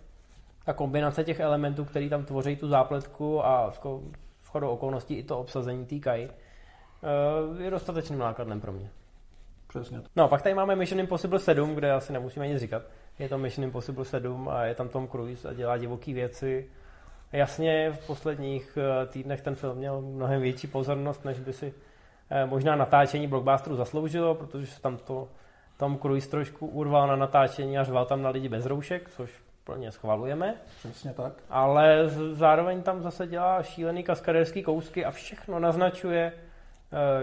Ta 0.65 0.73
kombinace 0.73 1.25
těch 1.25 1.41
elementů, 1.41 1.85
který 1.85 2.09
tam 2.09 2.25
tvoří 2.25 2.57
tu 2.57 2.69
zápletku 2.69 3.45
a 3.45 3.71
v 3.71 4.49
chodu 4.49 4.69
okolností 4.69 5.15
i 5.15 5.23
to 5.23 5.39
obsazení 5.39 5.87
týkají, 5.87 6.29
eh, 6.29 7.63
je 7.63 7.71
dostatečným 7.71 8.19
nákladem 8.19 8.61
pro 8.61 8.73
mě. 8.73 8.91
Přesně. 9.69 10.03
No, 10.17 10.29
pak 10.29 10.43
tady 10.43 10.55
máme 10.55 10.77
Mission 10.77 11.01
Impossible 11.01 11.39
7, 11.39 11.75
kde 11.75 11.93
asi 11.93 12.13
nemusíme 12.13 12.49
nic 12.49 12.59
říkat. 12.59 12.83
Je 13.19 13.29
to 13.29 13.39
Mission 13.39 13.65
Impossible 13.65 14.05
7 14.05 14.49
a 14.49 14.65
je 14.65 14.75
tam 14.75 14.89
Tom 14.89 15.09
Cruise 15.09 15.49
a 15.49 15.53
dělá 15.53 15.77
divoký 15.77 16.15
věci. 16.15 16.71
Jasně, 17.33 17.93
v 17.93 18.07
posledních 18.07 18.79
eh, 18.81 19.07
týdnech 19.07 19.41
ten 19.41 19.55
film 19.55 19.79
měl 19.79 20.01
mnohem 20.01 20.41
větší 20.41 20.67
pozornost, 20.67 21.25
než 21.25 21.41
by 21.41 21.53
si 21.53 21.75
eh, 22.31 22.47
možná 22.47 22.77
natáčení 22.77 23.27
blockbusteru 23.27 23.77
zasloužilo, 23.77 24.35
protože 24.35 24.81
tam 24.81 24.97
to 24.97 25.29
Tom 25.77 25.99
Cruise 25.99 26.31
trošku 26.31 26.67
urval 26.67 27.09
na 27.09 27.17
natáčení 27.17 27.79
a 27.79 27.85
řval 27.85 28.07
tam 28.07 28.23
na 28.23 28.31
lidi 28.31 28.49
bez 28.49 28.67
roušek, 28.67 29.11
což 29.17 29.31
plně 29.65 29.93
schvalujeme. 29.93 30.55
Přesně 30.79 31.13
tak. 31.13 31.33
Ale 31.51 32.09
zároveň 32.33 32.83
tam 32.83 33.03
zase 33.03 33.27
dělá 33.27 33.63
šílený 33.63 34.03
kaskaderský 34.03 34.63
kousky 34.63 35.05
a 35.05 35.11
všechno 35.11 35.59
naznačuje, 35.59 36.33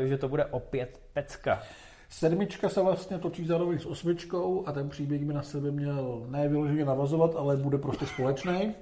eh, 0.02 0.08
že 0.08 0.18
to 0.18 0.30
bude 0.30 0.46
opět 0.46 1.02
pecka. 1.14 1.62
Sedmička 2.10 2.70
se 2.70 2.82
vlastně 2.82 3.18
točí 3.18 3.46
zároveň 3.46 3.80
s 3.80 3.86
osmičkou 3.86 4.68
a 4.68 4.72
ten 4.72 4.90
příběh 4.90 5.26
by 5.26 5.34
na 5.34 5.44
sebe 5.44 5.72
měl 5.72 6.26
ne 6.28 6.48
vyloženě 6.48 6.86
navazovat, 6.86 7.36
ale 7.36 7.58
bude 7.58 7.78
prostě 7.78 8.06
společný. 8.06 8.76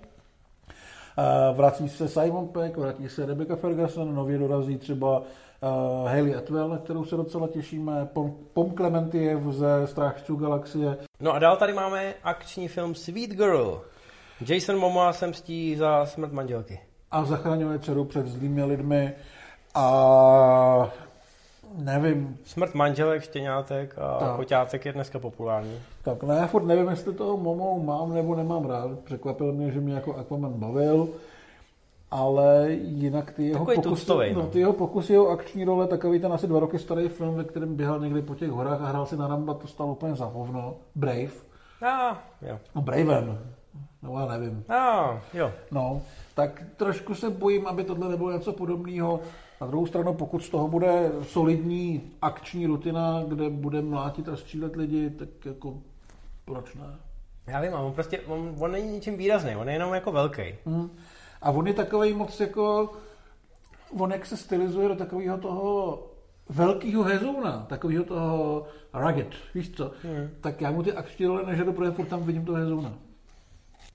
Vrací 1.54 1.90
se 1.90 2.08
Simon 2.08 2.48
Peck, 2.48 2.78
vrací 2.78 3.10
se 3.10 3.26
Rebecca 3.26 3.56
Ferguson, 3.56 4.16
nově 4.16 4.38
dorazí 4.38 4.78
třeba 4.78 5.20
uh, 5.20 6.08
Hayley 6.08 6.36
Atwell, 6.36 6.70
na 6.70 6.78
kterou 6.78 7.06
se 7.06 7.16
docela 7.16 7.48
těšíme, 7.48 8.10
Pom, 8.14 8.34
Pom 8.54 8.72
Clementiev 8.76 9.44
ze 9.44 9.88
Strážců 9.88 10.36
galaxie. 10.36 10.98
No 11.20 11.34
a 11.34 11.40
dál 11.40 11.58
tady 11.58 11.74
máme 11.74 12.14
akční 12.24 12.68
film 12.68 12.96
Sweet 12.96 13.30
Girl. 13.30 13.82
Jason 14.48 14.78
Momoa 14.78 15.14
se 15.14 15.28
mstí 15.28 15.76
za 15.76 16.06
smrt 16.06 16.32
manželky. 16.32 16.80
A 17.12 17.26
zachraňuje 17.26 17.80
dceru 17.80 18.06
před 18.06 18.28
zlými 18.28 18.64
lidmi 18.64 19.14
a 19.76 20.90
nevím. 21.74 22.38
Smrt 22.44 22.74
manželek, 22.74 23.22
štěňátek 23.22 23.96
a 23.98 24.18
tak. 24.20 24.36
koťátek 24.36 24.86
je 24.86 24.94
dneska 24.94 25.20
populární. 25.20 25.80
Tak 26.04 26.24
ne, 26.24 26.36
já 26.36 26.48
furt 26.48 26.64
nevím, 26.64 26.90
jestli 26.90 27.14
toho 27.14 27.38
Momo 27.38 27.80
mám 27.84 28.14
nebo 28.14 28.36
nemám 28.36 28.66
rád. 28.66 29.00
Překvapil 29.00 29.54
mě, 29.54 29.72
že 29.72 29.80
mě 29.80 29.94
jako 29.94 30.16
Aquaman 30.16 30.54
bavil 30.54 31.10
ale 32.12 32.68
jinak 32.72 33.32
ty 33.32 33.48
jeho, 33.48 33.66
pokusy, 33.66 34.34
no. 34.34 34.42
no. 34.42 34.48
ty 34.48 34.60
jeho 34.60 34.74
pokusy, 34.74 35.14
jeho 35.14 35.30
akční 35.30 35.64
role, 35.64 35.88
takový 35.88 36.20
ten 36.20 36.34
asi 36.34 36.48
dva 36.48 36.60
roky 36.60 36.80
starý 36.80 37.08
film, 37.08 37.36
ve 37.36 37.44
kterém 37.44 37.76
běhal 37.76 38.00
někdy 38.00 38.22
po 38.22 38.36
těch 38.36 38.50
horách 38.50 38.82
a 38.82 38.88
hrál 38.88 39.06
si 39.06 39.18
na 39.18 39.28
Ramba, 39.28 39.54
to 39.54 39.68
stalo 39.68 39.92
úplně 39.92 40.16
za 40.16 40.26
hovno. 40.26 40.76
Brave. 40.96 41.32
Ah, 41.82 42.18
jo. 42.42 42.60
No 42.76 42.82
Braven. 42.82 43.40
No 44.02 44.20
já 44.20 44.26
nevím. 44.26 44.64
Ah, 44.70 45.20
jo. 45.34 45.52
No, 45.72 46.02
tak 46.34 46.64
trošku 46.78 47.16
se 47.16 47.30
bojím, 47.30 47.68
aby 47.68 47.84
tohle 47.84 48.10
nebylo 48.10 48.32
něco 48.32 48.54
podobného. 48.54 49.20
Na 49.62 49.68
druhou 49.68 49.86
stranu, 49.86 50.14
pokud 50.14 50.44
z 50.44 50.50
toho 50.50 50.68
bude 50.68 51.12
solidní 51.24 52.12
akční 52.22 52.66
rutina, 52.66 53.24
kde 53.28 53.50
bude 53.50 53.82
mlátit 53.82 54.30
a 54.30 54.36
střílet 54.36 54.76
lidi, 54.76 55.10
tak 55.10 55.30
jako 55.46 55.78
proč 56.46 56.76
ne? 56.76 56.96
Já 57.48 57.62
vím, 57.62 57.74
on 57.74 57.94
prostě, 57.94 58.20
on, 58.20 58.56
on 58.60 58.72
není 58.72 58.92
ničím 58.92 59.18
výrazný, 59.18 59.56
on 59.56 59.68
je 59.68 59.74
jenom 59.74 59.94
jako 59.94 60.12
velký. 60.12 60.56
Hmm. 60.66 60.90
A 61.42 61.52
on 61.52 61.68
je 61.68 61.74
takový 61.74 62.14
moc 62.14 62.40
jako, 62.40 62.94
on 64.00 64.12
jak 64.12 64.26
se 64.26 64.38
stylizuje 64.38 64.88
do 64.88 64.96
takového 64.96 65.38
toho 65.38 66.04
velkého 66.50 67.04
hezouna, 67.04 67.66
takového 67.70 68.04
toho 68.04 68.66
rugged, 68.94 69.28
víš 69.56 69.72
co, 69.72 69.92
hmm. 70.04 70.30
tak 70.42 70.62
já 70.62 70.72
mu 70.72 70.84
ty 70.84 70.94
akční 70.94 71.26
role 71.26 71.44
nežadu, 71.46 71.74
protože 71.74 71.92
furt 71.92 72.06
tam 72.06 72.24
vidím 72.24 72.46
toho 72.46 72.58
hezouna. 72.58 72.94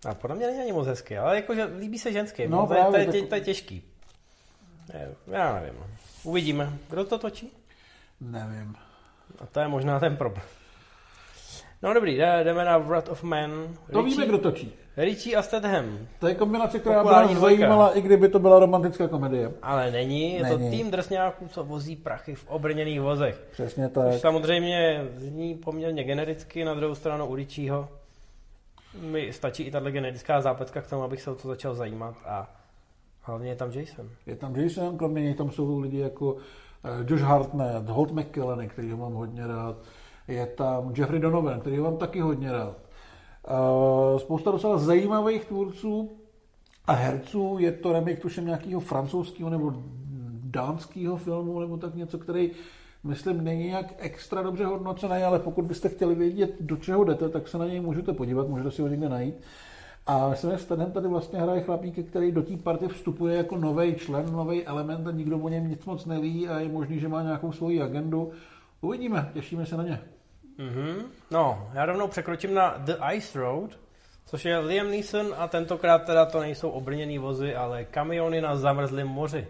A 0.08 0.14
podle 0.14 0.36
mě 0.36 0.46
není 0.46 0.60
ani 0.60 0.72
moc 0.72 0.86
hezký, 0.86 1.16
ale 1.16 1.36
jakože 1.36 1.64
líbí 1.64 1.98
se 1.98 2.12
ženský, 2.12 2.48
no, 2.48 2.60
to, 2.60 2.66
právě, 2.66 3.00
je, 3.00 3.06
to, 3.06 3.16
je, 3.16 3.22
to 3.22 3.34
je 3.34 3.40
těžký. 3.40 3.89
Já 5.26 5.54
nevím. 5.54 5.74
Uvidíme. 6.24 6.72
Kdo 6.90 7.04
to 7.04 7.18
točí? 7.18 7.52
Nevím. 8.20 8.76
A 9.38 9.46
to 9.46 9.60
je 9.60 9.68
možná 9.68 10.00
ten 10.00 10.16
problém. 10.16 10.44
No 11.82 11.94
dobrý, 11.94 12.16
jdeme 12.44 12.64
na 12.64 12.78
Wrath 12.78 13.08
of 13.08 13.22
Man. 13.22 13.50
To 13.92 14.02
Richie, 14.02 14.16
víme, 14.16 14.26
kdo 14.26 14.38
točí. 14.38 14.74
Richie 14.96 15.36
a 15.36 15.42
Statham. 15.42 15.98
To 16.18 16.28
je 16.28 16.34
kombinace, 16.34 16.78
která 16.78 17.04
by 17.04 17.10
nás 17.10 17.30
zajímala, 17.32 17.98
i 17.98 18.00
kdyby 18.00 18.28
to 18.28 18.38
byla 18.38 18.58
romantická 18.58 19.08
komedie. 19.08 19.52
Ale 19.62 19.90
není, 19.90 20.34
je 20.34 20.42
není. 20.42 20.70
to 20.70 20.76
tým 20.76 20.90
drsňáků, 20.90 21.48
co 21.48 21.64
vozí 21.64 21.96
prachy 21.96 22.34
v 22.34 22.46
obrněných 22.48 23.00
vozech. 23.00 23.48
Přesně 23.52 23.88
tak. 23.88 24.12
Což 24.12 24.20
samozřejmě 24.20 25.04
zní 25.16 25.54
poměrně 25.54 26.04
genericky, 26.04 26.64
na 26.64 26.74
druhou 26.74 26.94
stranu 26.94 27.26
u 27.26 27.34
Richieho 27.34 27.88
mi 29.00 29.32
stačí 29.32 29.62
i 29.62 29.70
tahle 29.70 29.92
generická 29.92 30.40
zápletka 30.40 30.80
k 30.80 30.86
tomu, 30.86 31.02
abych 31.02 31.22
se 31.22 31.30
o 31.30 31.34
to 31.34 31.48
začal 31.48 31.74
zajímat 31.74 32.14
a 32.26 32.59
hlavně 33.30 33.48
je 33.48 33.56
tam 33.56 33.70
Jason. 33.70 34.08
Je 34.26 34.36
tam 34.36 34.56
Jason, 34.56 34.98
kromě 34.98 35.22
něj 35.22 35.34
tam 35.34 35.50
jsou 35.50 35.78
lidi 35.78 35.98
jako 35.98 36.36
eh, 36.84 37.04
Josh 37.06 37.22
Hartnett, 37.22 37.88
Holt 37.88 38.12
McKellen, 38.12 38.68
který 38.68 38.90
ho 38.90 38.96
mám 38.96 39.12
hodně 39.12 39.46
rád, 39.46 39.76
je 40.28 40.46
tam 40.46 40.92
Jeffrey 40.96 41.20
Donovan, 41.20 41.60
který 41.60 41.78
ho 41.78 41.84
mám 41.84 41.96
taky 41.96 42.20
hodně 42.20 42.52
rád. 42.52 42.76
Uh, 43.50 44.18
spousta 44.18 44.50
docela 44.50 44.78
zajímavých 44.78 45.44
tvůrců 45.44 46.10
a 46.86 46.92
herců. 46.92 47.56
Je 47.58 47.72
to 47.72 47.92
remake 47.92 48.20
tuším 48.20 48.46
nějakého 48.46 48.80
francouzského 48.80 49.50
nebo 49.50 49.72
dánského 50.44 51.16
filmu 51.16 51.60
nebo 51.60 51.76
tak 51.76 51.94
něco, 51.94 52.18
který 52.18 52.50
myslím 53.04 53.44
není 53.44 53.64
nějak 53.64 53.94
extra 53.98 54.42
dobře 54.42 54.64
hodnocený, 54.64 55.22
ale 55.22 55.38
pokud 55.38 55.64
byste 55.64 55.88
chtěli 55.88 56.14
vědět, 56.14 56.54
do 56.60 56.76
čeho 56.76 57.04
jdete, 57.04 57.28
tak 57.28 57.48
se 57.48 57.58
na 57.58 57.66
něj 57.66 57.80
můžete 57.80 58.12
podívat, 58.12 58.48
můžete 58.48 58.70
si 58.70 58.82
ho 58.82 58.88
někde 58.88 59.08
najít. 59.08 59.34
A 60.06 60.34
že 60.34 60.58
Stanham 60.58 60.92
tady 60.92 61.08
vlastně 61.08 61.38
hraje 61.38 61.60
chlapík, 61.60 62.08
který 62.08 62.32
do 62.32 62.42
té 62.42 62.56
party 62.56 62.88
vstupuje 62.88 63.36
jako 63.36 63.56
nový 63.56 63.94
člen, 63.94 64.32
nový 64.32 64.66
element 64.66 65.06
a 65.06 65.10
nikdo 65.10 65.38
o 65.38 65.48
něm 65.48 65.68
nic 65.68 65.84
moc 65.84 66.06
neví 66.06 66.48
a 66.48 66.58
je 66.58 66.68
možný, 66.68 67.00
že 67.00 67.08
má 67.08 67.22
nějakou 67.22 67.52
svoji 67.52 67.82
agendu. 67.82 68.30
Uvidíme, 68.80 69.30
těšíme 69.34 69.66
se 69.66 69.76
na 69.76 69.82
ně. 69.82 70.00
Mm-hmm. 70.58 71.02
No, 71.30 71.68
já 71.74 71.86
rovnou 71.86 72.08
překročím 72.08 72.54
na 72.54 72.74
The 72.78 72.94
Ice 73.14 73.38
Road, 73.38 73.70
což 74.26 74.44
je 74.44 74.58
Liam 74.58 74.90
Neeson 74.90 75.26
a 75.38 75.48
tentokrát 75.48 75.98
teda 75.98 76.26
to 76.26 76.40
nejsou 76.40 76.70
obrněný 76.70 77.18
vozy, 77.18 77.54
ale 77.54 77.84
kamiony 77.84 78.40
na 78.40 78.56
zamrzlém 78.56 79.08
moři. 79.08 79.46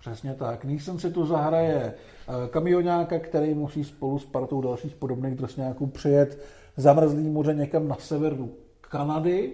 Přesně 0.00 0.34
tak. 0.34 0.64
Neeson 0.64 0.98
si 0.98 1.10
tu 1.10 1.26
zahraje 1.26 1.94
eh, 1.94 2.48
kamionáka, 2.48 3.18
který 3.18 3.54
musí 3.54 3.84
spolu 3.84 4.18
s 4.18 4.24
partou 4.24 4.60
dalších 4.60 4.94
podobných 4.94 5.34
drsňáků 5.34 5.86
přijet 5.86 6.44
zamrzlý 6.76 7.28
moře 7.28 7.54
někam 7.54 7.88
na 7.88 7.96
severu 7.96 8.54
Kanady, 8.80 9.52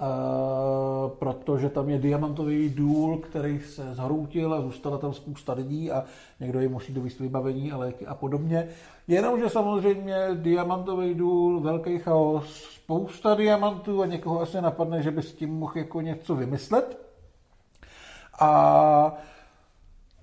Uh, 0.00 1.10
protože 1.10 1.68
tam 1.68 1.88
je 1.88 1.98
diamantový 1.98 2.68
důl, 2.68 3.18
který 3.18 3.60
se 3.60 3.94
zhroutil 3.94 4.54
a 4.54 4.60
zůstala 4.60 4.98
tam 4.98 5.12
spousta 5.12 5.52
lidí 5.52 5.90
a 5.90 6.04
někdo 6.40 6.60
jim 6.60 6.72
musí 6.72 6.92
dovíst 6.92 7.20
vybavení 7.20 7.72
a 7.72 7.76
léky 7.76 8.06
a 8.06 8.14
podobně. 8.14 8.68
Jenomže 9.08 9.48
samozřejmě 9.48 10.16
diamantový 10.34 11.14
důl, 11.14 11.60
velký 11.60 11.98
chaos, 11.98 12.62
spousta 12.62 13.34
diamantů 13.34 14.02
a 14.02 14.06
někoho 14.06 14.40
asi 14.40 14.60
napadne, 14.60 15.02
že 15.02 15.10
by 15.10 15.22
s 15.22 15.34
tím 15.34 15.50
mohl 15.50 15.78
jako 15.78 16.00
něco 16.00 16.34
vymyslet. 16.34 16.98
A 18.40 19.16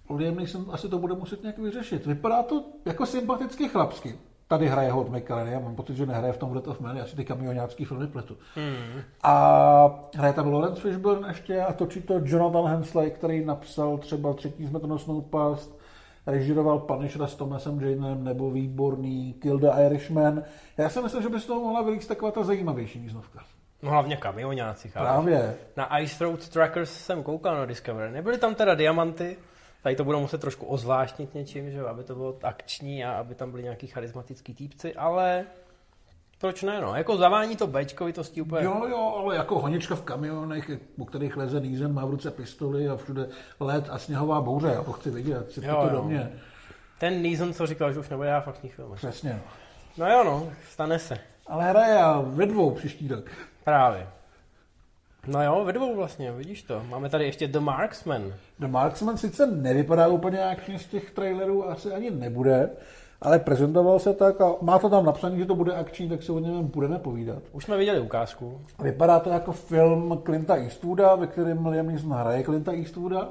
Liam 0.09 0.36
Neeson 0.36 0.65
asi 0.72 0.89
to 0.89 0.99
bude 0.99 1.13
muset 1.13 1.41
nějak 1.41 1.57
vyřešit. 1.57 2.05
Vypadá 2.05 2.43
to 2.43 2.63
jako 2.86 3.05
sympaticky 3.05 3.69
chlapsky. 3.69 4.19
Tady 4.52 4.68
hraje 4.68 4.91
Holt 4.91 5.10
McCallum, 5.10 5.47
já 5.47 5.60
mám 5.60 5.76
pocit, 5.76 5.95
že 5.95 6.06
nehraje 6.06 6.34
v 6.34 6.38
tom 6.38 6.54
Red 6.54 6.68
of 6.68 6.80
Man, 6.80 6.97
já 6.97 7.06
si 7.06 7.16
ty 7.16 7.26
kamionácký 7.26 7.86
filmy 7.86 8.08
pletu. 8.08 8.38
Hmm. 8.56 9.02
A 9.24 10.10
hraje 10.16 10.34
tam 10.34 10.54
Lawrence 10.54 10.82
Fishburne 10.82 11.28
ještě 11.28 11.62
a 11.62 11.74
točí 11.74 12.02
to 12.02 12.22
Jonathan 12.24 12.66
Hensley, 12.66 13.12
který 13.12 13.45
napsal 13.45 13.97
třeba 13.97 14.34
třetí 14.34 14.68
smrtonosnou 14.68 15.22
past, 15.22 15.80
režiroval 16.28 16.80
Punishera 16.80 17.28
s 17.28 17.36
Thomasem 17.36 17.82
Janem 17.82 18.24
nebo 18.24 18.52
výborný 18.52 19.34
Kill 19.34 19.60
the 19.60 19.70
Irishman. 19.86 20.43
Já 20.78 20.89
si 20.89 21.02
myslím, 21.02 21.24
že 21.24 21.30
by 21.30 21.39
z 21.39 21.45
toho 21.45 21.62
mohla 21.62 21.82
vylít 21.82 22.08
taková 22.08 22.32
ta 22.32 22.43
zajímavější 22.43 22.99
míznovka. 22.99 23.39
No 23.82 23.91
hlavně 23.91 24.18
kamionáci, 24.18 24.89
chápeš? 24.89 25.10
Právě. 25.10 25.56
Na 25.78 25.99
Ice 25.99 26.24
Road 26.24 26.49
Trackers 26.49 26.91
jsem 26.91 27.24
koukal 27.24 27.56
na 27.56 27.66
Discovery. 27.66 28.12
Nebyly 28.12 28.38
tam 28.38 28.56
teda 28.56 28.76
diamanty, 28.76 29.38
Tady 29.82 29.95
to 29.95 30.03
budou 30.03 30.19
muset 30.19 30.41
trošku 30.41 30.65
ozvláštnit 30.65 31.34
něčím, 31.34 31.71
že 31.71 31.82
aby 31.82 32.03
to 32.03 32.15
bylo 32.15 32.38
akční 32.43 33.05
a 33.05 33.13
aby 33.13 33.36
tam 33.36 33.51
byli 33.51 33.63
nějaký 33.63 33.88
charismatický 33.88 34.53
týpci, 34.53 34.95
ale 34.95 35.45
Proč 36.41 36.63
ne, 36.63 36.82
no? 36.82 36.95
Jako 36.95 37.17
zavání 37.17 37.55
to 37.55 37.67
Bčkovitostí 37.67 38.41
úplně. 38.41 38.65
Jo, 38.65 38.88
jo, 38.88 39.15
ale 39.17 39.36
jako 39.36 39.59
honička 39.59 39.95
v 39.95 40.01
kamionech, 40.01 40.71
u 40.97 41.05
kterých 41.05 41.38
leze 41.38 41.59
Nízen, 41.59 41.93
má 41.93 42.05
v 42.05 42.09
ruce 42.09 42.32
pistoli 42.32 42.89
a 42.89 42.95
všude 42.95 43.29
led 43.59 43.89
a 43.89 43.97
sněhová 43.97 44.41
bouře, 44.41 44.67
já 44.67 44.84
to 44.84 44.91
chci 44.91 45.09
vidět, 45.09 45.51
si 45.51 45.65
Jo, 45.65 45.79
to 45.84 45.95
do 45.95 46.03
mě. 46.03 46.32
Ten 46.99 47.21
Neeson, 47.21 47.53
co 47.53 47.67
říkal, 47.67 47.93
že 47.93 47.99
už 47.99 48.09
nebude 48.09 48.29
dát 48.29 48.41
faktní 48.41 48.69
film. 48.69 48.95
Přesně. 48.95 49.34
no. 49.34 49.39
No 49.97 50.11
jo, 50.11 50.23
no, 50.23 50.49
stane 50.69 50.99
se. 50.99 51.17
Ale 51.47 51.69
hraje 51.69 51.97
a 51.97 52.21
ve 52.21 52.45
dvou 52.45 52.71
příští 52.71 53.07
rok. 53.07 53.32
Právě. 53.63 54.07
No 55.28 55.43
jo, 55.43 55.65
ve 55.65 55.74
dvou 55.74 55.95
vlastně, 55.95 56.32
vidíš 56.32 56.63
to. 56.63 56.82
Máme 56.89 57.09
tady 57.09 57.26
ještě 57.26 57.47
The 57.47 57.59
Marksman. 57.59 58.34
The 58.59 58.67
Marksman 58.67 59.17
sice 59.17 59.47
nevypadá 59.47 60.07
úplně 60.07 60.43
akčně 60.43 60.80
z 60.80 60.86
těch 60.86 61.11
trailerů, 61.11 61.69
asi 61.69 61.93
ani 61.93 62.11
nebude, 62.11 62.69
ale 63.22 63.39
prezentoval 63.39 63.99
se 63.99 64.13
tak 64.13 64.41
a 64.41 64.55
má 64.61 64.80
to 64.80 64.89
tam 64.89 65.05
napsané, 65.05 65.38
že 65.38 65.45
to 65.45 65.55
bude 65.55 65.74
akční, 65.74 66.09
tak 66.09 66.24
se 66.24 66.32
o 66.32 66.39
něm 66.39 66.67
budeme 66.67 66.99
povídat. 66.99 67.43
Už 67.51 67.65
jsme 67.65 67.78
viděli 67.78 67.99
ukázku. 67.99 68.61
Vypadá 68.84 69.19
to 69.19 69.30
jako 69.30 69.51
film 69.51 70.22
Clinta 70.26 70.55
Eastwooda, 70.55 71.15
ve 71.15 71.28
kterém 71.28 71.65
Liam 71.65 71.88
Neeson 71.88 72.11
hraje 72.11 72.43
Clinta 72.43 72.72
Eastwooda. 72.72 73.30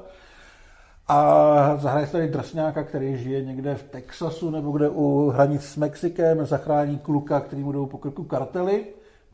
A 1.07 1.77
zahraje 1.77 2.05
se 2.05 2.11
tady 2.11 2.27
drsňáka, 2.27 2.83
který 2.83 3.17
žije 3.17 3.45
někde 3.45 3.75
v 3.75 3.83
Texasu 3.83 4.49
nebo 4.49 4.71
kde 4.71 4.89
u 4.89 5.29
hranic 5.29 5.63
s 5.63 5.77
Mexikem, 5.77 6.45
zachrání 6.45 6.99
kluka, 6.99 7.39
který 7.39 7.63
mu 7.63 7.71
jdou 7.71 7.85
po 7.85 7.97
krku 7.97 8.23
kartely, 8.23 8.85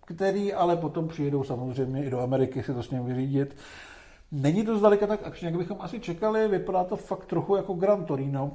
který 0.07 0.53
ale 0.53 0.75
potom 0.75 1.07
přijedou 1.07 1.43
samozřejmě 1.43 2.05
i 2.05 2.09
do 2.09 2.19
Ameriky 2.19 2.63
si 2.63 2.73
to 2.73 2.83
s 2.83 2.91
ním 2.91 3.05
vyřídit. 3.05 3.57
Není 4.31 4.65
to 4.65 4.77
zdaleka 4.77 5.07
tak 5.07 5.19
akčně, 5.23 5.47
jak 5.47 5.57
bychom 5.57 5.77
asi 5.79 5.99
čekali, 5.99 6.47
vypadá 6.47 6.83
to 6.83 6.95
fakt 6.95 7.25
trochu 7.25 7.55
jako 7.55 7.73
Gran 7.73 8.05
Torino. 8.05 8.51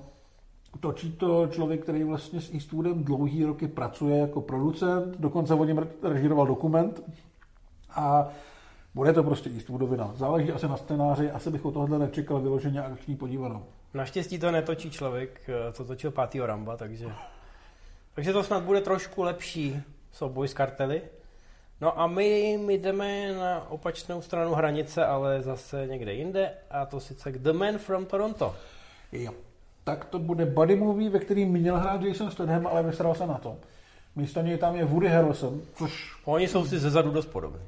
Točí 0.80 1.12
to 1.12 1.46
člověk, 1.46 1.82
který 1.82 2.05
vlastně 2.05 2.40
s 2.40 2.55
Eastwoodem 2.55 3.05
dlouhý 3.05 3.44
roky 3.44 3.68
pracuje 3.68 4.18
jako 4.18 4.40
producent, 4.40 5.16
dokonce 5.18 5.55
o 5.55 5.64
něm 5.64 5.88
režíroval 6.03 6.46
dokument 6.46 7.03
a 7.90 8.28
bude 8.94 9.12
to 9.12 9.22
prostě 9.22 9.50
Eastwoodovina. 9.50 10.12
Záleží 10.14 10.53
asi 10.53 10.68
na 10.68 10.76
scénáři, 10.76 11.30
asi 11.30 11.50
bych 11.50 11.64
od 11.64 11.72
tohohle 11.72 11.98
nečekal 11.98 12.40
vyloženě 12.40 12.82
akční 12.82 13.16
podívanou. 13.16 13.64
Naštěstí 13.94 14.38
to 14.38 14.50
netočí 14.50 14.90
člověk, 14.90 15.40
eh, 15.48 15.72
co 15.72 15.84
točil 15.84 16.11
pátýho 16.11 16.46
Ramba, 16.46 16.76
takže... 16.76 17.07
Takže 18.14 18.32
to 18.32 18.42
snad 18.42 18.62
bude 18.62 18.80
trošku 18.80 19.22
lepší 19.22 19.82
souboj 20.12 20.48
s 20.48 20.55
kartely. 20.55 21.03
No 21.83 22.01
a 22.01 22.07
my, 22.07 22.59
my 22.66 22.78
jdeme 22.78 23.33
na 23.33 23.70
opačnou 23.70 24.22
stranu 24.22 24.55
hranice, 24.55 25.05
ale 25.05 25.43
zase 25.43 25.87
někde 25.87 26.12
jinde, 26.12 26.51
a 26.70 26.87
to 26.87 27.01
sice 27.01 27.33
k 27.33 27.39
The 27.39 27.53
Man 27.53 27.78
from 27.78 28.07
Toronto. 28.07 28.55
Jo. 29.12 29.33
Tak 29.85 30.05
to 30.05 30.18
bude 30.18 30.47
body 30.47 30.76
movie, 30.76 31.11
ve 31.11 31.18
kterým 31.18 31.49
měl 31.49 31.78
hrát 31.78 32.03
Jason 32.03 32.30
Statham, 32.30 32.66
ale 32.66 32.83
vysral 32.83 33.14
se 33.14 33.26
na 33.26 33.35
to. 33.35 33.57
Místo 34.16 34.41
něj 34.41 34.59
tam 34.59 34.76
je 34.76 34.85
Woody 34.85 35.09
Harrelson, 35.09 35.61
což 35.74 36.16
Oni 36.24 36.49
jsou 36.49 36.66
si 36.66 36.78
zezadu 36.78 37.11
dost 37.11 37.26
podobní. 37.26 37.61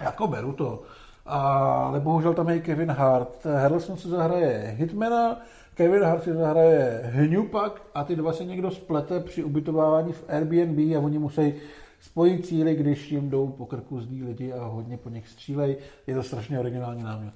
jako 0.00 0.26
beru 0.26 0.52
to. 0.52 0.82
Ale 1.26 2.00
bohužel 2.00 2.34
tam 2.34 2.48
je 2.48 2.56
i 2.56 2.60
Kevin 2.60 2.90
Hart. 2.90 3.44
Harrelson 3.44 3.96
si 3.96 4.08
zahraje 4.08 4.74
Hitmana, 4.78 5.40
Kevin 5.74 6.02
Hart 6.02 6.22
si 6.22 6.32
zahraje 6.34 7.00
Hňupak 7.04 7.82
a 7.94 8.04
ty 8.04 8.16
dva 8.16 8.32
se 8.32 8.44
někdo 8.44 8.70
splete 8.70 9.20
při 9.20 9.44
ubytovávání 9.44 10.12
v 10.12 10.24
Airbnb 10.28 10.78
a 10.96 11.00
oni 11.00 11.18
musí 11.18 11.54
spojit 12.00 12.46
cíly, 12.46 12.74
když 12.74 13.10
jim 13.12 13.30
jdou 13.30 13.48
po 13.48 13.66
krku 13.66 14.00
zlí 14.00 14.22
lidi 14.24 14.52
a 14.52 14.64
hodně 14.64 14.96
po 14.96 15.08
nich 15.08 15.28
střílej. 15.28 15.76
Je 16.06 16.14
to 16.14 16.22
strašně 16.22 16.60
originální 16.60 17.02
námět. 17.02 17.34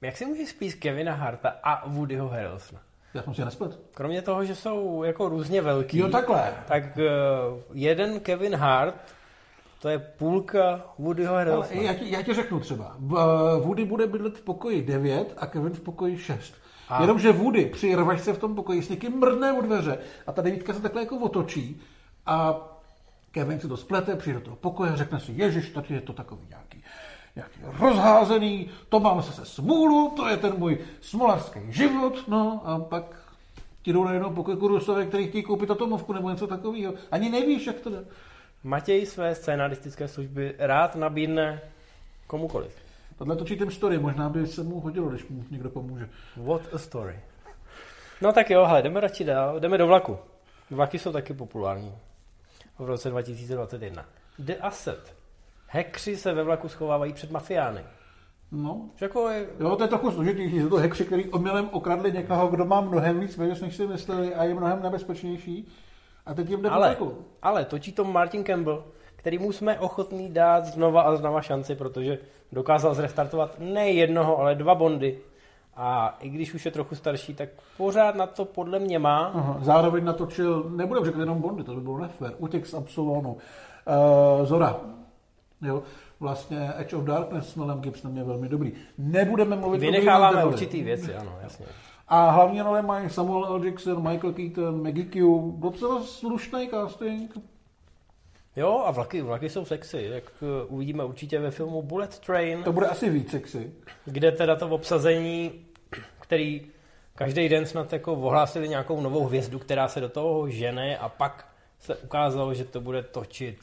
Jak 0.00 0.16
si 0.16 0.26
můžeš 0.26 0.48
spíš 0.48 0.74
Kevina 0.74 1.14
Harta 1.14 1.48
a 1.62 1.88
Woodyho 1.88 2.28
Harrelsona? 2.28 2.80
Já 3.14 3.22
jsem 3.22 3.34
si 3.34 3.44
nesplet. 3.44 3.78
Kromě 3.94 4.22
toho, 4.22 4.44
že 4.44 4.54
jsou 4.54 5.02
jako 5.02 5.28
různě 5.28 5.62
velký, 5.62 5.98
Jo, 5.98 6.08
takhle. 6.08 6.54
tak 6.68 6.84
uh, 6.96 7.02
jeden 7.72 8.20
Kevin 8.20 8.54
Hart, 8.54 8.94
to 9.80 9.88
je 9.88 9.98
půlka 9.98 10.84
Woodyho 10.98 11.30
Ale 11.34 11.38
Harrelsona. 11.44 11.82
já, 11.82 11.94
ti, 11.94 12.10
já 12.10 12.22
ti 12.22 12.34
řeknu 12.34 12.60
třeba. 12.60 12.96
V- 12.98 13.60
Woody 13.64 13.84
bude 13.84 14.06
bydlet 14.06 14.38
v 14.38 14.42
pokoji 14.42 14.82
9 14.82 15.34
a 15.36 15.46
Kevin 15.46 15.72
v 15.72 15.80
pokoji 15.80 16.18
6. 16.18 16.54
A. 16.92 17.00
Jenomže 17.00 17.32
Woody 17.32 17.66
při 17.66 17.94
rvačce 17.94 18.32
v 18.32 18.38
tom 18.38 18.54
pokoji 18.54 18.82
s 18.82 18.88
někým 18.88 19.18
mrdne 19.18 19.52
od 19.52 19.64
dveře 19.64 19.98
a 20.26 20.32
ta 20.32 20.42
devítka 20.42 20.74
se 20.74 20.80
takhle 20.80 21.02
jako 21.02 21.16
otočí 21.16 21.80
a 22.26 22.60
Kevin 23.30 23.60
si 23.60 23.68
to 23.68 23.76
splete, 23.76 24.16
přijde 24.16 24.38
do 24.38 24.44
toho 24.44 24.56
pokoje 24.56 24.90
a 24.90 24.96
řekne 24.96 25.20
si, 25.20 25.32
ježiš, 25.32 25.70
tady 25.70 25.94
je 25.94 26.00
to 26.00 26.12
takový 26.12 26.40
nějaký, 26.48 26.84
nějaký 27.36 27.60
rozházený, 27.80 28.70
to 28.88 29.00
mám 29.00 29.22
se 29.22 29.44
smůlu, 29.44 30.12
to 30.16 30.28
je 30.28 30.36
ten 30.36 30.54
můj 30.58 30.78
smolařský 31.00 31.60
život, 31.68 32.28
no 32.28 32.62
a 32.64 32.78
pak 32.78 33.04
ti 33.82 33.92
jdou 33.92 34.04
najednou 34.04 34.30
po 34.30 34.44
keku 34.44 34.68
Rusové, 34.68 35.06
který 35.06 35.28
chtějí 35.28 35.44
koupit 35.44 35.70
atomovku 35.70 36.12
nebo 36.12 36.30
něco 36.30 36.46
takového. 36.46 36.94
Ani 37.10 37.30
nevíš, 37.30 37.66
jak 37.66 37.80
to 37.80 37.90
jde. 37.90 38.04
Matěj 38.64 39.06
své 39.06 39.34
scénaristické 39.34 40.08
služby 40.08 40.54
rád 40.58 40.96
nabídne 40.96 41.60
komukoliv. 42.26 42.81
Tohle 43.22 43.36
točí 43.36 43.56
ten 43.56 43.70
story, 43.70 43.98
možná 43.98 44.28
by 44.28 44.46
se 44.46 44.62
mu 44.62 44.80
hodilo, 44.80 45.08
když 45.08 45.28
mu 45.28 45.44
někdo 45.50 45.70
pomůže. 45.70 46.08
What 46.36 46.62
a 46.74 46.78
story. 46.78 47.20
No 48.22 48.32
tak 48.32 48.50
jo, 48.50 48.64
hele, 48.64 48.82
jdeme 48.82 49.00
radši 49.00 49.24
dál, 49.24 49.60
jdeme 49.60 49.78
do 49.78 49.86
vlaku. 49.86 50.18
Vlaky 50.70 50.98
jsou 50.98 51.12
taky 51.12 51.34
populární. 51.34 51.94
V 52.78 52.84
roce 52.84 53.10
2021. 53.10 54.04
The 54.38 54.52
Asset. 54.60 55.16
Hekři 55.66 56.16
se 56.16 56.32
ve 56.32 56.42
vlaku 56.42 56.68
schovávají 56.68 57.12
před 57.12 57.30
mafiány. 57.30 57.84
No, 58.52 58.90
Že 58.96 59.04
Jako 59.04 59.28
je, 59.28 59.46
Jo, 59.60 59.76
to 59.76 59.84
je 59.84 59.88
trochu 59.88 60.10
složitější. 60.10 60.60
Jsou 60.60 60.68
to 60.68 60.76
hekři, 60.76 61.04
který 61.04 61.28
omylem 61.28 61.68
okradli 61.72 62.12
někoho, 62.12 62.48
kdo 62.48 62.64
má 62.64 62.80
mnohem 62.80 63.20
víc 63.20 63.36
peněz, 63.36 63.60
než 63.60 63.76
si 63.76 63.86
mysleli 63.86 64.34
a 64.34 64.44
je 64.44 64.54
mnohem 64.54 64.82
nebezpečnější. 64.82 65.68
A 66.26 66.34
teď 66.34 66.50
jim 66.50 66.62
jde 66.62 66.68
ale, 66.68 66.96
ale 67.42 67.64
točí 67.64 67.92
to 67.92 68.04
Martin 68.04 68.44
Campbell, 68.44 68.84
který 69.22 69.38
mu 69.38 69.52
jsme 69.52 69.80
ochotní 69.80 70.28
dát 70.28 70.64
znova 70.64 71.02
a 71.02 71.16
znova 71.16 71.42
šanci, 71.42 71.74
protože 71.74 72.18
dokázal 72.52 72.94
zrestartovat 72.94 73.56
ne 73.58 73.90
jednoho, 73.90 74.38
ale 74.38 74.54
dva 74.54 74.74
bondy. 74.74 75.18
A 75.76 76.18
i 76.20 76.28
když 76.28 76.54
už 76.54 76.64
je 76.64 76.70
trochu 76.70 76.94
starší, 76.94 77.34
tak 77.34 77.48
pořád 77.76 78.14
na 78.14 78.26
to 78.26 78.44
podle 78.44 78.78
mě 78.78 78.98
má. 78.98 79.32
Aha. 79.34 79.58
Zároveň 79.60 80.04
natočil, 80.04 80.70
nebudem 80.76 81.04
říkat 81.04 81.20
jenom 81.20 81.40
Bondy, 81.40 81.64
to 81.64 81.74
by 81.74 81.80
bylo 81.80 81.98
nefér, 81.98 82.32
Utěk 82.38 82.66
z 82.66 82.74
Absolonu, 82.74 83.30
uh, 83.30 84.46
Zora, 84.46 84.80
jo, 85.62 85.82
vlastně 86.20 86.72
Edge 86.76 86.96
of 86.96 87.04
Darkness 87.04 87.52
s 87.52 87.54
Melem 87.54 87.80
Gibsonem 87.80 88.16
je 88.16 88.24
velmi 88.24 88.48
dobrý. 88.48 88.72
Nebudeme 88.98 89.56
mluvit 89.56 89.78
o 89.78 89.80
Vynecháváme 89.80 90.36
Devil. 90.36 90.52
určitý 90.52 90.82
věci, 90.82 91.14
ano, 91.14 91.32
jasně. 91.42 91.66
A 92.08 92.30
hlavní 92.30 92.62
role 92.62 92.82
mají 92.82 93.10
Samuel 93.10 93.46
L. 93.46 93.64
Jackson, 93.64 94.10
Michael 94.10 94.32
Keaton, 94.32 94.82
Maggie 94.82 95.06
Q, 95.06 95.42
docela 95.56 96.02
slušný 96.02 96.68
casting. 96.68 97.51
Jo, 98.56 98.82
a 98.86 98.90
vlaky, 98.90 99.22
vlaky 99.22 99.50
jsou 99.50 99.64
sexy, 99.64 100.08
jak 100.12 100.24
eh, 100.42 100.64
uvidíme 100.68 101.04
určitě 101.04 101.38
ve 101.38 101.50
filmu 101.50 101.82
Bullet 101.82 102.18
Train, 102.18 102.62
To 102.62 102.72
bude 102.72 102.86
asi 102.86 103.10
víc 103.10 103.30
sexy. 103.30 103.72
kde 104.04 104.32
teda 104.32 104.56
to 104.56 104.68
obsazení, 104.68 105.52
který 106.20 106.60
každý 107.14 107.48
den 107.48 107.66
snad 107.66 107.92
jako 107.92 108.12
ohlásili 108.12 108.68
nějakou 108.68 109.00
novou 109.00 109.24
hvězdu, 109.24 109.58
která 109.58 109.88
se 109.88 110.00
do 110.00 110.08
toho 110.08 110.48
žene 110.48 110.98
a 110.98 111.08
pak 111.08 111.48
se 111.80 111.96
ukázalo, 111.96 112.54
že 112.54 112.64
to 112.64 112.80
bude 112.80 113.02
točit 113.02 113.56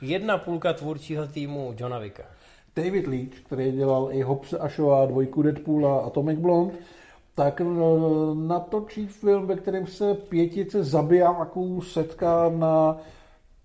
jedna 0.00 0.38
půlka 0.38 0.72
tvůrčího 0.72 1.26
týmu 1.26 1.74
Johna 1.78 1.98
Vicka. 1.98 2.22
David 2.76 3.06
Leach, 3.06 3.40
který 3.46 3.72
dělal 3.72 4.08
i 4.12 4.22
Hobbse 4.22 4.58
a 4.58 4.68
Shaw, 4.68 5.08
dvojku 5.08 5.42
Deadpoola 5.42 5.98
a 5.98 6.06
Atomic 6.06 6.38
Blonde, 6.38 6.74
tak 7.34 7.60
eh, 7.60 7.64
natočí 8.34 9.06
film, 9.06 9.46
ve 9.46 9.56
kterém 9.56 9.86
se 9.86 10.14
pětice 10.14 10.84
zabijáků 10.84 11.80
setká 11.82 12.48
na 12.48 12.96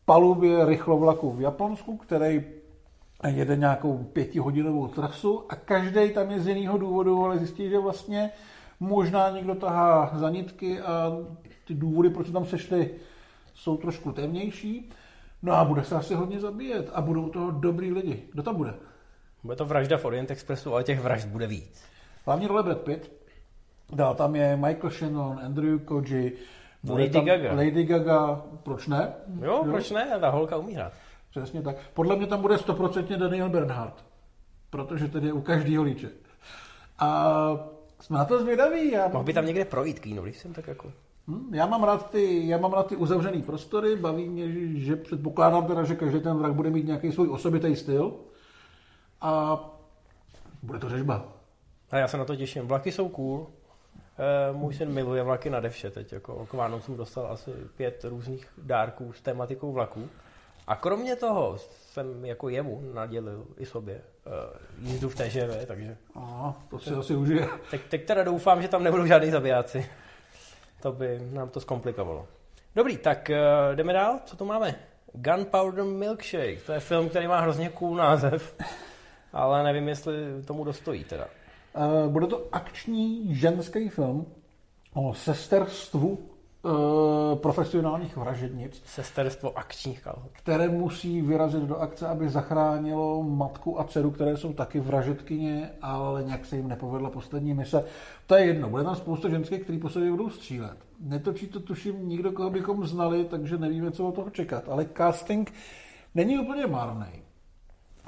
palubě 0.09 0.65
rychlovlaku 0.65 1.31
v 1.31 1.41
Japonsku, 1.41 1.97
který 1.97 2.43
jede 3.27 3.55
nějakou 3.55 3.97
pětihodinovou 3.97 4.87
trasu 4.87 5.43
a 5.49 5.55
každý 5.55 6.09
tam 6.13 6.31
je 6.31 6.39
z 6.39 6.47
jiného 6.47 6.77
důvodu, 6.77 7.25
ale 7.25 7.37
zjistí, 7.37 7.69
že 7.69 7.79
vlastně 7.79 8.31
možná 8.79 9.29
někdo 9.29 9.55
tahá 9.55 10.11
za 10.13 10.29
nitky 10.29 10.81
a 10.81 11.11
ty 11.67 11.73
důvody, 11.73 12.09
proč 12.09 12.27
se 12.27 12.33
tam 12.33 12.45
sešli, 12.45 12.91
jsou 13.53 13.77
trošku 13.77 14.11
temnější. 14.11 14.89
No 15.43 15.53
a 15.53 15.65
bude 15.65 15.83
se 15.83 15.95
asi 15.95 16.15
hodně 16.15 16.39
zabíjet 16.39 16.89
a 16.93 17.01
budou 17.01 17.29
to 17.29 17.51
dobrý 17.51 17.91
lidi. 17.91 18.23
Kdo 18.31 18.43
tam 18.43 18.55
bude? 18.55 18.73
Bude 19.43 19.55
to 19.55 19.65
vražda 19.65 19.97
v 19.97 20.05
Orient 20.05 20.31
Expressu, 20.31 20.73
ale 20.73 20.83
těch 20.83 20.99
vražd 20.99 21.27
bude 21.27 21.47
víc. 21.47 21.83
Hlavní 22.25 22.47
role 22.47 22.63
Brad 22.63 22.81
Pitt. 22.81 23.11
Dál 23.93 24.15
tam 24.15 24.35
je 24.35 24.57
Michael 24.57 24.91
Shannon, 24.91 25.39
Andrew 25.43 25.79
Koji, 25.79 26.33
bude 26.83 27.03
Lady 27.03 27.13
tam 27.13 27.25
Gaga. 27.25 27.53
Lady 27.53 27.83
Gaga, 27.83 28.41
proč 28.63 28.87
ne? 28.87 29.13
Jo, 29.41 29.63
proč 29.63 29.91
ne? 29.91 30.17
Ta 30.19 30.29
holka 30.29 30.57
umí 30.57 30.73
hrát. 30.73 30.93
Přesně 31.29 31.61
tak. 31.61 31.75
Podle 31.93 32.15
mě 32.15 32.27
tam 32.27 32.41
bude 32.41 32.57
stoprocentně 32.57 33.17
Daniel 33.17 33.49
Bernhardt, 33.49 34.05
protože 34.69 35.07
tedy 35.07 35.27
je 35.27 35.33
u 35.33 35.41
každého 35.41 35.83
líče. 35.83 36.09
A 36.99 37.29
jsme 37.99 38.17
na 38.17 38.25
to 38.25 38.41
zvědaví. 38.41 38.91
Já, 38.91 39.07
Mohl 39.07 39.23
by 39.23 39.33
tam 39.33 39.45
někde 39.45 39.65
projít 39.65 39.99
kýno, 39.99 40.21
když 40.21 40.37
jsem 40.37 40.53
tak 40.53 40.67
jako... 40.67 40.91
hm, 41.27 41.55
já, 41.55 41.65
mám 41.65 41.83
rád 41.83 42.09
ty, 42.09 42.47
já 42.47 42.57
mám 42.57 42.73
rád 42.73 42.87
ty 42.87 42.95
uzavřený 42.95 43.41
prostory, 43.41 43.95
baví 43.95 44.29
mě, 44.29 44.51
že, 44.51 44.79
že 44.79 44.95
předpokládám 44.95 45.65
teda, 45.67 45.83
že 45.83 45.95
každý 45.95 46.19
ten 46.19 46.37
vrak 46.37 46.53
bude 46.53 46.69
mít 46.69 46.85
nějaký 46.85 47.11
svůj 47.11 47.29
osobitý 47.29 47.75
styl 47.75 48.13
a 49.21 49.59
bude 50.63 50.79
to 50.79 50.89
řežba. 50.89 51.25
A 51.91 51.97
já 51.97 52.07
se 52.07 52.17
na 52.17 52.25
to 52.25 52.35
těším. 52.35 52.67
Vlaky 52.67 52.91
jsou 52.91 53.09
cool. 53.09 53.47
Uh, 54.19 54.57
můj 54.57 54.73
syn 54.73 54.89
miluje 54.89 55.23
vlaky 55.23 55.49
nade 55.49 55.69
vše 55.69 55.91
teď. 55.91 56.13
Jako 56.13 56.45
k 56.45 56.53
Vánocům 56.53 56.97
dostal 56.97 57.27
asi 57.27 57.51
pět 57.77 58.03
různých 58.03 58.47
dárků 58.57 59.13
s 59.13 59.21
tematikou 59.21 59.71
vlaků. 59.71 60.09
A 60.67 60.75
kromě 60.75 61.15
toho 61.15 61.57
jsem 61.57 62.25
jako 62.25 62.49
jemu 62.49 62.81
nadělil 62.93 63.45
i 63.57 63.65
sobě 63.65 64.01
uh, 64.25 64.33
jízdu 64.89 65.09
v 65.09 65.15
TŽV, 65.15 65.65
takže... 65.65 65.97
Aha, 66.15 66.55
to 66.69 66.79
si 66.79 66.93
asi 66.93 67.15
užije. 67.15 67.47
Teď, 67.71 67.81
teď 67.89 68.05
teda 68.05 68.23
doufám, 68.23 68.61
že 68.61 68.67
tam 68.67 68.83
nebudou 68.83 69.05
žádný 69.05 69.31
zabijáci. 69.31 69.89
To 70.81 70.91
by 70.91 71.19
nám 71.31 71.49
to 71.49 71.59
zkomplikovalo. 71.59 72.27
Dobrý, 72.75 72.97
tak 72.97 73.29
uh, 73.29 73.75
jdeme 73.75 73.93
dál. 73.93 74.19
Co 74.25 74.37
tu 74.37 74.45
máme? 74.45 74.75
Gunpowder 75.13 75.83
Milkshake. 75.83 76.61
To 76.65 76.71
je 76.71 76.79
film, 76.79 77.09
který 77.09 77.27
má 77.27 77.39
hrozně 77.39 77.69
cool 77.69 77.95
název, 77.95 78.55
ale 79.33 79.63
nevím, 79.63 79.87
jestli 79.87 80.13
tomu 80.47 80.63
dostojí 80.63 81.03
teda. 81.03 81.27
Uh, 81.75 82.11
bude 82.11 82.27
to 82.27 82.47
akční 82.51 83.35
ženský 83.35 83.89
film 83.89 84.25
o 84.93 85.13
sesterstvu 85.13 86.09
uh, 86.09 86.71
profesionálních 87.35 88.17
vražednic, 88.17 88.81
Sesterstvo 88.85 89.57
akčních 89.57 90.01
kalhot. 90.01 90.31
které 90.33 90.69
musí 90.69 91.21
vyrazit 91.21 91.63
do 91.63 91.77
akce, 91.77 92.07
aby 92.07 92.29
zachránilo 92.29 93.23
matku 93.23 93.79
a 93.79 93.83
dceru, 93.83 94.11
které 94.11 94.37
jsou 94.37 94.53
taky 94.53 94.79
vražedkyně, 94.79 95.69
ale 95.81 96.23
nějak 96.23 96.45
se 96.45 96.55
jim 96.55 96.67
nepovedla 96.67 97.09
poslední 97.09 97.53
mise. 97.53 97.83
To 98.27 98.35
je 98.35 98.45
jedno, 98.45 98.69
bude 98.69 98.83
tam 98.83 98.95
spousta 98.95 99.29
ženských, 99.29 99.63
který 99.63 99.77
po 99.77 99.89
sobě 99.89 100.11
budou 100.11 100.29
střílet. 100.29 100.77
Netočí 100.99 101.47
to 101.47 101.59
tuším 101.59 102.09
nikdo, 102.09 102.31
koho 102.31 102.49
bychom 102.49 102.87
znali, 102.87 103.25
takže 103.25 103.57
nevíme, 103.57 103.91
co 103.91 104.07
od 104.07 104.15
toho 104.15 104.29
čekat. 104.29 104.69
Ale 104.69 104.85
casting 104.97 105.53
není 106.15 106.39
úplně 106.39 106.67
marný. 106.67 107.28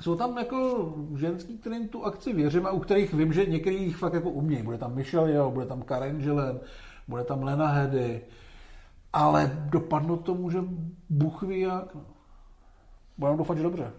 Jsou 0.01 0.15
tam 0.15 0.37
jako 0.37 0.93
ženský, 1.15 1.57
kterým 1.57 1.87
tu 1.87 2.05
akci 2.05 2.33
věřím 2.33 2.65
a 2.65 2.71
u 2.71 2.79
kterých 2.79 3.13
vím, 3.13 3.33
že 3.33 3.45
některý 3.45 3.83
jich 3.83 3.97
fakt 3.97 4.13
jako 4.13 4.29
umějí. 4.29 4.63
Bude 4.63 4.77
tam 4.77 4.95
Michelle 4.95 5.31
Yeoh, 5.31 5.53
bude 5.53 5.65
tam 5.65 5.81
Karen 5.81 6.17
Gillan, 6.17 6.59
bude 7.07 7.23
tam 7.23 7.43
Lena 7.43 7.67
Headey, 7.67 8.21
ale 9.13 9.51
dopadnout 9.69 10.17
to 10.17 10.35
může 10.35 10.59
Bůh 11.09 11.41
ví 11.41 11.59
jak. 11.59 11.95
no. 11.95 12.05
Budeme 13.17 13.37
doufat, 13.37 13.57
že 13.57 13.63
dobře. 13.63 13.91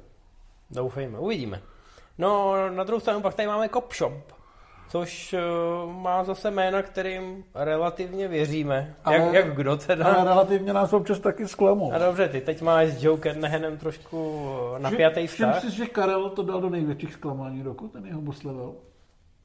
Doufejme, 0.70 1.18
uvidíme. 1.18 1.62
No, 2.18 2.55
na 2.70 2.84
druhou 2.84 3.00
stranu 3.00 3.20
pak 3.20 3.34
tady 3.34 3.48
máme 3.48 3.68
Cop 3.68 3.94
Shop, 3.94 4.32
což 4.89 5.35
uh, 5.85 5.93
má 5.93 6.24
zase 6.24 6.51
jména, 6.51 6.83
kterým 6.83 7.45
relativně 7.55 8.28
věříme. 8.28 8.95
Ale- 9.05 9.16
jak, 9.16 9.33
jak 9.33 9.55
kdo 9.57 9.76
teda? 9.76 10.05
Ale 10.05 10.24
relativně 10.24 10.72
nás 10.72 10.93
občas 10.93 11.18
taky 11.18 11.49
zklamou. 11.49 11.93
A 11.93 11.99
dobře, 11.99 12.28
ty 12.28 12.41
teď 12.41 12.62
máš 12.62 12.89
s 12.89 13.05
Joe 13.05 13.20
Kernahanem 13.20 13.78
trošku 13.78 14.41
napjatý 14.78 15.26
Všim 15.26 15.47
vztah. 15.47 15.61
si, 15.61 15.70
že 15.76 15.87
Karel 15.87 16.30
to 16.30 16.43
dal 16.43 16.61
do 16.61 16.70
největších 16.70 17.12
zklamání 17.12 17.62
roku, 17.62 17.89
ten 17.89 18.07
jeho 18.07 18.20
boss 18.20 18.43
level. 18.43 18.74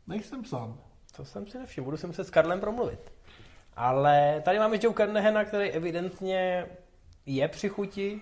Nejsem 0.08 0.46
sám. 0.46 0.78
To 1.18 1.26
jsem 1.26 1.48
si 1.48 1.58
nevšiml, 1.58 1.86
budu 1.86 1.98
si 1.98 2.08
muset 2.08 2.24
s 2.24 2.30
Karlem 2.30 2.60
promluvit. 2.60 3.00
Ale 3.76 4.42
tady 4.46 4.60
máme 4.60 4.78
Joe 4.82 4.96
Carnahana, 4.96 5.46
který 5.46 5.70
evidentně 5.70 6.66
je 7.26 7.48
při 7.48 7.70
chuti 7.70 8.22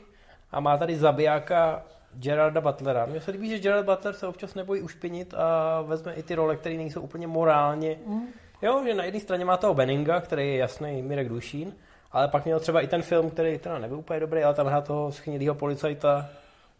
a 0.51 0.59
má 0.59 0.77
tady 0.77 0.97
zabijáka 0.97 1.85
Gerarda 2.15 2.61
Butlera. 2.61 3.05
Mně 3.05 3.21
se 3.21 3.31
líbí, 3.31 3.49
že 3.49 3.59
Gerard 3.59 3.85
Butler 3.85 4.13
se 4.13 4.27
občas 4.27 4.55
nebojí 4.55 4.81
ušpinit 4.81 5.33
a 5.33 5.81
vezme 5.81 6.13
i 6.13 6.23
ty 6.23 6.35
role, 6.35 6.55
které 6.55 6.75
nejsou 6.75 7.01
úplně 7.01 7.27
morálně. 7.27 7.99
Mm. 8.05 8.27
Jo, 8.61 8.83
že 8.85 8.93
na 8.93 9.03
jedné 9.03 9.19
straně 9.19 9.45
má 9.45 9.57
toho 9.57 9.73
Benninga, 9.73 10.21
který 10.21 10.47
je 10.47 10.57
jasný 10.57 11.01
Mirek 11.01 11.29
Dušín, 11.29 11.73
ale 12.11 12.27
pak 12.27 12.45
měl 12.45 12.59
třeba 12.59 12.81
i 12.81 12.87
ten 12.87 13.01
film, 13.01 13.29
který 13.29 13.57
teda 13.57 13.79
nebyl 13.79 13.97
úplně 13.97 14.19
dobrý, 14.19 14.43
ale 14.43 14.53
tam 14.53 14.67
hrál 14.67 14.81
toho 14.81 15.11
schnilého 15.11 15.55
policajta 15.55 16.29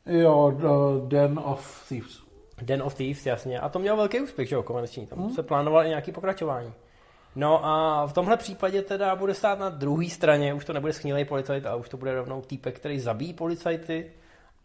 Jo, 0.05 0.53
uh, 0.55 1.07
Den 1.07 1.39
of 1.43 1.87
Thieves. 1.89 2.19
Den 2.61 2.81
of 2.83 2.95
Thieves, 2.95 3.25
jasně. 3.25 3.59
A 3.59 3.69
to 3.69 3.79
měl 3.79 3.97
velký 3.97 4.21
úspěch, 4.21 4.49
že 4.49 4.55
jo, 4.55 4.63
komerční. 4.63 5.07
Tam 5.07 5.29
se 5.29 5.43
plánoval 5.43 5.85
i 5.85 5.89
nějaký 5.89 6.11
pokračování. 6.11 6.73
No 7.35 7.65
a 7.65 8.05
v 8.07 8.13
tomhle 8.13 8.37
případě 8.37 8.81
teda 8.81 9.15
bude 9.15 9.33
stát 9.33 9.59
na 9.59 9.69
druhé 9.69 10.09
straně, 10.09 10.53
už 10.53 10.65
to 10.65 10.73
nebude 10.73 10.93
schnilej 10.93 11.25
policajt, 11.25 11.65
ale 11.65 11.77
už 11.77 11.89
to 11.89 11.97
bude 11.97 12.15
rovnou 12.15 12.41
týpek, 12.41 12.75
který 12.75 12.99
zabíjí 12.99 13.33
policajty 13.33 14.11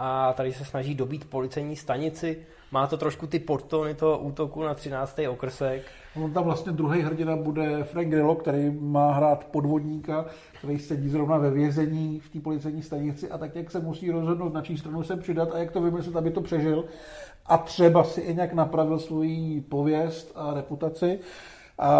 a 0.03 0.32
tady 0.32 0.53
se 0.53 0.64
snaží 0.64 0.94
dobít 0.94 1.30
policejní 1.30 1.76
stanici. 1.76 2.36
Má 2.72 2.86
to 2.86 2.96
trošku 2.96 3.26
ty 3.26 3.38
podtony 3.38 3.94
toho 3.94 4.18
útoku 4.18 4.62
na 4.62 4.74
13. 4.74 5.18
okrsek. 5.28 5.82
On 6.22 6.32
tam 6.32 6.44
vlastně 6.44 6.72
druhý 6.72 7.03
hrdina 7.03 7.36
bude 7.36 7.84
Frank 7.84 8.09
Grillo, 8.09 8.34
který 8.34 8.70
má 8.80 9.12
hrát 9.12 9.44
podvodníka, 9.44 10.26
který 10.59 10.78
sedí 10.78 11.09
zrovna 11.09 11.38
ve 11.38 11.51
vězení 11.51 12.20
v 12.20 12.28
té 12.28 12.40
policejní 12.40 12.82
stanici 12.82 13.30
a 13.30 13.38
tak 13.38 13.57
jak 13.57 13.70
se 13.70 13.80
musí 13.80 14.11
rozhodnout, 14.11 14.55
na 14.55 14.62
čí 14.62 14.76
stranu 14.76 15.03
se 15.03 15.16
přidat 15.16 15.53
a 15.53 15.59
jak 15.59 15.70
to 15.70 15.80
vymyslet, 15.80 16.16
aby 16.16 16.30
to 16.30 16.40
přežil. 16.40 16.84
A 17.46 17.59
třeba 17.59 18.05
si 18.05 18.20
i 18.20 18.34
nějak 18.34 18.53
napravil 18.53 18.98
svoji 18.98 19.61
pověst 19.61 20.32
a 20.34 20.55
reputaci. 20.55 21.18
A 21.83 21.93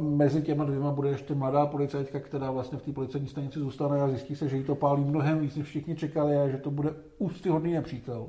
mezi 0.00 0.42
těma 0.42 0.64
dvěma 0.64 0.90
bude 0.90 1.08
ještě 1.08 1.34
mladá 1.34 1.66
policajtka, 1.66 2.20
která 2.20 2.50
vlastně 2.50 2.78
v 2.78 2.82
té 2.82 2.92
policejní 2.92 3.28
stanici 3.28 3.58
zůstane 3.58 4.00
a 4.00 4.08
zjistí 4.08 4.36
se, 4.36 4.48
že 4.48 4.56
jí 4.56 4.64
to 4.64 4.74
pálí 4.74 5.04
mnohem 5.04 5.38
víc, 5.38 5.56
než 5.56 5.66
všichni 5.66 5.96
čekali 5.96 6.36
a 6.36 6.48
že 6.48 6.56
to 6.56 6.70
bude 6.70 6.90
úctyhodný 7.18 7.72
nepřítel. 7.72 8.26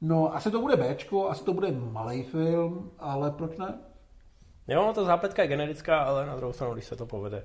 No, 0.00 0.34
asi 0.34 0.50
to 0.50 0.60
bude 0.60 0.76
Bčko, 0.76 1.28
asi 1.28 1.44
to 1.44 1.54
bude 1.54 1.72
malý 1.72 2.22
film, 2.22 2.90
ale 2.98 3.30
proč 3.30 3.56
ne? 3.56 3.74
Jo, 4.68 4.92
ta 4.94 5.04
zápletka 5.04 5.42
je 5.42 5.48
generická, 5.48 5.98
ale 5.98 6.26
na 6.26 6.36
druhou 6.36 6.52
stranu, 6.52 6.72
když 6.72 6.84
se 6.84 6.96
to 6.96 7.06
povede. 7.06 7.44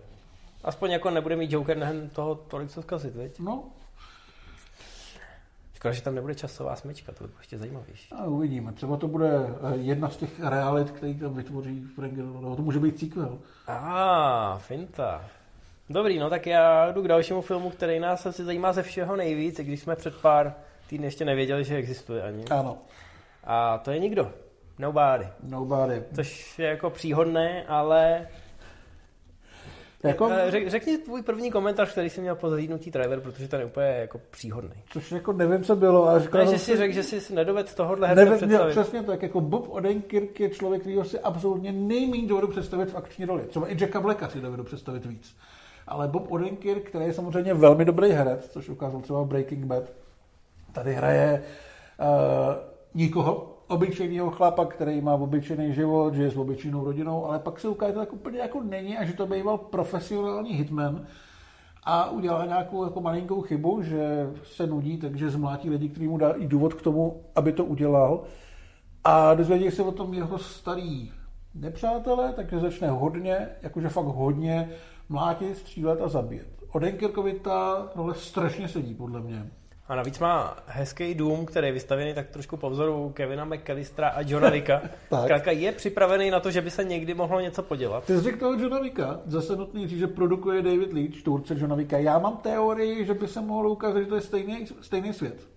Aspoň 0.64 0.92
jako 0.92 1.10
nebude 1.10 1.36
mít 1.36 1.52
Joker 1.52 1.78
nehem 1.78 2.10
toho 2.10 2.36
tolik 2.36 2.70
co 2.70 2.82
zkazit, 2.82 3.16
viď? 3.16 3.40
No, 3.40 3.64
Škoda, 5.78 5.94
že 5.94 6.02
tam 6.02 6.16
nebude 6.16 6.36
časová 6.36 6.76
smyčka, 6.76 7.12
to 7.12 7.24
by 7.24 7.28
bylo 7.28 7.40
ještě 7.40 7.58
zajímavější. 7.58 8.14
a 8.16 8.26
uvidíme. 8.26 8.74
Třeba 8.74 8.98
to 8.98 9.08
bude 9.08 9.30
eh, 9.30 9.76
jedna 9.76 10.10
z 10.10 10.18
těch 10.18 10.40
realit, 10.40 10.92
který 10.92 11.16
tam 11.16 11.34
vytvoří 11.34 11.84
Frank 11.96 12.14
nebo 12.14 12.56
to 12.56 12.62
může 12.62 12.80
být 12.80 13.00
sequel. 13.00 13.38
A, 13.68 13.76
ah, 13.78 14.58
finta. 14.60 15.26
Dobrý, 15.90 16.20
no 16.20 16.30
tak 16.30 16.48
já 16.48 16.92
jdu 16.92 17.02
k 17.02 17.08
dalšímu 17.08 17.42
filmu, 17.42 17.70
který 17.70 18.00
nás 18.00 18.26
asi 18.26 18.44
zajímá 18.46 18.74
ze 18.74 18.84
všeho 18.84 19.16
nejvíc, 19.16 19.60
i 19.60 19.64
když 19.64 19.80
jsme 19.80 19.96
před 19.96 20.16
pár 20.22 20.54
týdny 20.90 21.08
ještě 21.08 21.26
nevěděli, 21.26 21.64
že 21.64 21.76
existuje 21.76 22.24
ani. 22.24 22.46
Ano, 22.46 22.78
A 23.44 23.78
to 23.78 23.92
je 23.92 24.00
nikdo. 24.00 24.32
Nobody. 24.80 25.28
nobody. 25.44 26.04
Což 26.16 26.60
je 26.60 26.68
jako 26.68 26.90
příhodné, 26.90 27.64
ale 27.68 28.28
Jako, 30.04 30.30
Eh, 30.32 30.52
řek, 30.52 30.70
řekni 30.70 30.98
tvůj 30.98 31.22
první 31.22 31.52
komentář, 31.52 31.92
který 31.92 32.10
jsi 32.10 32.22
měl 32.22 32.36
po 32.36 32.50
zhlídnutí 32.50 32.92
trailer, 32.92 33.20
protože 33.20 33.48
ten 33.48 33.60
je 33.60 33.66
úplně 33.66 33.88
jako 33.88 34.22
příhodný. 34.32 34.84
což 34.90 35.12
jako 35.12 35.34
nevím, 35.34 35.64
co 35.64 35.76
bylo, 35.76 36.08
ale 36.08 36.20
říkal 36.20 36.46
Ne, 36.46 36.52
že 36.52 36.60
jsem 36.60 36.74
si 36.76 36.78
řekl, 36.78 36.94
že 36.94 37.04
jsi 37.04 37.34
nedoved 37.34 37.76
tohohle 37.76 38.08
herce 38.08 38.36
představit. 38.36 38.72
přesně 38.72 39.04
tak, 39.04 39.22
jako 39.22 39.42
Bob 39.42 39.70
Odenkirk 39.70 40.40
je 40.40 40.50
člověk, 40.50 40.82
který 40.82 40.98
si 41.04 41.20
absolutně 41.20 41.72
nejméně 41.72 42.28
dovedu 42.28 42.48
představit 42.48 42.92
v 42.92 42.96
akční 42.98 43.26
roli. 43.26 43.44
Třeba 43.44 43.72
i 43.72 43.78
Jacka 43.82 44.02
Blacka 44.02 44.30
si 44.30 44.42
dovedu 44.42 44.64
představit 44.64 45.06
víc. 45.06 45.36
Ale 45.88 46.08
Bob 46.08 46.32
Odenkirk, 46.32 46.84
který 46.90 47.06
je 47.06 47.14
samozřejmě 47.14 47.54
velmi 47.54 47.86
dobrý 47.86 48.10
herec, 48.12 48.50
což 48.50 48.70
ukázal 48.70 49.02
třeba 49.02 49.24
Breaking 49.24 49.66
Bad, 49.66 49.84
tady 50.72 50.94
hraje 50.94 51.44
uh, 52.00 52.06
nikoho, 52.94 53.57
obyčejného 53.68 54.32
chlapa, 54.32 54.66
který 54.66 55.02
má 55.02 55.14
obyčejný 55.14 55.74
život, 55.74 56.14
žije 56.14 56.32
s 56.32 56.38
obyčejnou 56.38 56.84
rodinou, 56.84 57.26
ale 57.26 57.40
pak 57.40 57.60
se 57.60 57.68
ukáže, 57.68 57.94
že 57.94 58.00
tak 58.00 58.14
úplně 58.14 58.40
jako 58.40 58.64
není 58.64 58.98
a 58.98 59.06
že 59.06 59.14
to 59.14 59.26
býval 59.26 59.58
profesionální 59.58 60.54
hitman 60.54 61.06
a 61.84 62.10
udělá 62.10 62.46
nějakou 62.46 62.84
jako 62.84 63.02
malinkou 63.02 63.42
chybu, 63.42 63.82
že 63.82 64.30
se 64.44 64.68
nudí, 64.68 64.98
takže 64.98 65.30
zmlátí 65.30 65.70
lidi, 65.70 65.90
který 65.90 66.08
mu 66.08 66.18
dá 66.18 66.32
i 66.32 66.48
důvod 66.48 66.74
k 66.74 66.82
tomu, 66.82 67.24
aby 67.36 67.52
to 67.52 67.66
udělal. 67.66 68.24
A 69.04 69.34
dozvědí 69.34 69.72
se 69.72 69.84
o 69.84 69.92
tom 69.92 70.14
jeho 70.14 70.38
starý 70.38 71.12
nepřátelé, 71.56 72.34
takže 72.34 72.60
začne 72.60 72.90
hodně, 72.90 73.50
jakože 73.62 73.90
fakt 73.90 74.06
hodně 74.06 74.70
mlátit, 75.10 75.58
střílet 75.58 76.02
a 76.02 76.08
zabíjet. 76.08 76.48
Odenkirkovi 76.72 77.34
ta 77.34 77.90
role 77.96 78.16
strašně 78.16 78.68
sedí, 78.68 78.94
podle 78.94 79.22
mě. 79.22 79.52
A 79.90 79.96
navíc 79.96 80.20
má 80.20 80.58
hezký 80.66 81.14
dům, 81.14 81.46
který 81.46 81.68
je 81.68 81.74
vystavěný 81.74 82.14
tak 82.14 82.28
trošku 82.28 82.58
po 82.58 82.70
vzoru 82.70 83.12
Kevina 83.16 83.46
McAllistera 83.46 84.10
a 84.10 84.22
Johna 84.22 84.50
Vicka. 84.50 84.82
Zkrátka 85.24 85.52
je 85.52 85.72
připravený 85.72 86.32
na 86.32 86.40
to, 86.40 86.52
že 86.52 86.62
by 86.62 86.72
se 86.72 86.84
někdy 86.84 87.14
mohlo 87.14 87.40
něco 87.40 87.64
podělat. 87.64 88.04
Ty 88.04 88.18
jsi 88.18 88.24
řekl 88.24 88.40
toho 88.40 88.54
Johna 88.54 88.80
Vicka, 88.80 89.20
zase 89.26 89.56
nutný 89.56 89.88
říct, 89.88 90.00
že 90.00 90.08
produkuje 90.08 90.62
David 90.62 90.94
Leach, 90.94 91.24
tvůrce 91.24 91.56
Johna 91.58 91.76
Vicka. 91.76 91.98
Já 91.98 92.20
mám 92.20 92.38
teorii, 92.38 93.06
že 93.06 93.14
by 93.14 93.28
se 93.28 93.42
mohlo 93.42 93.70
ukázat, 93.70 94.00
že 94.00 94.06
to 94.06 94.16
je 94.16 94.22
stejný, 94.22 94.66
stejný 94.82 95.14
svět. 95.14 95.48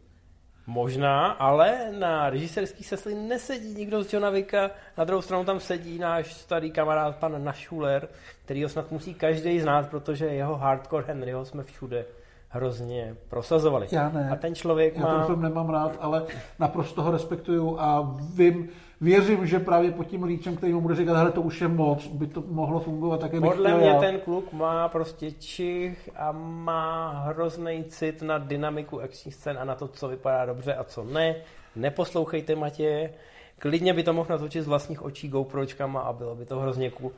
Možná, 0.67 1.27
ale 1.27 1.93
na 1.99 2.31
režisérský 2.31 2.85
sesli 2.85 3.15
nesedí 3.15 3.75
nikdo 3.75 4.03
z 4.03 4.13
Johna 4.13 4.31
Vicka. 4.31 4.71
Na 4.99 5.05
druhou 5.05 5.23
stranu 5.23 5.45
tam 5.45 5.61
sedí 5.61 5.99
náš 5.99 6.35
starý 6.35 6.71
kamarád 6.71 7.17
pan 7.17 7.45
Nashuler, 7.45 8.09
který 8.45 8.63
ho 8.63 8.69
snad 8.69 8.91
musí 8.91 9.15
každý 9.15 9.61
znát, 9.61 9.91
protože 9.91 10.27
jeho 10.27 10.57
hardcore 10.57 11.05
Henryho 11.07 11.45
jsme 11.45 11.63
všude 11.63 12.05
hrozně 12.51 13.17
prosazovali. 13.29 13.87
Já 13.91 14.09
ne. 14.09 14.31
A 14.31 14.37
ten 14.37 14.55
člověk 14.55 14.97
Já 14.97 15.07
ten 15.07 15.17
má... 15.17 15.27
film 15.27 15.43
nemám 15.43 15.71
rád, 15.71 15.97
ale 16.01 16.25
naprosto 16.59 17.03
ho 17.03 17.11
respektuju 17.11 17.77
a 17.81 18.17
vím, 18.35 18.69
věřím, 19.01 19.47
že 19.47 19.59
právě 19.59 19.91
pod 19.91 20.05
tím 20.05 20.23
líčem, 20.23 20.57
který 20.57 20.73
mu 20.73 20.81
bude 20.81 20.95
říkat, 20.95 21.17
hele, 21.17 21.33
to 21.33 21.43
už 21.43 21.61
je 21.61 21.69
moc, 21.69 22.07
by 22.07 22.27
to 22.27 22.43
mohlo 22.47 22.81
fungovat 22.81 23.21
také 23.21 23.41
Podle 23.41 23.75
mě 23.75 23.95
ten 23.95 24.21
kluk 24.21 24.53
má 24.53 24.89
prostě 24.89 25.33
čich 25.33 26.11
a 26.17 26.33
má 26.33 27.11
hrozný 27.11 27.85
cit 27.85 28.23
na 28.23 28.39
dynamiku 28.39 29.01
akčních 29.01 29.35
scén 29.35 29.59
a 29.59 29.65
na 29.65 29.75
to, 29.75 29.89
co 29.89 30.09
vypadá 30.09 30.47
dobře 30.47 30.75
a 30.75 30.85
co 30.85 31.05
ne. 31.05 31.37
Neposlouchejte 31.77 32.55
Matěje. 32.55 33.15
Klidně 33.59 33.95
by 33.95 34.03
to 34.03 34.13
mohl 34.13 34.29
natočit 34.31 34.65
z 34.65 34.69
vlastních 34.69 35.03
očí 35.03 35.29
GoPročkama 35.29 36.01
a 36.01 36.13
bylo 36.13 36.35
by 36.35 36.45
to 36.45 36.59
hrozně 36.59 36.91
cool. 36.91 37.13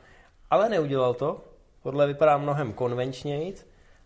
ale 0.51 0.69
neudělal 0.69 1.13
to. 1.13 1.41
Tohle 1.83 2.07
vypadá 2.07 2.37
mnohem 2.37 2.73
konvenčněji 2.73 3.53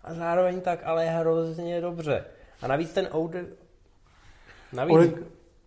a 0.08 0.14
zároveň 0.14 0.62
tak 0.62 0.80
ale 0.84 1.06
hrozně 1.06 1.82
dobře. 1.82 2.26
A 2.62 2.68
navíc 2.68 2.94
ten 2.94 3.08
Oden... 3.12 3.48
Navíc... 4.74 4.96
Oden- 4.98 5.24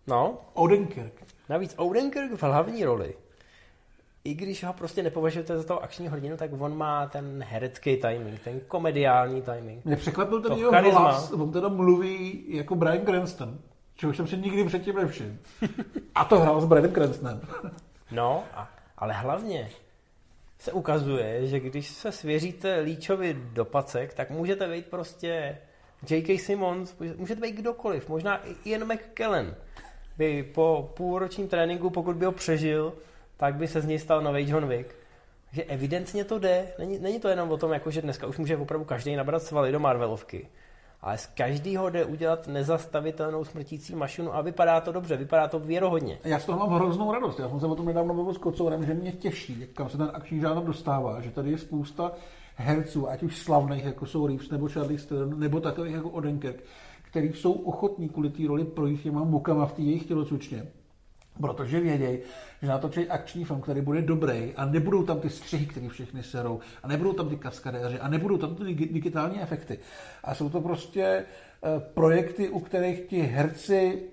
No, 0.07 0.37
Odenkirk. 0.53 1.13
navíc 1.49 1.73
Odenkirk 1.77 2.31
v 2.31 2.43
hlavní 2.43 2.85
roli. 2.85 3.15
I 4.23 4.33
když 4.33 4.63
ho 4.63 4.73
prostě 4.73 5.03
nepovažujete 5.03 5.57
za 5.57 5.63
toho 5.63 5.83
akční 5.83 6.07
hrdinu, 6.07 6.37
tak 6.37 6.51
on 6.59 6.77
má 6.77 7.07
ten 7.07 7.43
herecký 7.47 7.97
timing, 7.97 8.39
ten 8.43 8.59
komediální 8.67 9.41
timing. 9.41 9.85
Mě 9.85 9.95
překvapil 9.95 10.41
ten 10.41 10.53
jeho 10.57 10.71
charisma. 10.71 10.99
hlas, 10.99 11.31
on 11.31 11.51
teda 11.51 11.67
mluví 11.67 12.43
jako 12.47 12.75
Brian 12.75 13.05
Cranston, 13.05 13.59
čehož 13.95 14.17
jsem 14.17 14.27
si 14.27 14.37
nikdy 14.37 14.63
předtím 14.65 14.95
nevšiml. 14.95 15.35
A 16.15 16.25
to 16.25 16.39
hrál 16.39 16.61
s 16.61 16.65
Brianem 16.65 16.93
Cranstonem. 16.93 17.41
No, 18.11 18.43
a, 18.53 18.69
ale 18.97 19.13
hlavně 19.13 19.69
se 20.61 20.71
ukazuje, 20.71 21.47
že 21.47 21.59
když 21.59 21.87
se 21.87 22.11
svěříte 22.11 22.79
Líčovi 22.79 23.33
do 23.33 23.65
pacek, 23.65 24.13
tak 24.13 24.29
můžete 24.29 24.67
být 24.67 24.85
prostě 24.85 25.57
J.K. 26.09 26.39
Simmons, 26.39 26.95
můžete 27.15 27.41
být 27.41 27.55
kdokoliv, 27.55 28.09
možná 28.09 28.47
i 28.47 28.55
Ian 28.65 28.93
McKellen. 28.93 29.55
By 30.17 30.43
po 30.43 30.91
půlročním 30.97 31.47
tréninku, 31.47 31.89
pokud 31.89 32.15
by 32.15 32.25
ho 32.25 32.31
přežil, 32.31 32.93
tak 33.37 33.55
by 33.55 33.67
se 33.67 33.81
z 33.81 33.85
něj 33.85 33.99
stal 33.99 34.21
nový 34.21 34.49
John 34.49 34.67
Wick. 34.67 34.95
Takže 35.49 35.63
evidentně 35.63 36.23
to 36.23 36.39
jde. 36.39 36.67
Není, 36.79 36.99
není 36.99 37.19
to 37.19 37.27
jenom 37.27 37.51
o 37.51 37.57
tom, 37.57 37.73
jako 37.73 37.91
že 37.91 38.01
dneska 38.01 38.27
už 38.27 38.37
může 38.37 38.57
opravdu 38.57 38.85
každý 38.85 39.15
nabrat 39.15 39.43
svaly 39.43 39.71
do 39.71 39.79
Marvelovky. 39.79 40.47
Ale 41.01 41.17
z 41.17 41.25
každého 41.25 41.89
jde 41.89 42.05
udělat 42.05 42.47
nezastavitelnou 42.47 43.45
smrtící 43.45 43.95
mašinu 43.95 44.35
a 44.35 44.41
vypadá 44.41 44.81
to 44.81 44.91
dobře, 44.91 45.17
vypadá 45.17 45.47
to 45.47 45.59
věrohodně. 45.59 46.19
Já 46.23 46.39
z 46.39 46.45
toho 46.45 46.59
mám 46.59 46.69
hroznou 46.69 47.11
radost. 47.11 47.39
Já 47.39 47.49
jsem 47.49 47.59
se 47.59 47.65
o 47.65 47.75
tom 47.75 47.85
nedávno 47.85 48.13
mluvil 48.13 48.33
s 48.33 48.37
Kocourem, 48.37 48.85
že 48.85 48.93
mě 48.93 49.11
těší, 49.11 49.59
jak 49.59 49.69
kam 49.69 49.89
se 49.89 49.97
ten 49.97 50.11
akční 50.13 50.39
žánr 50.39 50.63
dostává, 50.63 51.21
že 51.21 51.31
tady 51.31 51.51
je 51.51 51.57
spousta 51.57 52.11
herců, 52.55 53.09
ať 53.09 53.23
už 53.23 53.37
slavných, 53.37 53.85
jako 53.85 54.05
jsou 54.05 54.27
Reeves 54.27 54.49
nebo 54.49 54.67
Charlie 54.67 54.99
Theron, 54.99 55.39
nebo 55.39 55.59
takových 55.59 55.93
jako 55.93 56.09
Odenkirk, 56.09 56.63
který 57.01 57.33
jsou 57.33 57.51
ochotní 57.51 58.09
kvůli 58.09 58.29
té 58.29 58.47
roli 58.47 58.63
projít 58.63 59.01
těma 59.01 59.23
mukama 59.23 59.65
v 59.65 59.73
té 59.73 59.81
jejich 59.81 60.05
tělocvičně. 60.05 60.67
Protože 61.41 61.79
vědějí, 61.79 62.19
že 62.61 62.67
natočí 62.67 63.07
akční 63.07 63.45
film, 63.45 63.61
který 63.61 63.81
bude 63.81 64.01
dobrý 64.01 64.53
a 64.55 64.65
nebudou 64.65 65.03
tam 65.03 65.19
ty 65.19 65.29
střihy, 65.29 65.65
které 65.65 65.89
všechny 65.89 66.23
serou 66.23 66.59
a 66.83 66.87
nebudou 66.87 67.13
tam 67.13 67.29
ty 67.29 67.37
kaskadéři 67.37 67.99
a 67.99 68.07
nebudou 68.07 68.37
tam 68.37 68.55
ty 68.55 68.63
digi- 68.63 68.93
digitální 68.93 69.41
efekty. 69.41 69.79
A 70.23 70.35
jsou 70.35 70.49
to 70.49 70.61
prostě 70.61 71.03
eh, 71.03 71.25
projekty, 71.93 72.49
u 72.49 72.59
kterých 72.59 73.01
ti 73.01 73.21
herci 73.21 74.03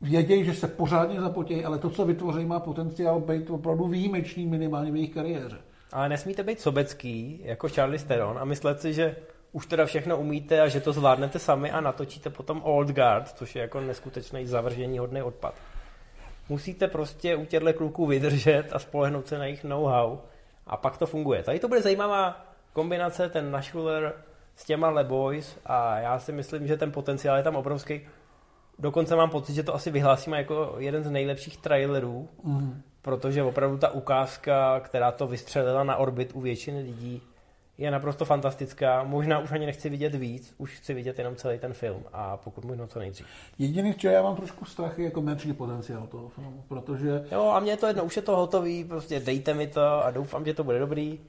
vědějí, 0.00 0.44
že 0.44 0.54
se 0.54 0.68
pořádně 0.68 1.20
zapotějí, 1.20 1.64
ale 1.64 1.78
to, 1.78 1.90
co 1.90 2.04
vytvoří, 2.04 2.44
má 2.44 2.60
potenciál 2.60 3.20
být 3.20 3.50
opravdu 3.50 3.86
výjimečný 3.86 4.46
minimálně 4.46 4.92
v 4.92 4.96
jejich 4.96 5.14
kariéře. 5.14 5.58
Ale 5.92 6.08
nesmíte 6.08 6.42
být 6.42 6.60
sobecký, 6.60 7.40
jako 7.44 7.68
Charlie 7.68 7.98
Theron, 7.98 8.38
a 8.38 8.44
myslet 8.44 8.80
si, 8.80 8.94
že 8.94 9.16
už 9.52 9.66
teda 9.66 9.86
všechno 9.86 10.18
umíte 10.18 10.60
a 10.60 10.68
že 10.68 10.80
to 10.80 10.92
zvládnete 10.92 11.38
sami 11.38 11.70
a 11.70 11.80
natočíte 11.80 12.30
potom 12.30 12.62
Old 12.64 12.88
Guard, 12.88 13.28
což 13.28 13.56
je 13.56 13.62
jako 13.62 13.80
neskutečný 13.80 14.46
zavržení 14.46 14.98
hodný 14.98 15.22
odpad. 15.22 15.54
Musíte 16.52 16.88
prostě 16.88 17.36
u 17.36 17.44
těchto 17.44 17.72
kluků 17.72 18.06
vydržet 18.06 18.64
a 18.72 18.78
spolehnout 18.78 19.26
se 19.28 19.38
na 19.38 19.44
jejich 19.44 19.64
know-how 19.64 20.18
a 20.66 20.76
pak 20.76 20.98
to 20.98 21.06
funguje. 21.06 21.42
Tady 21.42 21.58
to 21.60 21.68
bude 21.68 21.82
zajímavá 21.82 22.46
kombinace, 22.72 23.28
ten 23.28 23.50
Nashuler 23.50 24.12
s 24.56 24.64
těma 24.64 24.90
Le 24.90 25.04
Boys 25.04 25.58
a 25.66 25.98
já 25.98 26.18
si 26.18 26.32
myslím, 26.32 26.66
že 26.66 26.76
ten 26.76 26.92
potenciál 26.92 27.36
je 27.36 27.42
tam 27.42 27.56
obrovský. 27.56 28.00
Dokonce 28.78 29.16
mám 29.16 29.30
pocit, 29.30 29.54
že 29.54 29.62
to 29.62 29.74
asi 29.74 29.90
vyhlásíme 29.90 30.38
jako 30.38 30.74
jeden 30.78 31.02
z 31.02 31.10
nejlepších 31.10 31.56
trailerů, 31.56 32.28
Mm. 32.42 32.82
protože 33.02 33.42
opravdu 33.42 33.78
ta 33.78 33.88
ukázka, 33.90 34.80
která 34.80 35.12
to 35.12 35.26
vystřelila 35.26 35.84
na 35.84 35.96
orbit 35.96 36.30
u 36.34 36.40
většiny 36.40 36.82
lidí, 36.82 37.22
je 37.78 37.90
naprosto 37.90 38.24
fantastická. 38.24 39.04
Možná 39.04 39.38
už 39.38 39.52
ani 39.52 39.66
nechci 39.66 39.88
vidět 39.88 40.14
víc, 40.14 40.54
už 40.58 40.76
chci 40.76 40.94
vidět 40.94 41.18
jenom 41.18 41.36
celý 41.36 41.58
ten 41.58 41.72
film 41.72 42.04
a 42.12 42.36
pokud 42.36 42.64
možno 42.64 42.86
co 42.86 42.98
nejdřív. 42.98 43.26
Jediný, 43.58 43.94
čeho 43.94 44.14
já 44.14 44.22
mám 44.22 44.36
trošku 44.36 44.64
strach, 44.64 44.98
je 44.98 45.10
komerční 45.10 45.52
potenciál 45.52 46.06
toho 46.06 46.28
filmu, 46.28 46.64
protože 46.68 47.24
Jo, 47.32 47.50
a 47.54 47.60
mně 47.60 47.72
je 47.72 47.76
to 47.76 47.86
jedno, 47.86 48.04
už 48.04 48.16
je 48.16 48.22
to 48.22 48.36
hotový, 48.36 48.84
prostě 48.84 49.20
dejte 49.20 49.54
mi 49.54 49.66
to 49.66 50.04
a 50.04 50.10
doufám, 50.10 50.44
že 50.44 50.54
to 50.54 50.64
bude 50.64 50.78
dobrý. 50.78 51.20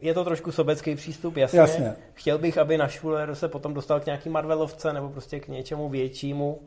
Je 0.00 0.14
to 0.14 0.24
trošku 0.24 0.52
sobecký 0.52 0.94
přístup, 0.94 1.36
jasně. 1.36 1.58
Jasně. 1.58 1.94
Chtěl 2.14 2.38
bych, 2.38 2.58
aby 2.58 2.78
na 2.78 2.88
Schuler 2.88 3.34
se 3.34 3.48
potom 3.48 3.74
dostal 3.74 4.00
k 4.00 4.06
nějaký 4.06 4.28
Marvelovce 4.28 4.92
nebo 4.92 5.08
prostě 5.08 5.40
k 5.40 5.48
něčemu 5.48 5.88
většímu 5.88 6.60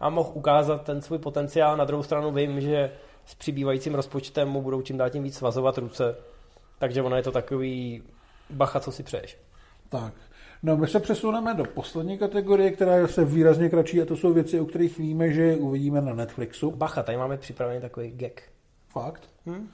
a 0.00 0.10
mohl 0.10 0.30
ukázat 0.34 0.82
ten 0.82 1.02
svůj 1.02 1.18
potenciál. 1.18 1.76
Na 1.76 1.84
druhou 1.84 2.02
stranu 2.02 2.32
vím, 2.32 2.60
že 2.60 2.90
s 3.24 3.34
přibývajícím 3.34 3.94
rozpočtem 3.94 4.48
mu 4.48 4.62
budou 4.62 4.82
čím 4.82 4.98
dál 4.98 5.10
tím 5.10 5.22
víc 5.22 5.36
svazovat 5.36 5.78
ruce. 5.78 6.16
Takže 6.78 7.02
ono 7.02 7.16
je 7.16 7.22
to 7.22 7.32
takový 7.32 8.02
bacha, 8.50 8.80
co 8.80 8.92
si 8.92 9.02
přeješ. 9.02 9.38
tak. 9.88 10.12
No, 10.62 10.76
my 10.76 10.86
se 10.86 11.00
přesuneme 11.00 11.54
do 11.54 11.64
poslední 11.64 12.18
kategorie, 12.18 12.70
která 12.70 12.96
je 12.96 13.08
se 13.08 13.24
výrazně 13.24 13.68
kratší, 13.68 14.02
a 14.02 14.04
to 14.04 14.16
jsou 14.16 14.32
věci, 14.32 14.60
o 14.60 14.64
kterých 14.64 14.98
víme, 14.98 15.32
že 15.32 15.42
je 15.42 15.56
uvidíme 15.56 16.00
na 16.00 16.14
Netflixu. 16.14 16.70
Bacha, 16.70 17.02
tady 17.02 17.18
máme 17.18 17.36
připravený 17.36 17.80
takový 17.80 18.10
gag. 18.10 18.42
Fakt. 18.88 19.22
Hm? 19.46 19.68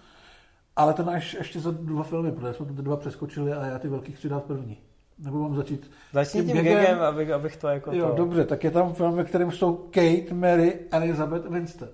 Ale 0.77 0.95
to 0.95 1.05
máš 1.05 1.35
ještě 1.35 1.61
za 1.61 1.71
dva 1.71 2.03
filmy, 2.03 2.33
protože 2.33 2.55
jsme 2.55 2.67
to 2.67 2.75
ty 2.75 2.83
dva 2.83 2.97
přeskočili 2.97 3.53
a 3.53 3.67
já 3.67 3.79
ty 3.79 3.89
velký 3.89 4.13
chci 4.13 4.29
dát 4.29 4.45
první. 4.45 4.79
Nebo 5.19 5.39
mám 5.39 5.57
začít 5.57 5.91
Začni 6.13 6.45
tím 6.45 6.57
gagem, 6.57 7.01
abych, 7.01 7.31
abych 7.31 7.57
to 7.57 7.69
jako 7.69 7.93
Jo, 7.93 8.09
to... 8.09 8.15
dobře, 8.17 8.45
tak 8.45 8.65
je 8.65 8.71
tam 8.71 8.95
film, 8.95 9.17
ve 9.17 9.25
kterém 9.25 9.51
jsou 9.51 9.75
Kate, 9.75 10.35
Mary, 10.35 10.79
Elizabeth 10.91 11.47
Winstead. 11.47 11.91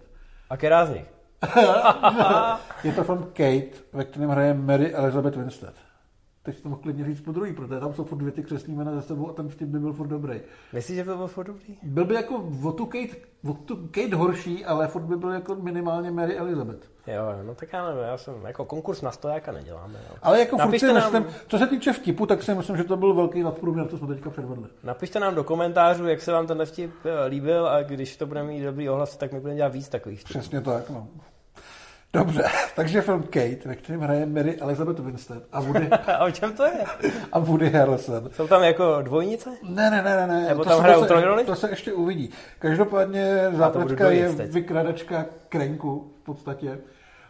A 0.51 0.57
která 0.57 0.87
z 0.87 0.91
nich? 0.91 1.05
Je 2.85 2.93
to 2.93 3.05
film 3.05 3.23
Kate, 3.23 3.79
ve 3.93 4.05
kterém 4.05 4.31
hraje 4.31 4.55
Mary 4.55 4.95
Elizabeth 4.95 5.37
Winstead. 5.37 5.75
Teď 6.49 6.63
to 6.63 6.69
mohl 6.69 6.81
klidně 6.83 7.05
říct 7.05 7.21
po 7.21 7.33
druhý, 7.33 7.53
protože 7.53 7.81
tam 7.81 7.95
jsou 7.95 8.05
furt 8.05 8.19
dvě 8.19 8.33
ty 8.33 8.43
křesní 8.43 8.75
jména 8.77 8.95
za 8.95 9.03
sebou 9.03 9.31
a 9.31 9.33
ten 9.33 9.49
vtip 9.49 9.69
by 9.69 9.79
byl 9.79 9.93
furt 9.93 10.07
dobrý. 10.07 10.41
Myslíš, 10.73 10.97
že 10.97 11.05
to 11.05 11.15
bylo 11.17 11.29
furt 11.29 11.45
dobrý? 11.47 11.79
Byl 11.83 12.05
by 12.05 12.15
jako 12.15 12.49
o 12.65 12.73
tu 12.73 12.87
Kate, 12.87 13.17
o 13.51 13.53
tu 13.53 13.77
Kate 13.77 14.17
horší, 14.17 14.65
ale 14.65 14.89
furt 14.89 15.03
by 15.03 15.17
byl 15.17 15.31
jako 15.31 15.55
minimálně 15.55 16.11
Mary 16.11 16.39
Elizabeth. 16.39 16.91
Jo, 17.07 17.23
no 17.47 17.55
tak 17.55 17.73
já 17.73 17.87
nevím, 17.89 18.03
já 18.03 18.17
jsem 18.19 18.35
jako 18.47 18.65
konkurs 18.65 19.03
na 19.03 19.11
stojáka 19.11 19.53
neděláme. 19.53 19.95
Jo. 20.11 20.17
Ale 20.23 20.39
jako 20.41 20.59
furt 20.59 20.79
si 20.79 20.87
nám- 20.87 20.95
myslím, 20.97 21.25
co 21.49 21.59
se 21.59 21.67
týče 21.67 21.93
vtipu, 21.93 22.27
tak 22.27 22.43
si 22.43 22.55
myslím, 22.55 22.77
že 22.77 22.85
to 22.85 22.97
byl 22.97 23.15
velký 23.15 23.43
nadprůměr, 23.43 23.89
co 23.89 23.99
jsme 23.99 24.07
teďka 24.15 24.31
předvedli. 24.31 24.65
Napište 24.85 25.21
nám 25.21 25.35
do 25.35 25.45
komentářů, 25.45 26.07
jak 26.09 26.21
se 26.21 26.33
vám 26.33 26.47
ten 26.47 26.65
vtip 26.67 26.91
eh, 27.05 27.27
líbil 27.27 27.69
a 27.69 27.83
když 27.83 28.17
to 28.17 28.27
bude 28.27 28.43
mít 28.43 28.63
dobrý 28.63 28.89
ohlas, 28.89 29.17
tak 29.17 29.33
my 29.33 29.41
budeme 29.41 29.57
dělat 29.57 29.73
víc 29.73 29.89
takových 29.89 30.21
vtipů. 30.21 30.39
Přesně 30.39 30.61
tak, 30.61 30.91
no. 30.91 31.09
Dobře, 32.13 32.43
takže 32.77 33.01
film 33.01 33.23
Kate, 33.23 33.59
ve 33.65 33.75
kterém 33.75 34.01
hraje 34.01 34.27
Mary 34.27 34.57
Elizabeth 34.61 34.99
Winstead 34.99 35.43
a 35.53 35.61
Woody, 35.61 35.89
A 36.07 36.25
o 36.25 36.31
čem 36.31 36.53
to 36.53 36.65
je? 36.65 36.85
a 37.33 37.39
Woody 37.39 37.71
Harrelson. 37.71 38.31
Jsou 38.33 38.47
tam 38.49 38.63
jako 38.63 39.03
dvojnice? 39.03 39.51
Ne, 39.63 39.91
ne, 39.91 40.03
ne, 40.03 40.17
ne, 40.17 40.27
ne. 40.27 40.49
Nebo 40.49 40.63
to 40.63 40.69
tam 40.69 40.79
se- 40.79 40.83
hrajou 40.83 41.01
to 41.01 41.07
trojroli? 41.07 41.45
To 41.45 41.55
se 41.55 41.71
ještě 41.71 41.93
uvidí. 41.93 42.31
Každopádně 42.59 43.49
zápletka 43.53 44.11
je 44.11 44.33
teď. 44.33 44.51
vykradačka 44.53 45.27
krenku 45.49 46.13
v 46.23 46.25
podstatě. 46.25 46.79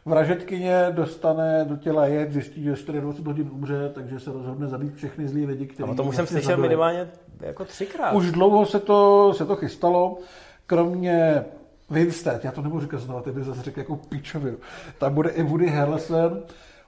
Vražetkyně 0.05 0.87
dostane 0.91 1.65
do 1.65 1.77
těla 1.77 2.07
jed, 2.07 2.33
zjistí, 2.33 2.63
že 2.63 2.71
24 2.71 3.01
hodin 3.27 3.49
umře, 3.53 3.91
takže 3.95 4.21
se 4.21 4.33
rozhodne 4.33 4.67
zabít 4.69 4.95
všechny 4.95 5.29
zlý 5.29 5.47
lidi, 5.47 5.65
A 5.65 5.69
kteří 5.75 5.91
o 5.91 5.95
tom 5.95 6.09
už 6.09 6.17
jsem 6.17 6.23
vlastně 6.25 6.41
slyšel 6.41 6.57
minimálně 6.57 7.09
jako 7.41 7.65
třikrát. 7.65 8.13
Už 8.13 8.31
dlouho 8.31 8.67
se 8.67 8.81
to, 8.81 9.33
se 9.37 9.47
to 9.47 9.57
chystalo, 9.57 10.19
kromě 10.67 11.45
Winstead, 11.91 12.45
já 12.45 12.53
to 12.53 12.63
nebudu 12.63 12.81
říkat 12.83 13.01
znovu, 13.01 13.21
ty 13.21 13.31
by 13.33 13.43
zase 13.45 13.63
řekl 13.63 13.79
jako 13.79 13.97
pičovinu. 13.97 14.57
Tam 14.99 15.15
bude 15.15 15.31
i 15.31 15.43
Woody 15.43 15.67
Harrelson. 15.69 16.41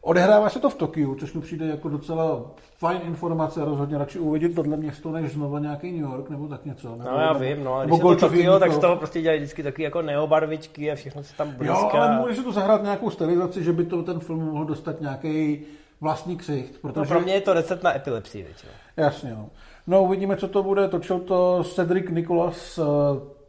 Odehrává 0.02 0.48
se 0.48 0.58
to 0.58 0.70
v 0.70 0.74
Tokiu, 0.74 1.14
což 1.14 1.32
mi 1.32 1.40
přijde 1.40 1.66
jako 1.66 1.88
docela 1.88 2.42
fajn 2.78 3.00
informace, 3.04 3.64
rozhodně 3.64 3.98
radši 3.98 4.18
uvidím 4.18 4.54
tohle 4.54 4.76
město, 4.76 5.10
než 5.12 5.32
znova 5.32 5.58
nějaký 5.58 5.92
New 5.92 6.10
York 6.10 6.30
nebo 6.30 6.48
tak 6.48 6.64
něco. 6.64 6.90
Nebo, 6.96 7.10
No 7.10 7.18
já 7.20 7.32
nebo- 7.32 7.44
vím, 7.44 7.64
no, 7.64 7.74
ale 7.74 7.86
nebo 7.86 7.96
když 7.96 8.10
je 8.10 8.16
to 8.20 8.28
Tokio, 8.28 8.58
tak 8.58 8.72
z 8.72 8.78
toho 8.78 8.96
prostě 8.96 9.22
dělají 9.22 9.40
vždycky 9.40 9.62
taky 9.62 9.82
jako 9.82 10.02
neobarvičky 10.02 10.92
a 10.92 10.94
všechno 10.94 11.22
se 11.22 11.36
tam 11.36 11.48
Jo, 11.48 11.54
blízká. 11.58 11.88
ale 11.90 12.18
může 12.28 12.42
to 12.42 12.52
zahrát 12.52 12.82
nějakou 12.82 13.10
stylizaci, 13.10 13.64
že 13.64 13.72
by 13.72 13.84
to 13.84 14.02
ten 14.02 14.20
film 14.20 14.44
mohl 14.44 14.64
dostat 14.64 15.00
nějaký 15.00 15.60
vlastní 16.00 16.36
ksicht, 16.36 16.72
No, 16.84 16.92
protože... 16.92 17.08
pro 17.08 17.20
mě 17.20 17.32
je 17.32 17.40
to 17.40 17.52
recept 17.52 17.82
na 17.82 17.96
epilepsii 17.96 18.44
většinou. 18.44 18.72
Jasně, 18.96 19.30
no. 19.30 19.48
No, 19.86 20.02
uvidíme, 20.04 20.36
co 20.36 20.48
to 20.48 20.62
bude. 20.62 20.88
Točil 20.88 21.18
to 21.18 21.64
Cedric 21.74 22.10
Nicholas 22.10 22.78
uh, 22.78 22.86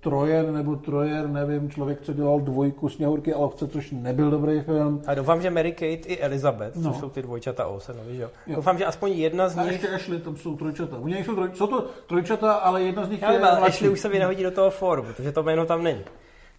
Trojen, 0.02 0.54
nebo 0.54 0.76
Trojer, 0.76 1.28
nevím, 1.28 1.70
člověk, 1.72 2.02
co 2.02 2.14
dělal 2.14 2.40
dvojku 2.40 2.90
Sněhurky 2.90 3.34
a 3.34 3.38
lovce, 3.38 3.68
což 3.68 3.92
nebyl 3.92 4.32
dobrý 4.32 4.62
film. 4.62 5.02
A 5.08 5.14
doufám, 5.14 5.42
že 5.42 5.50
Mary 5.50 5.72
Kate 5.72 5.86
i 6.14 6.20
Elizabeth, 6.20 6.76
No. 6.76 6.92
což 6.92 7.00
jsou 7.00 7.10
ty 7.10 7.22
dvojčata 7.22 7.68
Olsenovi, 7.68 8.16
že 8.16 8.22
jo? 8.22 8.30
Jo. 8.48 8.56
Doufám, 8.56 8.78
že 8.78 8.86
aspoň 8.86 9.12
jedna 9.12 9.50
z 9.50 9.58
A 9.58 9.64
nich... 9.64 9.72
ještě 9.72 9.88
Ashley, 9.90 10.20
tam 10.20 10.36
jsou 10.38 10.56
trojčata. 10.58 10.98
U 10.98 11.08
něj 11.08 11.24
jsou, 11.24 11.36
troj, 11.36 11.50
jsou 11.54 11.68
to 11.68 11.88
trojčata, 12.08 12.54
ale 12.54 12.84
jedna 12.84 13.06
z 13.06 13.10
nich 13.10 13.22
Já 13.22 13.32
je 13.32 13.40
ale. 13.40 13.68
Ashley 13.68 13.90
už 13.90 14.00
se 14.00 14.10
mi 14.10 14.20
nehodí 14.20 14.44
do 14.44 14.52
toho 14.52 14.70
fóru, 14.70 15.04
protože 15.04 15.32
to 15.32 15.44
jméno 15.44 15.66
tam 15.66 15.84
není. 15.84 16.02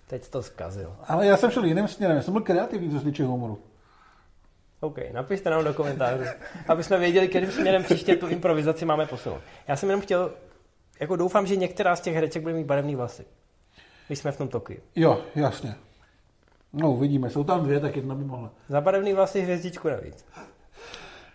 Teď 0.07 0.29
to 0.29 0.43
zkazil. 0.43 0.93
Ale 1.09 1.27
já 1.27 1.37
jsem 1.37 1.51
šel 1.51 1.65
jiným 1.65 1.89
směrem, 1.89 2.17
já 2.17 2.23
jsem 2.23 2.33
byl 2.33 2.43
kreativní, 2.43 2.91
co 2.91 2.99
se 2.99 3.05
týče 3.05 3.25
humoru. 3.25 3.59
OK, 4.81 4.99
napište 5.13 5.51
nám 5.51 5.65
do 5.65 5.75
komentářů, 5.75 6.25
aby 6.69 6.83
jsme 6.83 6.99
věděli, 6.99 7.29
kterým 7.29 7.51
směrem 7.51 7.83
příště 7.83 8.17
tu 8.17 8.29
improvizaci 8.29 8.85
máme 8.85 9.07
posunout. 9.07 9.41
Já 9.69 9.77
jsem 9.77 9.89
jenom 9.89 10.01
chtěl, 10.03 10.31
jako 11.03 11.17
doufám, 11.17 11.47
že 11.47 11.57
některá 11.57 11.97
z 11.97 12.01
těch 12.01 12.15
hereček 12.15 12.43
bude 12.43 12.55
mít 12.55 12.67
barevný 12.67 12.97
vlasy. 12.97 13.25
Když 14.07 14.19
jsme 14.19 14.33
v 14.33 14.37
tom 14.37 14.49
Tokiu. 14.49 14.81
Jo, 14.97 15.21
jasně. 15.35 15.75
No, 16.73 16.93
uvidíme. 16.93 17.31
Jsou 17.31 17.45
tam 17.45 17.65
dvě, 17.65 17.81
tak 17.81 17.97
jedna 17.97 18.15
by 18.15 18.25
mohla. 18.25 18.51
Za 18.69 18.81
barevný 18.81 19.13
vlasy 19.13 19.41
hvězdičku 19.41 19.89
navíc. 19.89 20.25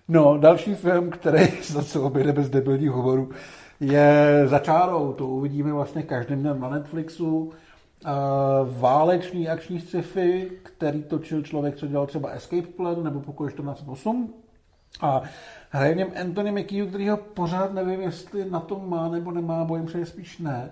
No, 0.07 0.38
další 0.38 0.76
film, 0.76 1.09
který 1.09 1.47
zase 1.63 1.99
oběde 1.99 2.34
bez 2.34 2.49
debilních 2.49 2.91
hovorů, 2.91 3.32
je 3.80 4.43
Za 4.45 4.59
čárou. 4.59 5.13
To 5.13 5.28
uvidíme 5.28 5.74
vlastně 5.74 6.03
každým 6.03 6.39
dnem 6.39 6.59
na 6.59 6.70
Netflixu. 6.70 7.38
Uh, 7.38 7.51
válečný 8.80 9.49
akční 9.49 9.80
sci-fi, 9.80 10.51
který 10.63 11.03
točil 11.03 11.43
člověk, 11.43 11.76
co 11.76 11.88
dělal 11.88 12.07
třeba 12.07 12.30
Escape 12.30 12.68
Plan 12.68 13.03
nebo 13.03 13.20
Pokoj 13.20 13.49
1408. 13.51 14.34
A 15.01 15.22
hraje 15.70 15.93
v 15.93 15.97
něm 15.97 16.07
Anthony 16.22 16.51
Mackie, 16.51 16.86
který 16.86 17.09
ho 17.09 17.18
pořád 17.18 17.74
nevím, 17.74 18.01
jestli 18.01 18.49
na 18.49 18.59
tom 18.59 18.89
má 18.89 19.09
nebo 19.09 19.32
nemá, 19.32 19.65
bojím 19.65 19.88
se, 19.88 20.05
spíš 20.05 20.39
ne. 20.39 20.70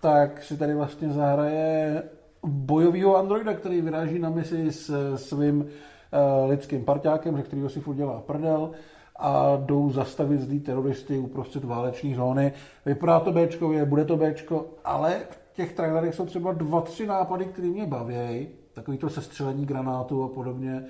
Tak 0.00 0.42
si 0.42 0.56
tady 0.56 0.74
vlastně 0.74 1.08
zahraje 1.08 2.02
bojového 2.46 3.16
androida, 3.16 3.54
který 3.54 3.80
vyráží 3.80 4.18
na 4.18 4.30
misi 4.30 4.72
s 4.72 5.16
svým 5.16 5.60
uh, 5.60 6.50
lidským 6.50 6.84
parťákem, 6.84 7.36
ze 7.36 7.42
kterého 7.42 7.68
si 7.68 7.80
furt 7.80 7.94
dělá 7.94 8.20
prdel 8.20 8.70
a 9.16 9.56
jdou 9.56 9.90
zastavit 9.90 10.40
zlý 10.40 10.60
teroristy 10.60 11.18
uprostřed 11.18 11.64
váleční 11.64 12.14
zóny. 12.14 12.52
Vypadá 12.86 13.20
to 13.20 13.32
Bčkově, 13.32 13.84
bude 13.84 14.04
to 14.04 14.16
Bčko, 14.16 14.66
ale 14.84 15.20
v 15.30 15.56
těch 15.56 15.72
trailerech 15.72 16.14
jsou 16.14 16.26
třeba 16.26 16.52
dva, 16.52 16.80
tři 16.80 17.06
nápady, 17.06 17.44
které 17.44 17.68
mě 17.68 17.86
baví. 17.86 18.48
Takový 18.74 18.98
to 18.98 19.10
sestřelení 19.10 19.66
granátu 19.66 20.22
a 20.22 20.28
podobně. 20.28 20.84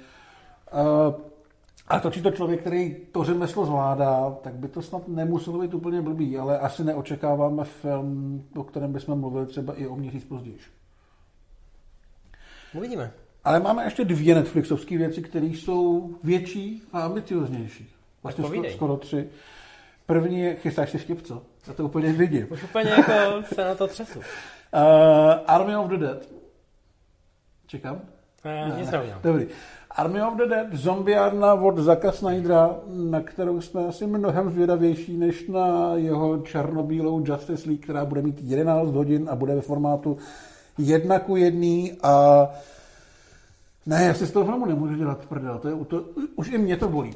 Uh, 0.72 1.14
a 1.88 2.00
točí 2.00 2.22
to 2.22 2.30
člověk, 2.30 2.60
který 2.60 2.96
to 3.12 3.24
řemeslo 3.24 3.66
zvládá, 3.66 4.36
tak 4.42 4.54
by 4.54 4.68
to 4.68 4.82
snad 4.82 5.08
nemuselo 5.08 5.58
být 5.58 5.74
úplně 5.74 6.02
blbý, 6.02 6.38
ale 6.38 6.58
asi 6.58 6.84
neočekáváme 6.84 7.64
film, 7.64 8.44
o 8.56 8.64
kterém 8.64 8.92
bychom 8.92 9.20
mluvili 9.20 9.46
třeba 9.46 9.74
i 9.74 9.86
o 9.86 9.96
měsíc 9.96 10.24
později. 10.24 10.58
Uvidíme. 12.74 13.12
Ale 13.44 13.60
máme 13.60 13.84
ještě 13.84 14.04
dvě 14.04 14.34
Netflixovské 14.34 14.98
věci, 14.98 15.22
které 15.22 15.46
jsou 15.46 16.14
větší 16.22 16.82
a 16.92 17.00
ambicioznější. 17.00 17.94
Vlastně 18.22 18.44
skoro, 18.44 18.70
skoro 18.70 18.96
tři. 18.96 19.28
První 20.06 20.40
je, 20.40 20.54
chystáš 20.54 20.90
si 20.90 20.98
vtip, 20.98 21.22
co? 21.22 21.42
Já 21.66 21.72
to 21.72 21.84
úplně 21.84 22.12
vidím. 22.12 22.46
Už 22.50 22.62
úplně 22.62 22.90
jako 22.90 23.12
se 23.54 23.64
na 23.64 23.74
to 23.74 23.86
třesu. 23.86 24.18
Uh, 24.18 24.24
Army 25.46 25.76
of 25.76 25.88
the 25.88 25.96
Dead. 25.96 26.28
Čekám? 27.66 27.94
Uh, 27.94 28.00
ne, 28.44 28.74
nic 28.80 28.90
ne. 28.90 29.18
Dobrý. 29.22 29.46
Army 29.90 30.22
of 30.22 30.36
the 30.36 30.46
Dead, 30.46 30.72
zombiárna 30.72 31.54
od 31.54 31.78
Zaka 31.78 32.12
Snydera, 32.12 32.76
na 32.86 33.20
kterou 33.20 33.60
jsme 33.60 33.86
asi 33.86 34.06
mnohem 34.06 34.50
zvědavější 34.50 35.16
než 35.16 35.48
na 35.48 35.94
jeho 35.94 36.38
černobílou 36.38 37.24
Justice 37.24 37.68
League, 37.68 37.82
která 37.82 38.04
bude 38.04 38.22
mít 38.22 38.40
11 38.42 38.88
hodin 38.88 39.28
a 39.30 39.36
bude 39.36 39.54
ve 39.54 39.60
formátu 39.60 40.16
jedna 40.78 41.18
ku 41.18 41.36
jedný 41.36 41.92
a 42.02 42.46
ne, 43.86 44.04
já 44.04 44.14
si 44.14 44.26
z 44.26 44.32
toho 44.32 44.44
filmu 44.44 44.66
nemůžu 44.66 44.94
dělat 44.94 45.26
prdel, 45.26 45.58
to 45.58 45.68
je, 45.68 45.74
to, 45.84 46.04
už 46.36 46.48
i 46.48 46.58
mě 46.58 46.76
to 46.76 46.88
bolí. 46.88 47.14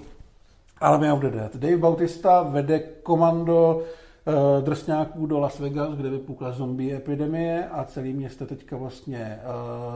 Army 0.81 1.12
of 1.12 1.20
the 1.20 1.31
Dead. 1.31 1.57
Dave 1.57 1.77
Bautista 1.77 2.43
vede 2.43 2.79
komando 2.79 3.77
uh, 3.77 4.64
drsňáků 4.64 5.27
do 5.27 5.39
Las 5.39 5.59
Vegas, 5.59 5.95
kde 5.95 6.11
vypukla 6.11 6.53
zombie 6.53 6.97
epidemie 6.97 7.68
a 7.68 7.85
celý 7.85 8.12
město 8.12 8.47
teďka 8.47 8.77
vlastně 8.77 9.41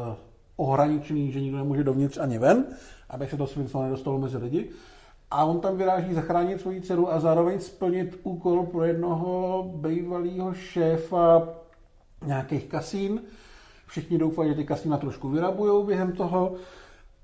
uh, 0.08 0.14
ohraničený, 0.56 1.32
že 1.32 1.40
nikdo 1.40 1.58
nemůže 1.58 1.84
dovnitř 1.84 2.18
ani 2.18 2.38
ven, 2.38 2.66
aby 3.10 3.26
se 3.26 3.36
to 3.36 3.46
svinstvo 3.46 3.82
nedostalo 3.82 4.18
mezi 4.18 4.36
lidi. 4.36 4.70
A 5.30 5.44
on 5.44 5.60
tam 5.60 5.76
vyráží 5.76 6.14
zachránit 6.14 6.60
svoji 6.60 6.80
dceru 6.80 7.12
a 7.12 7.20
zároveň 7.20 7.60
splnit 7.60 8.20
úkol 8.22 8.66
pro 8.66 8.84
jednoho 8.84 9.62
bývalého 9.76 10.54
šéfa 10.54 11.48
nějakých 12.26 12.64
kasín. 12.64 13.22
Všichni 13.86 14.18
doufají, 14.18 14.50
že 14.50 14.56
ty 14.56 14.64
kasína 14.64 14.96
trošku 14.96 15.28
vyrabujou 15.28 15.84
během 15.84 16.12
toho. 16.12 16.54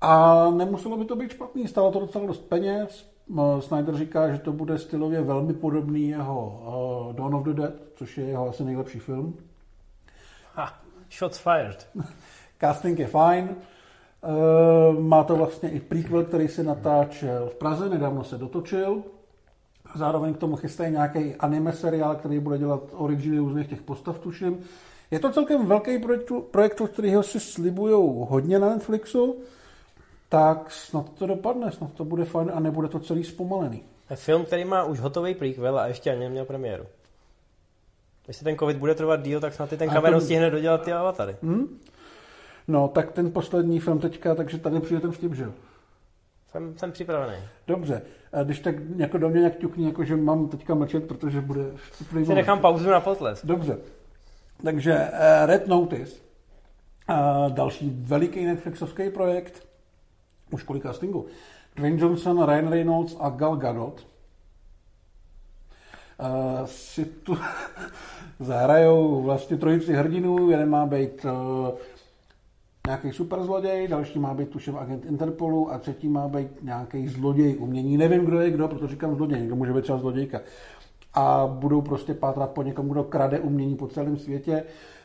A 0.01 0.49
nemuselo 0.49 0.97
by 0.97 1.05
to 1.05 1.15
být 1.15 1.31
špatný, 1.31 1.67
stalo 1.67 1.91
to 1.91 1.99
docela 1.99 2.25
dost 2.25 2.49
peněz. 2.49 3.13
Snyder 3.59 3.97
říká, 3.97 4.31
že 4.31 4.37
to 4.39 4.51
bude 4.51 4.77
stylově 4.77 5.21
velmi 5.21 5.53
podobný 5.53 6.09
jeho 6.09 6.61
uh, 7.07 7.15
Dawn 7.15 7.35
of 7.35 7.43
the 7.43 7.53
Dead, 7.53 7.73
což 7.95 8.17
je 8.17 8.25
jeho 8.25 8.49
asi 8.49 8.63
nejlepší 8.63 8.99
film. 8.99 9.37
Ha, 10.53 10.73
shots 11.11 11.37
fired. 11.37 11.89
Casting 12.63 12.99
je 12.99 13.07
fajn. 13.07 13.49
Uh, 13.49 14.99
má 14.99 15.23
to 15.23 15.35
vlastně 15.35 15.69
i 15.69 15.79
prequel, 15.79 16.23
který 16.23 16.47
se 16.47 16.63
natáčel 16.63 17.49
v 17.49 17.55
Praze, 17.55 17.89
nedávno 17.89 18.23
se 18.23 18.37
dotočil. 18.37 19.03
Zároveň 19.95 20.33
k 20.33 20.37
tomu 20.37 20.55
chystají 20.55 20.91
nějaký 20.91 21.35
anime 21.35 21.73
seriál, 21.73 22.15
který 22.15 22.39
bude 22.39 22.57
dělat 22.57 22.81
originy 22.93 23.37
různých 23.37 23.67
těch 23.67 23.81
postav, 23.81 24.19
tuším. 24.19 24.57
Je 25.11 25.19
to 25.19 25.31
celkem 25.31 25.65
velký 25.65 25.99
projekt, 25.99 26.31
projekt 26.51 26.81
kterýho 26.93 27.23
si 27.23 27.39
slibují 27.39 28.25
hodně 28.29 28.59
na 28.59 28.69
Netflixu, 28.69 29.35
tak 30.29 30.71
snad 30.71 31.09
to 31.09 31.27
dopadne, 31.27 31.71
snad 31.71 31.93
to 31.93 32.05
bude 32.05 32.25
fajn 32.25 32.51
a 32.53 32.59
nebude 32.59 32.87
to 32.87 32.99
celý 32.99 33.23
zpomalený. 33.23 33.83
Film, 34.15 34.45
který 34.45 34.65
má 34.65 34.83
už 34.83 34.99
hotový 34.99 35.35
prequel 35.35 35.79
a 35.79 35.87
ještě 35.87 36.11
ani 36.11 36.19
neměl 36.19 36.45
premiéru. 36.45 36.83
Jestli 38.27 38.43
ten 38.43 38.57
covid 38.57 38.77
bude 38.77 38.95
trvat 38.95 39.21
díl, 39.21 39.39
tak 39.39 39.53
snad 39.53 39.69
ty 39.69 39.77
ten 39.77 39.89
Cameron 39.89 40.19
to... 40.19 40.25
stihne 40.25 40.49
dodělat 40.49 40.81
ty 40.81 40.91
avatary. 40.93 41.35
Hmm? 41.43 41.79
No, 42.67 42.87
tak 42.87 43.11
ten 43.11 43.31
poslední 43.31 43.79
film 43.79 43.99
teďka, 43.99 44.35
takže 44.35 44.57
tady 44.57 44.79
přijde 44.79 45.01
ten 45.01 45.11
vtip, 45.11 45.33
že 45.33 45.43
jo? 45.43 45.51
Jsem, 46.51 46.77
jsem 46.77 46.91
připravený. 46.91 47.37
Dobře. 47.67 48.01
A 48.33 48.43
když 48.43 48.59
tak 48.59 48.75
jako 48.95 49.17
do 49.17 49.29
mě 49.29 49.39
nějak 49.39 49.57
ťukni, 49.57 49.85
jako 49.85 50.03
že 50.03 50.15
mám 50.15 50.47
teďka 50.47 50.75
mlčet, 50.75 51.07
protože 51.07 51.41
bude 51.41 51.63
Si 52.25 52.35
nechám 52.35 52.59
pauzu 52.59 52.89
na 52.89 52.99
potles. 52.99 53.45
Dobře. 53.45 53.77
Takže 54.63 54.93
uh, 54.93 55.45
Red 55.45 55.67
Notice. 55.67 56.15
Uh, 57.09 57.51
další 57.51 57.89
veliký 57.89 58.45
Netflixovský 58.45 59.09
projekt. 59.09 59.67
Už 60.51 60.63
kolik 60.63 60.83
castingu. 60.83 61.25
Dwayne 61.75 62.01
Johnson, 62.01 62.45
Ryan 62.45 62.67
Reynolds 62.67 63.17
a 63.19 63.29
Gal 63.29 63.55
Gadot. 63.55 64.07
Uh, 66.19 66.65
si 66.65 67.05
tu 67.05 67.37
zahrajou 68.39 69.21
vlastně 69.21 69.57
trojici 69.57 69.93
hrdinů. 69.93 70.49
Jeden 70.49 70.69
má 70.69 70.85
být 70.85 71.25
uh, 71.25 71.31
nějaký 72.87 73.11
superzloděj, 73.11 73.87
další 73.87 74.19
má 74.19 74.33
být 74.33 74.49
tuším 74.49 74.77
agent 74.77 75.05
Interpolu 75.05 75.71
a 75.73 75.77
třetí 75.77 76.07
má 76.07 76.27
být 76.27 76.63
nějaký 76.63 77.07
zloděj 77.07 77.57
umění. 77.59 77.97
Nevím, 77.97 78.25
kdo 78.25 78.39
je 78.39 78.51
kdo, 78.51 78.67
protože 78.67 78.87
říkám 78.87 79.15
zloděj, 79.15 79.39
někdo 79.39 79.55
může 79.55 79.73
být 79.73 79.81
třeba 79.81 79.97
zlodějka. 79.97 80.41
A 81.13 81.47
budou 81.47 81.81
prostě 81.81 82.13
pátrat 82.13 82.49
po 82.49 82.63
někom, 82.63 82.89
kdo 82.89 83.03
krade 83.03 83.39
umění 83.39 83.75
po 83.75 83.87
celém 83.87 84.17
světě. 84.17 84.63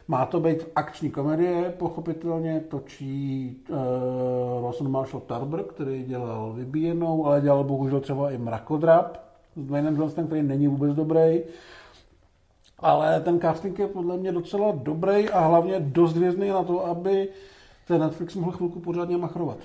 Má 0.08 0.26
to 0.26 0.40
být 0.40 0.66
akční 0.74 1.10
komedie, 1.10 1.74
pochopitelně 1.78 2.60
točí 2.60 3.56
uh, 3.70 3.76
Rosen 4.62 4.88
Marshall 4.88 5.22
Tarber, 5.26 5.62
který 5.62 6.04
dělal 6.04 6.52
Vybíjenou, 6.52 7.26
ale 7.26 7.40
dělal 7.40 7.64
bohužel 7.64 8.00
třeba 8.00 8.30
i 8.30 8.38
Mrakodrap 8.38 9.16
s 9.56 9.64
Dwaynem 9.64 9.96
Johnsonem, 9.96 10.26
který 10.26 10.42
není 10.42 10.68
vůbec 10.68 10.94
dobrý. 10.94 11.40
Ale 12.78 13.20
ten 13.20 13.40
casting 13.40 13.78
je 13.78 13.86
podle 13.86 14.16
mě 14.16 14.32
docela 14.32 14.72
dobrý 14.74 15.28
a 15.28 15.40
hlavně 15.40 15.80
dost 15.80 16.16
vězný 16.16 16.48
na 16.48 16.62
to, 16.62 16.86
aby 16.86 17.28
ten 17.88 18.00
Netflix 18.00 18.34
mohl 18.34 18.52
chvilku 18.52 18.80
pořádně 18.80 19.16
machrovat. 19.16 19.58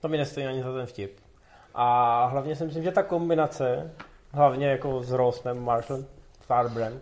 To 0.00 0.08
mi 0.08 0.16
nestojí 0.16 0.46
ani 0.46 0.62
za 0.62 0.72
ten 0.72 0.86
vtip. 0.86 1.20
A 1.74 2.26
hlavně 2.26 2.56
si 2.56 2.64
myslím, 2.64 2.82
že 2.82 2.92
ta 2.92 3.02
kombinace, 3.02 3.92
hlavně 4.30 4.66
jako 4.66 5.02
s 5.02 5.10
Rossem 5.10 5.64
Marshall 5.64 6.04
Farbrem, 6.40 7.00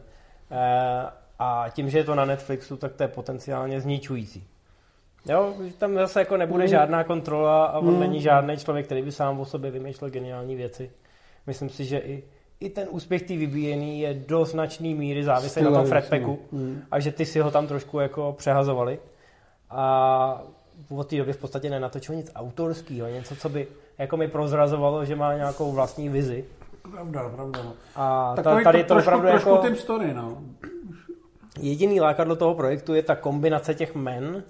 eh, 0.51 1.07
a 1.39 1.67
tím, 1.71 1.91
že 1.91 1.99
je 1.99 2.05
to 2.05 2.15
na 2.15 2.25
Netflixu, 2.25 2.77
tak 2.77 2.93
to 2.93 3.03
je 3.03 3.09
potenciálně 3.09 3.81
zničující. 3.81 4.45
Jo, 5.27 5.55
tam 5.79 5.95
zase 5.95 6.21
jako 6.21 6.37
nebude 6.37 6.65
mm. 6.65 6.71
žádná 6.71 7.05
kontrola 7.05 7.65
a 7.65 7.79
on 7.79 7.95
mm. 7.95 8.01
není 8.01 8.21
žádný 8.21 8.57
člověk, 8.57 8.87
který 8.87 9.03
by 9.03 9.13
sám 9.13 9.41
o 9.41 9.45
sobě 9.45 9.71
vymýšlel 9.71 10.11
geniální 10.11 10.57
věci. 10.57 10.91
Myslím 11.47 11.69
si, 11.69 11.85
že 11.85 11.99
i, 11.99 12.23
i 12.61 12.71
ten 12.71 12.89
úspěch 12.91 13.23
tý 13.23 13.37
vybíjený 13.37 14.01
je 14.01 14.15
do 14.15 14.45
značné 14.45 14.89
míry 14.89 15.25
závislý 15.25 15.63
na 15.63 15.71
tom 15.71 15.87
Fredpacku 15.87 16.39
mm. 16.53 16.83
a 16.91 17.01
že 17.01 17.13
ty 17.13 17.27
si 17.27 17.41
ho 17.41 17.51
tam 17.51 17.67
trošku 17.67 18.01
jako 18.01 18.35
přehazovali 18.39 18.99
a 19.73 20.43
od 20.89 21.09
té 21.09 21.17
doby 21.17 21.33
v 21.33 21.41
podstatě 21.41 21.71
nenatočil 21.71 22.15
nic 22.15 22.33
autorského, 22.35 23.09
něco, 23.09 23.37
co 23.37 23.49
by 23.49 23.69
jako 23.99 24.17
mi 24.17 24.29
prozrazovalo, 24.29 25.05
že 25.05 25.17
má 25.17 25.35
nějakou 25.35 25.73
vlastní 25.73 26.09
vizi. 26.09 26.45
Pravda, 26.91 27.29
pravda. 27.29 27.61
A 27.97 28.35
ta, 28.37 28.61
tady 28.65 28.85
to, 28.85 28.95
to 28.95 29.01
opravdu 29.01 29.29
trošku, 29.29 29.49
jako... 29.49 29.63
Trošku 29.63 29.83
story, 29.83 30.15
no. 30.15 30.39
Jediný 31.61 32.01
lákadlo 32.01 32.37
toho 32.37 32.55
projektu 32.55 32.95
je 32.95 33.03
ta 33.03 33.17
kombinace 33.17 33.75
těch 33.75 33.95
men, 33.95 34.45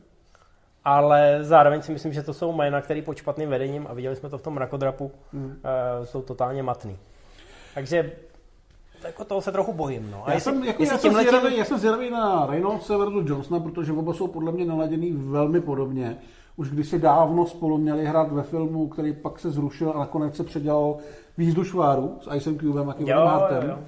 ale 0.84 1.38
zároveň 1.40 1.82
si 1.82 1.92
myslím, 1.92 2.12
že 2.12 2.22
to 2.22 2.34
jsou 2.34 2.52
jména, 2.52 2.80
které 2.80 3.02
pod 3.02 3.16
špatným 3.16 3.48
vedením, 3.48 3.86
a 3.90 3.94
viděli 3.94 4.16
jsme 4.16 4.28
to 4.28 4.38
v 4.38 4.42
tom 4.42 4.56
rakodrapu, 4.56 5.12
hmm. 5.32 5.44
uh, 5.44 6.04
jsou 6.04 6.22
totálně 6.22 6.62
matný. 6.62 6.98
Takže 7.74 8.12
jako 9.04 9.24
toho 9.24 9.40
se 9.40 9.52
trochu 9.52 9.72
bojím. 9.72 10.10
No. 10.10 10.26
A 10.26 10.28
já, 10.28 10.34
jestli, 10.34 10.52
jsem, 10.52 10.64
jako, 10.64 10.82
jestli 10.82 10.94
já, 10.94 10.98
jsem 10.98 11.12
zvědavý, 11.12 11.48
tím... 11.48 11.58
já 11.58 11.64
jsem 11.64 11.78
zvědavý 11.78 12.10
na 12.10 12.46
Reynoldse 12.46 12.96
versus 12.96 13.22
Johnsona, 13.26 13.60
protože 13.60 13.92
oba 13.92 14.14
jsou 14.14 14.26
podle 14.26 14.52
mě 14.52 14.64
naladěný 14.64 15.12
velmi 15.12 15.60
podobně. 15.60 16.18
Už 16.56 16.70
když 16.70 16.88
si 16.88 16.98
dávno 16.98 17.46
spolu 17.46 17.78
měli 17.78 18.06
hrát 18.06 18.32
ve 18.32 18.42
filmu, 18.42 18.88
který 18.88 19.12
pak 19.12 19.38
se 19.38 19.50
zrušil 19.50 19.92
a 19.94 19.98
nakonec 19.98 20.36
se 20.36 20.44
předělal 20.44 20.96
výzdu 21.38 21.64
šváru 21.64 22.18
s 22.20 22.34
Icem 22.36 22.58
Cubem 22.58 22.90
a 22.90 22.94
Kevinem 22.94 23.26
Hartem. 23.26 23.78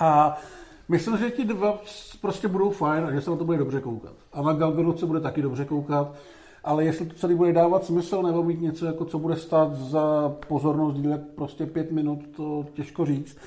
A 0.00 0.38
myslím, 0.88 1.16
že 1.16 1.30
ti 1.30 1.44
dva 1.44 1.78
prostě 2.20 2.48
budou 2.48 2.70
fajn 2.70 3.04
a 3.04 3.12
že 3.12 3.20
se 3.20 3.30
na 3.30 3.36
to 3.36 3.44
bude 3.44 3.58
dobře 3.58 3.80
koukat. 3.80 4.12
A 4.32 4.42
na 4.42 4.52
Gal 4.52 4.94
se 4.96 5.06
bude 5.06 5.20
taky 5.20 5.42
dobře 5.42 5.64
koukat. 5.64 6.14
ale 6.64 6.84
jestli 6.84 7.06
to 7.06 7.14
celý 7.14 7.34
bude 7.34 7.52
dávat 7.52 7.84
smysl 7.84 8.22
nebo 8.22 8.42
mít 8.42 8.60
něco, 8.60 8.86
jako 8.86 9.04
co 9.04 9.18
bude 9.18 9.36
stát 9.36 9.74
za 9.74 10.34
pozornost 10.48 10.94
dílek 10.94 11.20
prostě 11.34 11.66
pět 11.66 11.92
minut, 11.92 12.18
to 12.36 12.66
těžko 12.74 13.06
říct. 13.06 13.38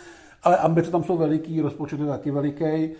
Ale 0.44 0.58
ambice 0.58 0.92
tam 0.92 1.04
jsou 1.04 1.18
veliký, 1.18 1.62
rozpočet 1.62 2.00
je 2.00 2.06
taky 2.06 2.32
veliký. 2.32 2.92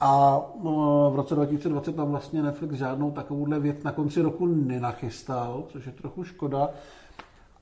A 0.00 0.40
no, 0.62 1.10
v 1.12 1.16
roce 1.16 1.34
2020 1.34 1.96
tam 1.96 2.10
vlastně 2.10 2.42
Netflix 2.42 2.74
žádnou 2.74 3.10
takovouhle 3.10 3.60
věc 3.60 3.82
na 3.82 3.92
konci 3.92 4.22
roku 4.22 4.46
nenachystal, 4.46 5.64
což 5.68 5.86
je 5.86 5.92
trochu 5.92 6.24
škoda. 6.24 6.70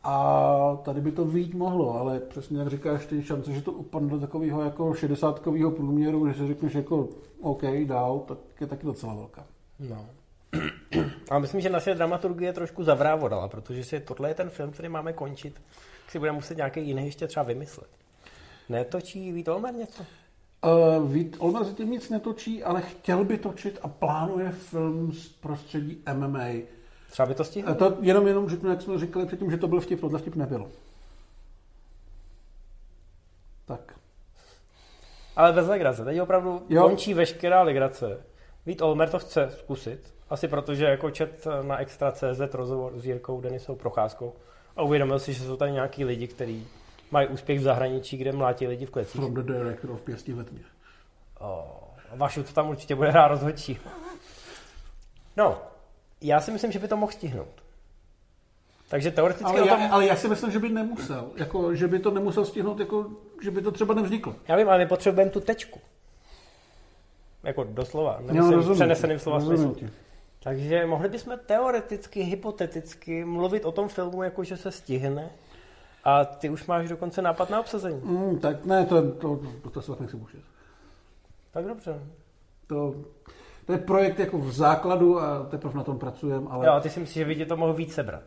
A 0.05 0.79
tady 0.83 1.01
by 1.01 1.13
to 1.13 1.25
výjít 1.25 1.55
mohlo, 1.55 1.99
ale 1.99 2.21
přesně 2.21 2.59
jak 2.59 2.69
říkáš, 2.69 3.07
ty 3.07 3.23
šance, 3.23 3.53
že 3.53 3.63
to 3.63 3.73
upadne 3.73 4.09
do 4.09 4.21
takového 4.21 4.63
jako 4.63 4.95
60 4.95 5.41
průměru, 5.77 6.29
že 6.29 6.35
si 6.35 6.47
řekneš 6.47 6.75
jako 6.75 7.09
OK, 7.41 7.63
dál, 7.85 8.19
tak 8.19 8.39
je 8.61 8.67
taky 8.67 8.87
docela 8.87 9.15
velká. 9.15 9.45
No. 9.81 10.07
A 11.31 11.39
myslím, 11.39 11.61
že 11.61 11.71
naše 11.71 11.95
dramaturgie 11.95 12.53
trošku 12.53 12.85
zavrávodala, 12.85 13.49
protože 13.49 13.85
si 13.85 14.01
tohle 14.01 14.31
je 14.31 14.35
ten 14.35 14.51
film, 14.51 14.71
který 14.71 14.89
máme 14.89 15.13
končit, 15.13 15.61
si 16.09 16.19
budeme 16.19 16.37
muset 16.37 16.57
nějaký 16.57 16.87
jiný 16.87 17.05
ještě 17.05 17.27
třeba 17.27 17.45
vymyslet. 17.45 17.89
Netočí 18.69 19.33
Vít 19.33 19.49
Olmer 19.49 19.75
něco? 19.75 20.03
Uh, 20.65 21.11
Vít 21.13 21.37
Olmer 21.39 21.65
zatím 21.65 21.91
nic 21.91 22.11
netočí, 22.11 22.63
ale 22.65 22.83
chtěl 22.83 23.25
by 23.25 23.39
točit 23.39 23.79
a 23.83 23.89
plánuje 23.89 24.51
film 24.51 25.13
z 25.13 25.29
prostředí 25.29 26.03
MMA. 26.15 26.49
Třeba 27.11 27.27
by 27.27 27.35
to 27.35 27.45
stihl? 27.45 27.71
A 27.71 27.75
to 27.75 27.97
jenom, 28.01 28.27
jenom 28.27 28.49
řeknu, 28.49 28.71
jak 28.71 28.83
jsme 28.83 28.99
říkali 28.99 29.27
předtím, 29.27 29.51
že 29.51 29.57
to 29.57 29.69
byl 29.69 29.81
vtip, 29.81 30.01
tohle 30.01 30.19
vtip 30.19 30.35
nebyl. 30.37 30.71
Tak. 33.67 33.99
Ale 35.37 35.53
bez 35.53 35.67
legrace. 35.67 36.05
Teď 36.05 36.21
opravdu 36.21 36.63
Jo. 36.69 36.83
končí 36.83 37.15
veškerá 37.15 37.63
legrace. 37.63 38.21
Vít 38.67 38.83
Olmer 38.83 39.09
to 39.09 39.19
chce 39.19 39.49
zkusit. 39.51 40.15
Asi 40.31 40.49
protože 40.49 40.85
jako 40.85 41.11
čet 41.11 41.47
na 41.63 41.79
Extra.cz 41.79 42.55
rozhovor 42.55 42.93
s 43.01 43.07
Jirkou 43.07 43.41
Denisou 43.41 43.75
Procházkou 43.75 44.33
a 44.77 44.83
uvědomil 44.83 45.19
si, 45.19 45.33
že 45.33 45.45
jsou 45.45 45.57
tady 45.57 45.73
nějaký 45.73 46.05
lidi, 46.05 46.29
kteří 46.29 46.67
mají 47.11 47.29
úspěch 47.29 47.61
v 47.61 47.63
zahraničí, 47.63 48.17
kde 48.17 48.33
mlátí 48.33 48.67
lidi 48.67 48.87
v 48.87 48.91
klecích. 48.91 49.21
From 49.21 49.35
the 49.35 49.43
director 49.43 49.91
of 49.91 50.03
Pěstí 50.03 50.33
ve 50.33 50.45
tmě. 50.45 50.61
Oh, 51.39 51.85
Vašu 52.15 52.43
to 52.43 52.53
tam 52.53 52.69
určitě 52.69 52.95
bude 52.95 53.11
hrát 53.11 53.29
rozhodčí. 53.29 53.79
No, 55.37 55.59
já 56.21 56.41
si 56.41 56.51
myslím, 56.51 56.73
že 56.73 56.79
by 56.79 56.89
to 56.89 56.97
mohl 56.97 57.13
stihnout. 57.13 57.65
Takže 58.89 59.11
teoreticky 59.11 59.45
Ale 59.45 59.63
o 59.63 59.67
tom... 59.67 59.81
já, 59.81 59.89
ale 59.89 60.07
já 60.07 60.17
si 60.17 60.29
myslím, 60.29 60.51
že 60.51 60.59
by 60.59 60.69
nemusel. 60.69 61.31
Jako, 61.37 61.75
že 61.75 61.89
by 61.89 61.99
to 61.99 62.11
nemusel 62.11 62.45
stihnout, 62.45 62.81
jako, 62.81 63.11
že 63.43 63.51
by 63.51 63.63
to 63.63 63.71
třeba 63.71 63.95
nevzniklo. 63.95 64.35
Já 64.49 64.57
vím, 64.57 64.69
ale 64.69 64.79
my 64.79 64.87
potřebujeme 64.87 65.31
tu 65.31 65.41
tečku. 65.41 65.81
Jako 67.43 67.65
doslova, 67.65 68.19
nemyslím 68.21 68.53
rozumím 68.53 68.77
přeneseným 68.77 69.19
slova 69.19 69.41
smyslu. 69.41 69.77
Takže 70.43 70.87
mohli 70.87 71.09
bychom 71.09 71.39
teoreticky, 71.47 72.23
hypoteticky 72.23 73.25
mluvit 73.25 73.65
o 73.65 73.73
tom 73.73 73.89
filmu, 73.89 74.23
jako 74.23 74.45
že 74.45 74.57
se 74.57 74.73
stihne. 74.73 75.31
A 76.05 76.25
ty 76.25 76.51
už 76.51 76.67
máš 76.67 76.89
dokonce 76.89 77.23
nápad 77.23 77.51
na 77.51 77.61
obsazení. 77.61 78.01
Mm, 78.05 78.39
tak 78.39 78.65
ne, 78.65 78.87
to, 78.87 79.13
to, 79.13 79.41
to, 79.63 79.71
to 79.71 79.83
se 79.83 79.93
fakt 79.93 80.01
nechci 80.01 80.17
bušit. 80.17 80.41
Tak 81.51 81.65
dobře. 81.67 82.01
To, 82.67 82.95
to 83.67 83.73
je 83.73 83.79
projekt 83.79 84.19
jako 84.19 84.39
v 84.39 84.53
základu 84.53 85.21
a 85.21 85.45
teprve 85.45 85.75
na 85.75 85.83
tom 85.85 85.99
pracujeme, 85.99 86.47
ale 86.51 86.67
Jo, 86.67 86.73
a 86.73 86.81
ty 86.81 86.91
si 86.91 87.01
myslíš, 87.01 87.15
že 87.15 87.25
by 87.25 87.37
tě 87.37 87.47
to 87.47 87.57
mohl 87.57 87.73
víc 87.75 87.95
sebrat. 87.95 88.23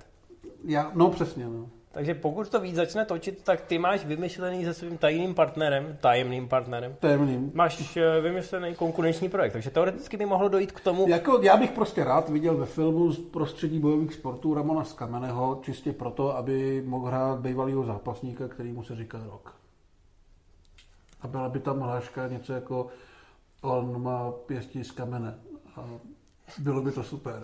já, 0.65 0.91
no 0.95 1.09
přesně, 1.09 1.45
no. 1.45 1.69
Takže 1.97 2.15
pokud 2.15 2.49
to 2.49 2.59
víc 2.59 2.75
začne 2.75 3.05
točit, 3.05 3.43
tak 3.43 3.61
ty 3.61 3.77
máš 3.77 4.05
vymyšlený 4.05 4.65
se 4.65 4.73
svým 4.73 4.97
tajným 4.97 5.35
partnerem, 5.35 5.97
tajemným 6.01 6.47
partnerem, 6.47 6.95
Termín. 6.99 7.51
máš 7.53 7.97
eh, 7.97 8.21
vymyšlený 8.21 8.75
konkurenční 8.75 9.29
projekt. 9.29 9.53
Takže 9.53 9.69
teoreticky 9.69 10.17
by 10.17 10.25
mohlo 10.25 10.49
dojít 10.49 10.71
k 10.71 10.79
tomu, 10.79 11.07
Jako, 11.09 11.39
já 11.41 11.57
bych 11.57 11.71
prostě 11.71 12.03
rád 12.03 12.29
viděl 12.29 12.57
ve 12.57 12.65
filmu 12.65 13.11
z 13.11 13.19
prostředí 13.19 13.79
bojových 13.79 14.13
sportů 14.13 14.53
Ramona 14.53 14.83
Skameneho, 14.83 15.59
čistě 15.63 15.93
proto, 15.93 16.37
aby 16.37 16.83
mohl 16.85 17.07
hrát 17.07 17.39
bývalého 17.39 17.83
zápasníka, 17.83 18.47
který 18.47 18.71
mu 18.71 18.83
se 18.83 18.95
říká 18.95 19.19
rok. 19.25 19.55
A 21.21 21.27
byla 21.27 21.49
by 21.49 21.59
tam 21.59 21.79
hláška 21.79 22.27
něco 22.27 22.53
jako 22.53 22.87
on 23.61 24.03
má 24.03 24.31
pěstí 24.31 24.83
z 24.83 24.91
kamene. 24.91 25.39
A 25.75 25.85
bylo 26.57 26.81
by 26.81 26.91
to 26.91 27.03
super. 27.03 27.43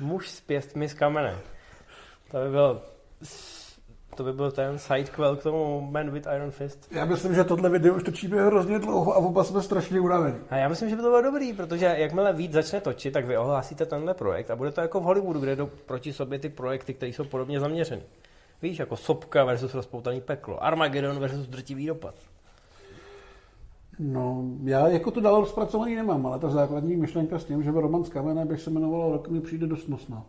muž 0.00 0.28
s 0.28 0.40
pěstmi 0.40 0.88
z 0.88 0.94
kamene. 0.94 1.38
To 2.30 2.36
by 2.44 2.50
byl, 2.50 2.82
to 4.16 4.24
by 4.24 4.32
byl 4.32 4.50
ten 4.50 4.78
sidequel 4.78 5.36
k 5.36 5.42
tomu 5.42 5.88
Man 5.90 6.10
with 6.10 6.28
Iron 6.36 6.50
Fist. 6.50 6.88
Já 6.90 7.04
myslím, 7.04 7.34
že 7.34 7.44
tohle 7.44 7.70
video 7.70 7.94
už 7.94 8.02
točíme 8.02 8.46
hrozně 8.46 8.78
dlouho 8.78 9.12
a 9.12 9.16
oba 9.16 9.44
jsme 9.44 9.62
strašně 9.62 10.00
unavení. 10.00 10.38
A 10.50 10.56
já 10.56 10.68
myslím, 10.68 10.90
že 10.90 10.96
by 10.96 11.02
to 11.02 11.08
bylo 11.08 11.22
dobrý, 11.22 11.52
protože 11.52 11.94
jakmile 11.98 12.32
víc 12.32 12.52
začne 12.52 12.80
točit, 12.80 13.12
tak 13.12 13.26
vy 13.26 13.36
ohlásíte 13.36 13.86
tenhle 13.86 14.14
projekt 14.14 14.50
a 14.50 14.56
bude 14.56 14.70
to 14.70 14.80
jako 14.80 15.00
v 15.00 15.02
Hollywoodu, 15.02 15.40
kde 15.40 15.56
jdou 15.56 15.70
proti 15.86 16.12
sobě 16.12 16.38
ty 16.38 16.48
projekty, 16.48 16.94
které 16.94 17.12
jsou 17.12 17.24
podobně 17.24 17.60
zaměřeny. 17.60 18.02
Víš, 18.62 18.78
jako 18.78 18.96
Sopka 18.96 19.44
versus 19.44 19.74
rozpoutaný 19.74 20.20
peklo, 20.20 20.64
Armageddon 20.64 21.18
versus 21.18 21.46
drtivý 21.46 21.86
dopad. 21.86 22.14
No, 23.98 24.44
já 24.64 24.88
jako 24.88 25.10
to 25.10 25.20
dál 25.20 25.40
rozpracovaný 25.40 25.94
nemám, 25.94 26.26
ale 26.26 26.38
ta 26.38 26.48
základní 26.48 26.96
myšlenka 26.96 27.38
s 27.38 27.44
tím, 27.44 27.62
že 27.62 27.72
by 27.72 27.80
Roman 27.80 28.04
z 28.04 28.08
kamene 28.08 28.44
bych 28.44 28.60
se 28.60 28.70
jmenoval 28.70 29.12
rok, 29.12 29.28
mi 29.28 29.40
přijde 29.40 29.66
dost 29.66 29.88
nosná. 29.88 30.24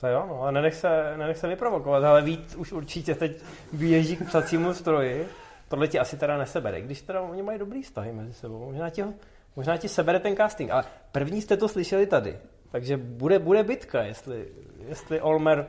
To 0.00 0.06
jo, 0.06 0.26
no, 0.28 0.42
ale 0.42 0.52
nenech 0.52 0.74
se, 0.74 1.16
nenech 1.16 1.38
se 1.38 1.48
vyprovokovat, 1.48 2.04
ale 2.04 2.22
víc 2.22 2.56
už 2.56 2.72
určitě 2.72 3.14
teď 3.14 3.42
běží 3.72 4.16
k 4.16 4.26
psacímu 4.26 4.74
stroji. 4.74 5.28
Tohle 5.68 5.88
ti 5.88 5.98
asi 5.98 6.16
teda 6.16 6.38
nesebere, 6.38 6.80
když 6.80 7.02
teda 7.02 7.20
oni 7.20 7.42
mají 7.42 7.58
dobrý 7.58 7.82
vztahy 7.82 8.12
mezi 8.12 8.32
sebou. 8.32 8.64
Možná 8.64 8.90
ti, 8.90 9.02
ho, 9.02 9.14
možná 9.56 9.76
ti 9.76 9.88
sebere 9.88 10.18
ten 10.20 10.36
casting, 10.36 10.70
ale 10.70 10.84
první 11.12 11.42
jste 11.42 11.56
to 11.56 11.68
slyšeli 11.68 12.06
tady. 12.06 12.38
Takže 12.70 12.96
bude, 12.96 13.38
bude 13.38 13.62
bitka, 13.62 14.02
jestli, 14.02 14.48
jestli 14.88 15.20
Olmer 15.20 15.66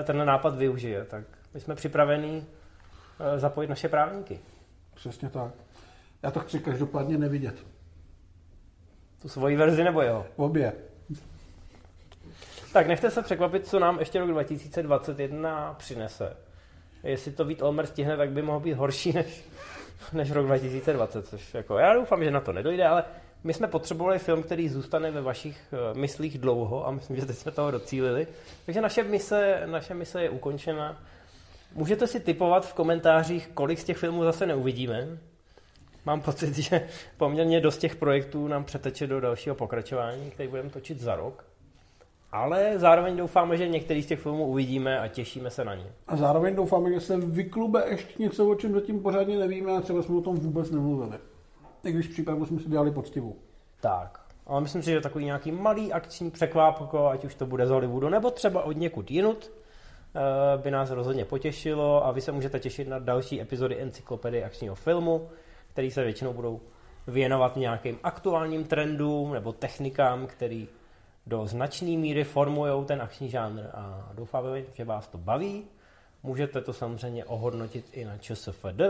eh, 0.00 0.04
ten 0.04 0.26
nápad 0.26 0.56
využije. 0.56 1.04
Tak 1.04 1.24
my 1.54 1.60
jsme 1.60 1.74
připravení 1.74 2.46
eh, 3.20 3.38
zapojit 3.38 3.68
naše 3.68 3.88
právníky. 3.88 4.40
Přesně 4.94 5.28
tak. 5.28 5.52
Já 6.22 6.30
to 6.30 6.40
chci 6.40 6.58
každopádně 6.58 7.18
nevidět. 7.18 7.66
Tu 9.22 9.28
svoji 9.28 9.56
verzi 9.56 9.84
nebo 9.84 10.02
jeho. 10.02 10.26
Obě. 10.36 10.72
Tak 12.72 12.86
nechte 12.86 13.10
se 13.10 13.22
překvapit, 13.22 13.66
co 13.66 13.78
nám 13.78 13.98
ještě 13.98 14.18
rok 14.18 14.30
2021 14.30 15.74
přinese. 15.78 16.36
Jestli 17.02 17.32
to 17.32 17.44
Vít 17.44 17.62
Olmer 17.62 17.86
stihne, 17.86 18.16
tak 18.16 18.30
by 18.30 18.42
mohl 18.42 18.60
být 18.60 18.72
horší 18.72 19.12
než, 19.12 19.44
než 20.12 20.30
rok 20.30 20.46
2020. 20.46 21.26
Což 21.26 21.54
jako, 21.54 21.78
já 21.78 21.94
doufám, 21.94 22.24
že 22.24 22.30
na 22.30 22.40
to 22.40 22.52
nedojde, 22.52 22.86
ale 22.86 23.04
my 23.44 23.54
jsme 23.54 23.68
potřebovali 23.68 24.18
film, 24.18 24.42
který 24.42 24.68
zůstane 24.68 25.10
ve 25.10 25.22
vašich 25.22 25.60
eh, 25.72 25.98
myslích 25.98 26.38
dlouho 26.38 26.86
a 26.86 26.90
myslím, 26.90 27.16
že 27.16 27.26
teď 27.26 27.36
jsme 27.36 27.52
toho 27.52 27.70
docílili. 27.70 28.26
Takže 28.66 28.80
naše 28.80 29.02
mise, 29.02 29.62
naše 29.66 29.94
mise 29.94 30.22
je 30.22 30.30
ukončena. 30.30 31.02
Můžete 31.74 32.06
si 32.06 32.20
typovat 32.20 32.66
v 32.66 32.74
komentářích, 32.74 33.48
kolik 33.54 33.78
z 33.78 33.84
těch 33.84 33.96
filmů 33.96 34.24
zase 34.24 34.46
neuvidíme. 34.46 35.08
Mám 36.04 36.20
pocit, 36.20 36.58
že 36.58 36.88
poměrně 37.16 37.60
dost 37.60 37.78
těch 37.78 37.96
projektů 37.96 38.48
nám 38.48 38.64
přeteče 38.64 39.06
do 39.06 39.20
dalšího 39.20 39.54
pokračování, 39.54 40.30
který 40.30 40.48
budeme 40.48 40.70
točit 40.70 41.00
za 41.00 41.16
rok. 41.16 41.51
Ale 42.32 42.78
zároveň 42.78 43.16
doufáme, 43.16 43.56
že 43.56 43.68
některý 43.68 44.02
z 44.02 44.06
těch 44.06 44.20
filmů 44.20 44.46
uvidíme 44.46 45.00
a 45.00 45.08
těšíme 45.08 45.50
se 45.50 45.64
na 45.64 45.74
ně. 45.74 45.86
A 46.06 46.16
zároveň 46.16 46.54
doufáme, 46.54 46.92
že 46.92 47.00
se 47.00 47.16
vyklube 47.16 47.84
ještě 47.88 48.22
něco, 48.22 48.48
o 48.48 48.54
čem 48.54 48.72
zatím 48.72 49.00
pořádně 49.00 49.38
nevíme 49.38 49.72
a 49.72 49.80
třeba 49.80 50.02
jsme 50.02 50.16
o 50.16 50.20
tom 50.20 50.36
vůbec 50.36 50.70
nemluvili. 50.70 51.18
I 51.84 51.92
když 51.92 52.08
přípravu 52.08 52.46
jsme 52.46 52.60
si 52.60 52.68
dělali 52.68 52.90
poctivou. 52.90 53.36
Tak. 53.80 54.20
Ale 54.46 54.60
myslím 54.60 54.82
si, 54.82 54.90
že 54.90 55.00
takový 55.00 55.24
nějaký 55.24 55.52
malý 55.52 55.92
akční 55.92 56.30
překvápko, 56.30 57.06
ať 57.06 57.24
už 57.24 57.34
to 57.34 57.46
bude 57.46 57.66
z 57.66 57.70
Hollywoodu, 57.70 58.08
nebo 58.08 58.30
třeba 58.30 58.62
od 58.62 58.76
někud 58.76 59.10
jinut, 59.10 59.50
eh, 60.14 60.58
by 60.58 60.70
nás 60.70 60.90
rozhodně 60.90 61.24
potěšilo 61.24 62.06
a 62.06 62.12
vy 62.12 62.20
se 62.20 62.32
můžete 62.32 62.60
těšit 62.60 62.88
na 62.88 62.98
další 62.98 63.40
epizody 63.40 63.80
Encyklopedie 63.80 64.44
akčního 64.44 64.74
filmu, 64.74 65.28
který 65.72 65.90
se 65.90 66.04
většinou 66.04 66.32
budou 66.32 66.60
věnovat 67.06 67.56
nějakým 67.56 67.98
aktuálním 68.02 68.64
trendům 68.64 69.32
nebo 69.32 69.52
technikám, 69.52 70.26
který 70.26 70.68
do 71.26 71.46
značné 71.46 71.88
míry 71.88 72.24
formují 72.24 72.84
ten 72.84 73.02
akční 73.02 73.30
žánr 73.30 73.62
a 73.74 74.10
doufáme, 74.14 74.62
že 74.74 74.84
vás 74.84 75.08
to 75.08 75.18
baví. 75.18 75.64
Můžete 76.22 76.60
to 76.60 76.72
samozřejmě 76.72 77.24
ohodnotit 77.24 77.86
i 77.92 78.04
na 78.04 78.18
ČSFD 78.18 78.80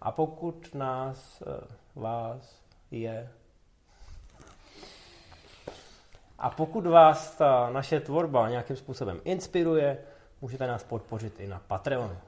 a 0.00 0.12
pokud 0.12 0.74
nás, 0.74 1.42
eh, 1.46 1.66
vás 1.94 2.62
je 2.90 3.28
a 6.38 6.50
pokud 6.50 6.86
vás 6.86 7.36
ta 7.36 7.70
naše 7.70 8.00
tvorba 8.00 8.48
nějakým 8.48 8.76
způsobem 8.76 9.20
inspiruje, 9.24 9.98
můžete 10.40 10.66
nás 10.66 10.84
podpořit 10.84 11.40
i 11.40 11.46
na 11.46 11.62
Patreonu. 11.66 12.18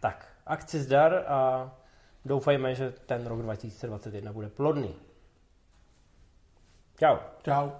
Tak, 0.00 0.26
akci 0.46 0.80
zdar 0.80 1.24
a 1.28 1.70
doufejme, 2.24 2.74
že 2.74 2.90
ten 3.06 3.26
rok 3.26 3.42
2021 3.42 4.32
bude 4.32 4.48
plodný. 4.48 4.94
Čau. 6.98 7.16
Čau. 7.42 7.70